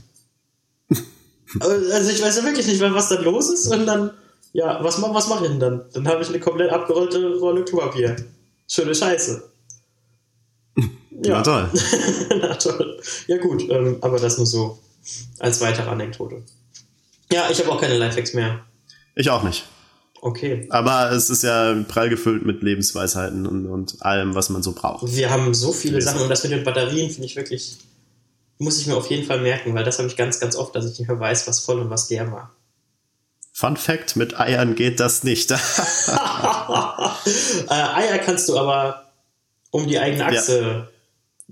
also 1.60 2.10
ich 2.10 2.22
weiß 2.22 2.36
ja 2.36 2.44
wirklich 2.44 2.66
nicht, 2.66 2.80
was 2.80 3.08
dann 3.08 3.24
los 3.24 3.50
ist 3.50 3.66
und 3.68 3.86
dann, 3.86 4.10
ja, 4.52 4.82
was, 4.82 5.00
was 5.00 5.28
mache 5.28 5.44
ich 5.44 5.50
denn 5.50 5.60
dann? 5.60 5.84
Dann 5.92 6.08
habe 6.08 6.22
ich 6.22 6.28
eine 6.28 6.40
komplett 6.40 6.70
abgerollte 6.70 7.38
Rolle 7.38 7.64
Klopapier. 7.64 8.16
Schöne 8.68 8.94
Scheiße. 8.94 9.50
Ja, 11.22 11.42
toll. 11.42 11.68
Na 12.40 12.54
toll. 12.54 12.98
Ja 13.26 13.36
gut, 13.36 13.68
ähm, 13.68 13.98
aber 14.00 14.18
das 14.18 14.38
nur 14.38 14.46
so 14.46 14.78
als 15.38 15.60
weitere 15.60 15.90
Anekdote. 15.90 16.42
Ja, 17.30 17.50
ich 17.50 17.60
habe 17.60 17.70
auch 17.70 17.78
keine 17.78 17.98
Lifehacks 17.98 18.32
mehr. 18.32 18.64
Ich 19.14 19.28
auch 19.28 19.42
nicht. 19.42 19.66
Okay. 20.22 20.66
Aber 20.68 21.10
es 21.12 21.30
ist 21.30 21.42
ja 21.42 21.74
prall 21.88 22.10
gefüllt 22.10 22.44
mit 22.44 22.62
Lebensweisheiten 22.62 23.46
und, 23.46 23.66
und 23.66 24.02
allem, 24.02 24.34
was 24.34 24.50
man 24.50 24.62
so 24.62 24.72
braucht. 24.72 25.14
Wir 25.14 25.30
haben 25.30 25.54
so 25.54 25.72
viele 25.72 25.94
Lesen. 25.94 26.08
Sachen 26.08 26.22
und 26.22 26.28
das 26.28 26.42
mit 26.42 26.52
den 26.52 26.62
Batterien 26.62 27.10
finde 27.10 27.26
ich 27.26 27.36
wirklich, 27.36 27.78
muss 28.58 28.78
ich 28.78 28.86
mir 28.86 28.96
auf 28.96 29.08
jeden 29.08 29.26
Fall 29.26 29.40
merken, 29.40 29.74
weil 29.74 29.84
das 29.84 29.98
habe 29.98 30.08
ich 30.08 30.16
ganz, 30.16 30.38
ganz 30.38 30.56
oft, 30.56 30.76
dass 30.76 30.84
ich 30.84 30.98
nicht 30.98 31.08
mehr 31.08 31.18
weiß, 31.18 31.48
was 31.48 31.60
voll 31.60 31.80
und 31.80 31.88
was 31.88 32.10
leer 32.10 32.30
war. 32.30 32.54
Fun 33.52 33.76
Fact, 33.76 34.16
mit 34.16 34.38
Eiern 34.38 34.74
geht 34.74 35.00
das 35.00 35.24
nicht. 35.24 35.50
äh, 35.52 35.56
Eier 37.68 38.18
kannst 38.18 38.48
du 38.48 38.58
aber 38.58 39.10
um 39.70 39.86
die 39.86 39.98
eigene 39.98 40.26
Achse 40.26 40.88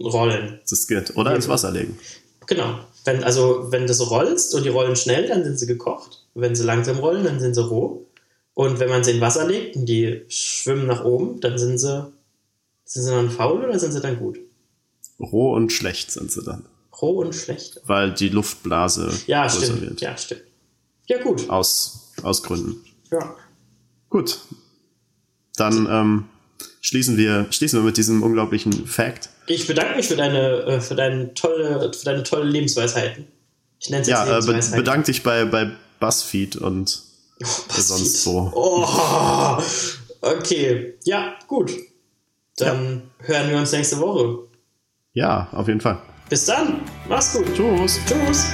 rollen. 0.01 0.61
das 0.69 0.87
geht. 0.87 1.17
Oder 1.17 1.35
ins 1.35 1.49
Wasser 1.49 1.71
legen. 1.71 1.99
Genau. 2.47 2.79
Wenn, 3.05 3.25
also, 3.25 3.71
wenn 3.71 3.87
du 3.87 3.95
so 3.95 4.05
rollst 4.05 4.55
und 4.55 4.65
die 4.65 4.69
rollen 4.69 4.97
schnell, 4.97 5.29
dann 5.29 5.45
sind 5.45 5.59
sie 5.59 5.67
gekocht. 5.67 6.25
Wenn 6.35 6.55
sie 6.55 6.65
langsam 6.65 6.99
rollen, 6.99 7.25
dann 7.25 7.41
sind 7.41 7.55
sie 7.55 7.63
roh. 7.65 8.07
Und 8.59 8.81
wenn 8.81 8.89
man 8.89 9.05
sie 9.05 9.13
in 9.13 9.21
Wasser 9.21 9.47
legt 9.47 9.77
und 9.77 9.87
die 9.87 10.23
schwimmen 10.27 10.89
nach 10.89 11.05
oben, 11.05 11.41
dann 11.41 11.57
sind 11.59 11.79
sie, 11.79 12.13
sind 12.85 13.05
sie 13.05 13.11
dann 13.13 13.31
faul 13.31 13.63
oder 13.63 13.79
sind 13.79 13.93
sie 13.93 14.01
dann 14.01 14.19
gut? 14.19 14.41
Roh 15.21 15.55
und 15.55 15.71
schlecht 15.73 16.11
sind 16.11 16.33
sie 16.33 16.43
dann. 16.43 16.67
Roh 17.01 17.21
und 17.21 17.37
schlecht. 17.37 17.81
Weil 17.85 18.13
die 18.13 18.29
Luftblase 18.31 19.13
Ja, 19.29 19.43
größer 19.47 19.63
stimmt. 19.65 19.81
wird. 19.83 20.01
Ja, 20.01 20.17
stimmt. 20.17 20.43
Ja, 21.07 21.23
gut. 21.23 21.49
Aus, 21.49 22.13
aus 22.25 22.43
Gründen. 22.43 22.85
Ja. 23.13 23.37
Gut. 24.11 24.41
Dann 25.55 25.87
ähm, 25.89 26.25
schließen, 26.81 27.17
wir, 27.17 27.47
schließen 27.53 27.79
wir 27.79 27.85
mit 27.85 27.97
diesem 27.97 28.25
unglaublichen 28.25 28.73
Fact. 28.89 29.29
Ich 29.47 29.69
bedanke 29.69 29.95
mich 29.99 30.09
für 30.09 30.17
deine, 30.17 30.63
äh, 30.65 30.81
für 30.81 30.97
deine, 30.97 31.33
tolle, 31.35 31.93
für 31.93 32.05
deine 32.05 32.25
tolle 32.25 32.51
Lebensweisheiten. 32.51 33.25
Ich 33.79 33.89
nenne 33.91 34.03
es 34.03 34.09
jetzt 34.09 34.17
Ja, 34.19 34.25
äh, 34.25 34.27
be 34.27 34.35
Lebensweisheiten. 34.47 34.79
bedank 34.85 35.05
dich 35.05 35.23
bei, 35.23 35.45
bei 35.45 35.71
BuzzFeed 36.01 36.57
und. 36.57 37.03
sonst 37.71 38.27
wo. 38.27 38.51
Oh, 38.55 39.59
okay. 40.21 40.95
Ja, 41.05 41.35
gut. 41.47 41.73
Dann 42.57 43.11
hören 43.21 43.51
wir 43.51 43.59
uns 43.59 43.73
nächste 43.73 43.99
Woche. 44.01 44.49
Ja, 45.13 45.49
auf 45.53 45.69
jeden 45.69 45.81
Fall. 45.81 46.03
Bis 46.29 46.45
dann. 46.47 46.81
Mach's 47.09 47.33
gut. 47.33 47.47
Tschüss. 47.55 48.01
Tschüss. 48.07 48.47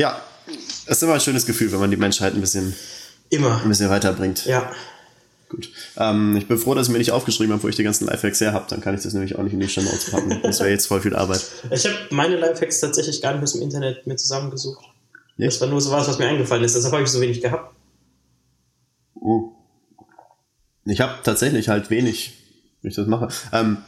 Ja, 0.00 0.18
es 0.86 0.96
ist 0.96 1.02
immer 1.02 1.12
ein 1.12 1.20
schönes 1.20 1.44
Gefühl, 1.44 1.70
wenn 1.72 1.78
man 1.80 1.90
die 1.90 1.98
Menschheit 1.98 2.32
ein 2.34 2.40
bisschen, 2.40 2.74
Immer. 3.28 3.60
ein 3.62 3.68
bisschen 3.68 3.90
weiterbringt. 3.90 4.46
Ja. 4.46 4.72
Gut. 5.50 5.68
Ähm, 5.98 6.36
ich 6.38 6.48
bin 6.48 6.56
froh, 6.56 6.74
dass 6.74 6.86
ich 6.86 6.92
mir 6.92 6.98
nicht 6.98 7.10
aufgeschrieben 7.10 7.52
habe, 7.52 7.62
wo 7.62 7.68
ich 7.68 7.76
die 7.76 7.82
ganzen 7.82 8.06
Lifehacks 8.06 8.40
her 8.40 8.54
habe. 8.54 8.64
Dann 8.70 8.80
kann 8.80 8.94
ich 8.94 9.02
das 9.02 9.12
nämlich 9.12 9.36
auch 9.36 9.42
nicht 9.42 9.52
in 9.52 9.60
die 9.60 9.68
Show 9.68 9.82
Notes 9.82 10.10
packen. 10.10 10.40
Das 10.42 10.60
wäre 10.60 10.70
jetzt 10.70 10.86
voll 10.86 11.02
viel 11.02 11.14
Arbeit. 11.14 11.44
Ich 11.70 11.84
habe 11.84 11.94
meine 12.10 12.36
Lifehacks 12.36 12.80
tatsächlich 12.80 13.20
gar 13.20 13.34
nicht 13.34 13.42
aus 13.42 13.52
dem 13.52 13.60
Internet 13.60 14.06
mir 14.06 14.16
zusammengesucht. 14.16 14.82
Nicht? 15.36 15.52
Das 15.52 15.60
war 15.60 15.68
nur 15.68 15.80
so 15.82 15.90
was, 15.90 16.08
was 16.08 16.18
mir 16.18 16.28
eingefallen 16.28 16.64
ist. 16.64 16.76
Deshalb 16.76 16.94
habe 16.94 17.02
ich 17.02 17.10
so 17.10 17.20
wenig 17.20 17.42
gehabt. 17.42 17.74
Oh. 19.14 19.50
Ich 20.86 21.00
habe 21.02 21.16
tatsächlich 21.22 21.68
halt 21.68 21.90
wenig, 21.90 22.32
wie 22.80 22.88
ich 22.88 22.94
das 22.94 23.06
mache. 23.06 23.28
Ähm, 23.52 23.78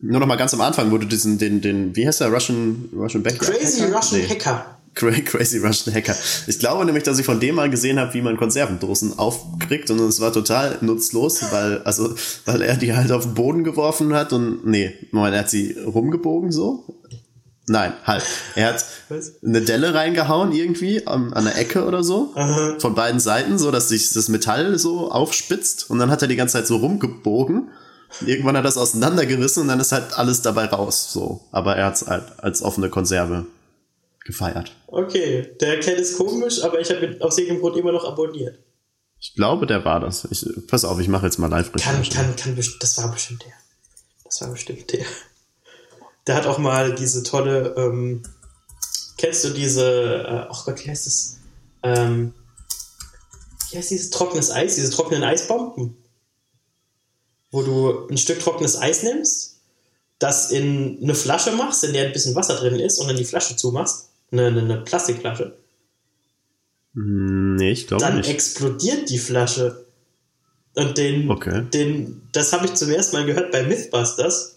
nur 0.00 0.18
noch 0.18 0.26
mal 0.26 0.36
ganz 0.36 0.52
am 0.52 0.62
Anfang, 0.62 0.90
wo 0.90 0.98
du 0.98 1.06
diesen, 1.06 1.38
den, 1.38 1.60
den, 1.60 1.94
wie 1.94 2.06
heißt 2.08 2.22
der, 2.22 2.32
Russian, 2.32 2.88
Russian 2.92 3.22
Backyard 3.22 3.56
Crazy 3.56 3.82
Hacker? 3.82 3.96
Russian 3.96 4.20
Nee. 4.22 4.28
Hacker. 4.28 4.73
Cra- 4.94 5.22
Crazy 5.24 5.58
Russian 5.58 5.94
Hacker. 5.94 6.14
Ich 6.46 6.58
glaube 6.58 6.84
nämlich, 6.84 7.02
dass 7.04 7.18
ich 7.18 7.26
von 7.26 7.40
dem 7.40 7.56
mal 7.56 7.68
gesehen 7.70 7.98
habe, 7.98 8.14
wie 8.14 8.22
man 8.22 8.36
Konservendosen 8.36 9.18
aufkriegt 9.18 9.90
und 9.90 9.98
es 10.00 10.20
war 10.20 10.32
total 10.32 10.78
nutzlos, 10.80 11.42
weil, 11.50 11.82
also, 11.82 12.14
weil 12.44 12.62
er 12.62 12.76
die 12.76 12.94
halt 12.94 13.10
auf 13.12 13.24
den 13.24 13.34
Boden 13.34 13.64
geworfen 13.64 14.14
hat 14.14 14.32
und, 14.32 14.66
nee, 14.66 14.94
Moment, 15.10 15.34
er 15.34 15.40
hat 15.40 15.50
sie 15.50 15.76
rumgebogen 15.84 16.52
so? 16.52 16.84
Nein, 17.66 17.94
halt. 18.04 18.22
Er 18.56 18.68
hat 18.74 18.84
Was? 19.08 19.32
eine 19.42 19.62
Delle 19.62 19.94
reingehauen 19.94 20.52
irgendwie 20.52 21.06
an, 21.06 21.32
an 21.32 21.44
der 21.44 21.56
Ecke 21.56 21.86
oder 21.86 22.04
so. 22.04 22.30
Aha. 22.34 22.74
Von 22.78 22.94
beiden 22.94 23.20
Seiten, 23.20 23.56
so 23.58 23.70
dass 23.70 23.88
sich 23.88 24.12
das 24.12 24.28
Metall 24.28 24.78
so 24.78 25.10
aufspitzt 25.10 25.88
und 25.88 25.98
dann 25.98 26.10
hat 26.10 26.20
er 26.20 26.28
die 26.28 26.36
ganze 26.36 26.52
Zeit 26.58 26.66
so 26.66 26.76
rumgebogen. 26.76 27.68
Irgendwann 28.24 28.56
hat 28.56 28.62
er 28.64 28.68
das 28.68 28.76
auseinandergerissen 28.76 29.62
und 29.62 29.68
dann 29.68 29.80
ist 29.80 29.92
halt 29.92 30.16
alles 30.16 30.42
dabei 30.42 30.66
raus, 30.66 31.10
so. 31.10 31.40
Aber 31.52 31.74
er 31.76 31.86
hat 31.86 31.94
es 31.94 32.06
halt 32.06 32.24
als 32.36 32.62
offene 32.62 32.90
Konserve 32.90 33.46
gefeiert. 34.24 34.74
Okay, 34.86 35.54
der 35.60 35.80
Kerl 35.80 35.98
ist 35.98 36.16
komisch, 36.16 36.62
aber 36.62 36.80
ich 36.80 36.90
habe 36.90 37.06
ihn 37.06 37.22
aus 37.22 37.38
irgendeinem 37.38 37.60
Grund 37.60 37.76
immer 37.76 37.92
noch 37.92 38.04
abonniert. 38.04 38.58
Ich 39.20 39.34
glaube, 39.34 39.66
der 39.66 39.84
war 39.84 40.00
das. 40.00 40.26
Ich, 40.30 40.46
pass 40.66 40.84
auf, 40.84 40.98
ich 40.98 41.08
mache 41.08 41.26
jetzt 41.26 41.38
mal 41.38 41.48
live 41.48 41.72
Kann, 41.72 42.02
kann, 42.02 42.36
kann, 42.36 42.60
das 42.80 42.98
war 42.98 43.10
bestimmt 43.10 43.44
der. 43.44 43.52
Das 44.24 44.40
war 44.40 44.50
bestimmt 44.50 44.92
der. 44.92 45.04
Der 46.26 46.34
hat 46.34 46.46
auch 46.46 46.58
mal 46.58 46.94
diese 46.94 47.22
tolle, 47.22 47.74
ähm, 47.76 48.22
kennst 49.18 49.44
du 49.44 49.50
diese, 49.50 50.24
äh, 50.26 50.46
ach 50.50 50.64
Gott, 50.64 50.84
wie 50.84 50.90
heißt 50.90 51.06
das? 51.06 51.38
Ähm, 51.82 52.34
wie 53.70 53.78
heißt 53.78 53.90
dieses 53.90 54.10
trockenes 54.10 54.50
Eis, 54.50 54.76
diese 54.76 54.90
trockenen 54.90 55.22
Eisbomben? 55.22 55.96
Wo 57.50 57.62
du 57.62 58.08
ein 58.08 58.16
Stück 58.18 58.40
trockenes 58.40 58.76
Eis 58.80 59.02
nimmst, 59.02 59.60
das 60.18 60.50
in 60.50 60.98
eine 61.02 61.14
Flasche 61.14 61.52
machst, 61.52 61.84
in 61.84 61.92
der 61.92 62.06
ein 62.06 62.12
bisschen 62.12 62.34
Wasser 62.34 62.56
drin 62.56 62.78
ist 62.78 62.98
und 62.98 63.08
dann 63.08 63.16
die 63.16 63.24
Flasche 63.24 63.56
zumachst, 63.56 64.08
eine, 64.38 64.48
eine, 64.48 64.60
eine 64.60 64.76
Plastikflasche, 64.82 65.56
Nee, 66.96 67.72
ich 67.72 67.88
glaube 67.88 68.04
dann 68.04 68.18
nicht. 68.18 68.30
explodiert 68.30 69.10
die 69.10 69.18
Flasche. 69.18 69.84
Und 70.74 70.96
den, 70.96 71.28
Okay. 71.30 71.64
den 71.72 72.22
das 72.32 72.52
habe 72.52 72.66
ich 72.66 72.74
zum 72.74 72.90
ersten 72.90 73.16
Mal 73.16 73.26
gehört 73.26 73.50
bei 73.50 73.64
Mythbusters. 73.64 74.52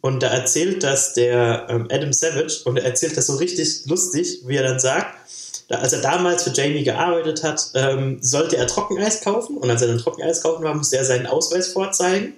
Und 0.00 0.22
da 0.22 0.28
erzählt 0.28 0.82
das 0.82 1.14
der 1.14 1.66
ähm, 1.68 1.88
Adam 1.90 2.12
Savage 2.12 2.62
und 2.64 2.76
er 2.76 2.84
erzählt 2.84 3.16
das 3.16 3.26
so 3.26 3.36
richtig 3.36 3.86
lustig, 3.86 4.42
wie 4.46 4.56
er 4.56 4.62
dann 4.62 4.78
sagt, 4.80 5.14
da, 5.68 5.76
als 5.78 5.92
er 5.92 6.00
damals 6.02 6.44
für 6.44 6.50
Jamie 6.50 6.84
gearbeitet 6.84 7.42
hat, 7.42 7.70
ähm, 7.74 8.18
sollte 8.20 8.56
er 8.56 8.66
Trockeneis 8.68 9.20
kaufen 9.22 9.56
und 9.56 9.68
als 9.70 9.82
er 9.82 9.88
dann 9.88 9.98
Trockeneis 9.98 10.42
kaufen 10.42 10.62
war, 10.64 10.74
musste 10.74 10.96
er 10.96 11.04
seinen 11.04 11.26
Ausweis 11.26 11.68
vorzeigen. 11.68 12.34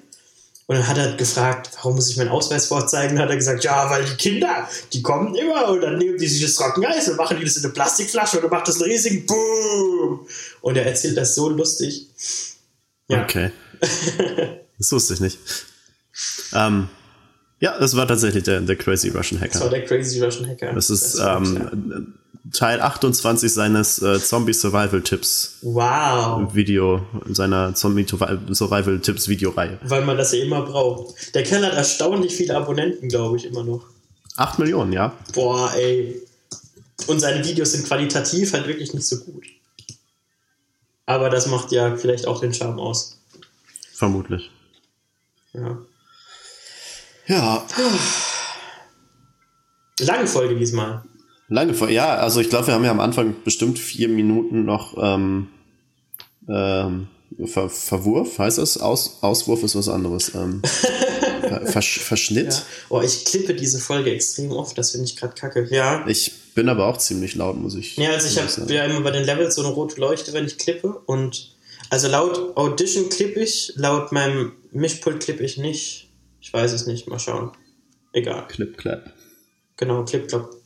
Und 0.69 0.77
dann 0.77 0.87
hat 0.87 0.99
er 0.99 1.17
gefragt, 1.17 1.71
warum 1.77 1.95
muss 1.95 2.11
ich 2.11 2.19
meinen 2.19 2.29
Ausweis 2.29 2.67
vorzeigen? 2.67 3.17
Dann 3.17 3.25
hat 3.25 3.31
er 3.31 3.37
gesagt, 3.37 3.65
ja, 3.65 3.89
weil 3.89 4.05
die 4.05 4.17
Kinder, 4.17 4.69
die 4.93 5.01
kommen 5.01 5.35
immer 5.35 5.69
und 5.69 5.81
dann 5.81 5.97
nehmen 5.97 6.19
die 6.19 6.29
sich 6.29 6.43
das 6.43 6.57
Trockeneis 6.57 7.09
und 7.09 7.17
machen 7.17 7.39
die 7.39 7.45
das 7.45 7.57
in 7.57 7.65
eine 7.65 7.73
Plastikflasche 7.73 8.37
und 8.37 8.43
dann 8.43 8.51
macht 8.51 8.69
das 8.69 8.77
einen 8.77 8.91
riesigen 8.91 9.25
Boom. 9.25 10.29
Und 10.61 10.77
er 10.77 10.85
erzählt 10.85 11.17
das 11.17 11.35
so 11.35 11.49
lustig. 11.49 12.07
Ja. 13.09 13.23
Okay. 13.25 13.51
Das 14.81 14.93
wusste 14.93 15.15
ich 15.15 15.19
nicht. 15.19 15.39
Ähm, 16.53 16.89
ja, 17.61 17.79
das 17.79 17.97
war 17.97 18.07
tatsächlich 18.07 18.45
der, 18.45 18.61
der 18.61 18.77
Crazy 18.77 19.09
Russian 19.09 19.41
Das 19.41 19.55
war 19.61 19.67
Hacker. 19.69 19.71
der 19.79 19.85
Crazy 19.87 20.23
Russian 20.23 20.49
Hacker. 20.49 20.73
Das 20.73 20.91
ist 20.91 21.19
wirklich, 21.19 21.55
ja. 21.55 21.73
ähm, 21.73 22.15
Teil 22.53 22.81
28 22.81 23.53
seines 23.53 24.01
äh, 24.01 24.19
Zombie 24.21 24.53
Survival 24.55 25.03
Tipps 25.03 25.59
Wow. 25.63 26.55
Video, 26.55 27.05
seiner 27.31 27.75
Zombie 27.75 28.07
Survival 28.09 29.01
Tipps 29.01 29.29
Videoreihe. 29.29 29.79
Weil 29.83 30.05
man 30.05 30.17
das 30.17 30.33
ja 30.33 30.43
immer 30.43 30.63
braucht. 30.63 31.35
Der 31.35 31.43
Kerl 31.43 31.67
hat 31.67 31.75
erstaunlich 31.75 32.35
viele 32.35 32.57
Abonnenten, 32.57 33.09
glaube 33.09 33.37
ich, 33.37 33.45
immer 33.45 33.65
noch. 33.65 33.85
8 34.37 34.59
Millionen, 34.61 34.93
ja. 34.93 35.15
Boah, 35.35 35.73
ey. 35.77 36.23
Und 37.07 37.21
seine 37.21 37.45
Videos 37.45 37.73
sind 37.73 37.87
qualitativ 37.87 38.53
halt 38.53 38.67
wirklich 38.67 38.95
nicht 38.95 39.07
so 39.07 39.19
gut. 39.25 39.45
Aber 41.07 41.31
das 41.31 41.47
macht 41.49 41.73
ja 41.73 41.97
vielleicht 41.97 42.27
auch 42.27 42.41
den 42.41 42.55
Charme 42.55 42.79
aus. 42.79 43.19
Vermutlich. 43.95 44.51
Ja. 45.55 45.79
Ja, 47.29 47.65
Lange 50.01 50.27
Folge 50.27 50.55
diesmal. 50.57 51.03
lange 51.49 51.75
vor. 51.75 51.89
Ja, 51.91 52.15
also 52.17 52.41
ich 52.41 52.49
glaube, 52.49 52.69
wir 52.69 52.75
haben 52.75 52.85
ja 52.85 52.91
am 52.91 53.01
Anfang 53.01 53.35
bestimmt 53.45 53.79
vier 53.79 54.09
Minuten 54.09 54.65
noch 54.65 54.97
ähm, 55.01 55.49
ähm, 56.49 57.09
Ver 57.47 57.69
Verwurf, 57.69 58.39
heißt 58.39 58.59
das? 58.59 58.79
Aus 58.79 59.19
Auswurf 59.23 59.63
ist 59.63 59.75
was 59.75 59.89
anderes. 59.89 60.35
Ähm, 60.35 60.63
Ver 61.41 61.67
Versch 61.67 61.99
Verschnitt. 62.01 62.53
Ja. 62.53 62.63
Oh, 62.91 63.01
ich 63.03 63.25
klippe 63.25 63.55
diese 63.55 63.79
Folge 63.79 64.11
extrem 64.13 64.51
oft, 64.53 64.77
das 64.79 64.93
finde 64.93 65.07
ich 65.07 65.17
gerade 65.17 65.35
kacke. 65.35 65.67
Ja. 65.71 66.07
Ich 66.07 66.33
bin 66.55 66.69
aber 66.69 66.87
auch 66.87 66.97
ziemlich 66.97 67.35
laut, 67.35 67.57
muss 67.59 67.75
ich. 67.75 67.97
Ja, 67.97 68.11
also 68.11 68.29
ich 68.29 68.39
habe 68.39 68.73
ja 68.73 68.85
immer 68.85 69.01
bei 69.03 69.11
den 69.11 69.25
Levels 69.25 69.55
so 69.55 69.63
eine 69.65 69.73
rote 69.73 70.01
Leuchte, 70.01 70.33
wenn 70.33 70.47
ich 70.47 70.59
klippe. 70.59 71.01
Und 71.07 71.57
also 71.91 72.09
laut 72.09 72.57
Audition 72.57 73.09
klippe 73.09 73.41
ich, 73.41 73.73
laut 73.77 74.13
meinem 74.13 74.53
Mischpult 74.73 75.21
klippe 75.23 75.45
ich 75.45 75.59
nicht. 75.59 76.08
Ich 76.49 76.55
weiß 76.55 76.73
es 76.73 76.87
nicht, 76.87 77.07
mal 77.07 77.19
schauen. 77.19 77.53
Egal. 78.15 78.49
Clip, 78.49 78.75
clap. 78.79 79.13
Genau, 79.77 80.03
Clip, 80.07 80.27
Clop. 80.27 80.57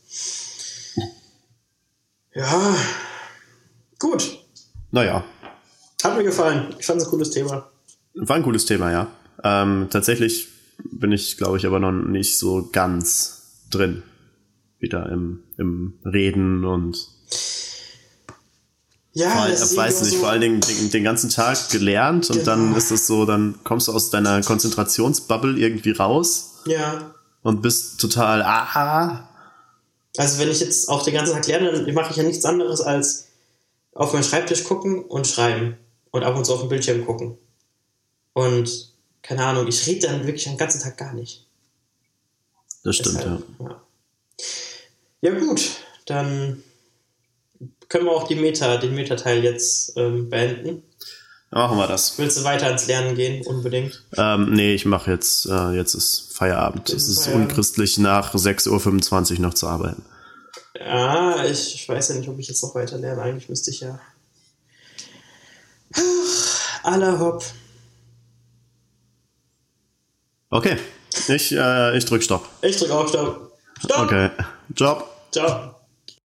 Ja, 2.33 2.73
gut. 3.99 4.39
Naja, 4.91 5.25
Hat 6.01 6.15
mir 6.15 6.23
gefallen. 6.23 6.73
Ich 6.79 6.85
fand 6.85 7.01
es 7.01 7.07
ein 7.07 7.09
cooles 7.09 7.31
Thema. 7.31 7.69
war 8.13 8.35
ein 8.37 8.43
cooles 8.43 8.65
Thema, 8.65 8.91
ja. 8.93 9.11
Ähm, 9.43 9.87
tatsächlich 9.89 10.47
bin 10.89 11.11
ich, 11.11 11.35
glaube 11.35 11.57
ich, 11.57 11.65
aber 11.65 11.81
noch 11.81 11.91
nicht 11.91 12.37
so 12.37 12.69
ganz 12.71 13.67
drin. 13.69 14.03
Wieder 14.79 15.09
im, 15.09 15.43
im 15.57 15.99
Reden 16.05 16.63
und 16.63 17.09
Ja, 19.15 19.29
vor, 19.29 19.47
das 19.47 19.75
weiß 19.75 20.01
nicht, 20.01 20.13
so- 20.13 20.19
vor 20.19 20.29
allen 20.29 20.41
Dingen 20.41 20.59
den, 20.61 20.89
den 20.89 21.03
ganzen 21.03 21.29
Tag 21.29 21.69
gelernt 21.69 22.29
und 22.31 22.47
dann 22.47 22.65
Genau. 22.67 22.77
ist 22.77 22.89
es 22.91 23.05
so, 23.07 23.25
dann 23.25 23.59
kommst 23.63 23.87
du 23.87 23.93
aus 23.93 24.09
deiner 24.09 24.41
Konzentrationsbubble 24.41 25.57
irgendwie 25.59 25.91
raus 25.91 26.61
Ja. 26.65 27.13
und 27.43 27.61
bist 27.61 27.99
total, 28.01 28.41
aha, 28.41 29.29
Also 30.17 30.39
wenn 30.39 30.49
ich 30.49 30.59
jetzt 30.59 30.89
auch 30.89 31.03
den 31.03 31.13
ganzen 31.13 31.33
Tag 31.33 31.45
lerne, 31.47 31.71
dann 31.71 31.93
mache 31.93 32.11
ich 32.11 32.17
ja 32.17 32.23
nichts 32.23 32.45
anderes 32.45 32.81
als 32.81 33.27
auf 33.93 34.13
meinen 34.13 34.23
Schreibtisch 34.23 34.63
gucken 34.63 35.03
und 35.05 35.27
schreiben. 35.27 35.77
Und 36.11 36.23
ab 36.23 36.35
und 36.35 36.45
zu 36.45 36.53
auf 36.53 36.59
den 36.61 36.69
Bildschirm 36.69 37.03
gucken. 37.05 37.37
Und 38.33 38.91
keine 39.23 39.43
Ahnung, 39.45 39.67
ich 39.67 39.85
rede 39.87 40.07
dann 40.07 40.25
wirklich 40.27 40.43
den 40.43 40.57
ganzen 40.57 40.79
Tag 40.81 40.97
gar 40.97 41.13
nicht. 41.13 41.47
das 42.83 42.95
stimmt, 42.97 43.23
ja. 43.23 43.39
Deshalb, 43.59 43.81
ja. 45.21 45.31
Ja 45.31 45.39
gut, 45.39 45.61
dann 46.05 46.61
können 47.89 48.05
wir 48.05 48.11
auch 48.11 48.27
die 48.27 48.35
Meta, 48.35 48.77
den 48.77 48.95
Meta-Teil 48.95 49.43
jetzt 49.43 49.97
ähm, 49.97 50.29
beenden. 50.29 50.83
Machen 51.51 51.77
wir 51.77 51.87
das. 51.87 52.17
Willst 52.17 52.39
du 52.39 52.43
weiter 52.43 52.65
ans 52.65 52.87
Lernen 52.87 53.15
gehen? 53.15 53.45
Unbedingt. 53.45 54.03
Ähm, 54.17 54.53
nee, 54.53 54.73
ich 54.73 54.85
mache 54.85 55.11
jetzt, 55.11 55.45
äh, 55.45 55.71
jetzt 55.71 55.93
ist 55.93 56.33
Feierabend. 56.33 56.89
Es 56.89 57.07
ist 57.07 57.25
Feierabend. 57.25 57.49
unchristlich, 57.49 57.99
nach 57.99 58.33
6.25 58.33 59.33
Uhr 59.35 59.39
noch 59.39 59.53
zu 59.53 59.67
arbeiten. 59.67 60.03
Ja, 60.79 61.45
ich, 61.45 61.75
ich 61.75 61.87
weiß 61.87 62.09
ja 62.09 62.15
nicht, 62.15 62.27
ob 62.27 62.39
ich 62.39 62.47
jetzt 62.47 62.63
noch 62.63 62.73
weiter 62.73 62.97
lerne. 62.97 63.21
Eigentlich 63.21 63.49
müsste 63.49 63.69
ich 63.69 63.81
ja. 63.81 63.99
Aller 66.83 67.19
Hopp. 67.19 67.43
Okay, 70.49 70.77
ich, 71.27 71.51
äh, 71.51 71.97
ich 71.97 72.05
drück 72.05 72.23
Stopp. 72.23 72.47
Ich 72.61 72.77
drücke 72.77 72.93
auch 72.93 73.07
Stopp. 73.07 73.51
Stopp. 73.83 73.99
Okay, 73.99 74.29
Job. 74.75 75.07
Ciao. 75.31 75.72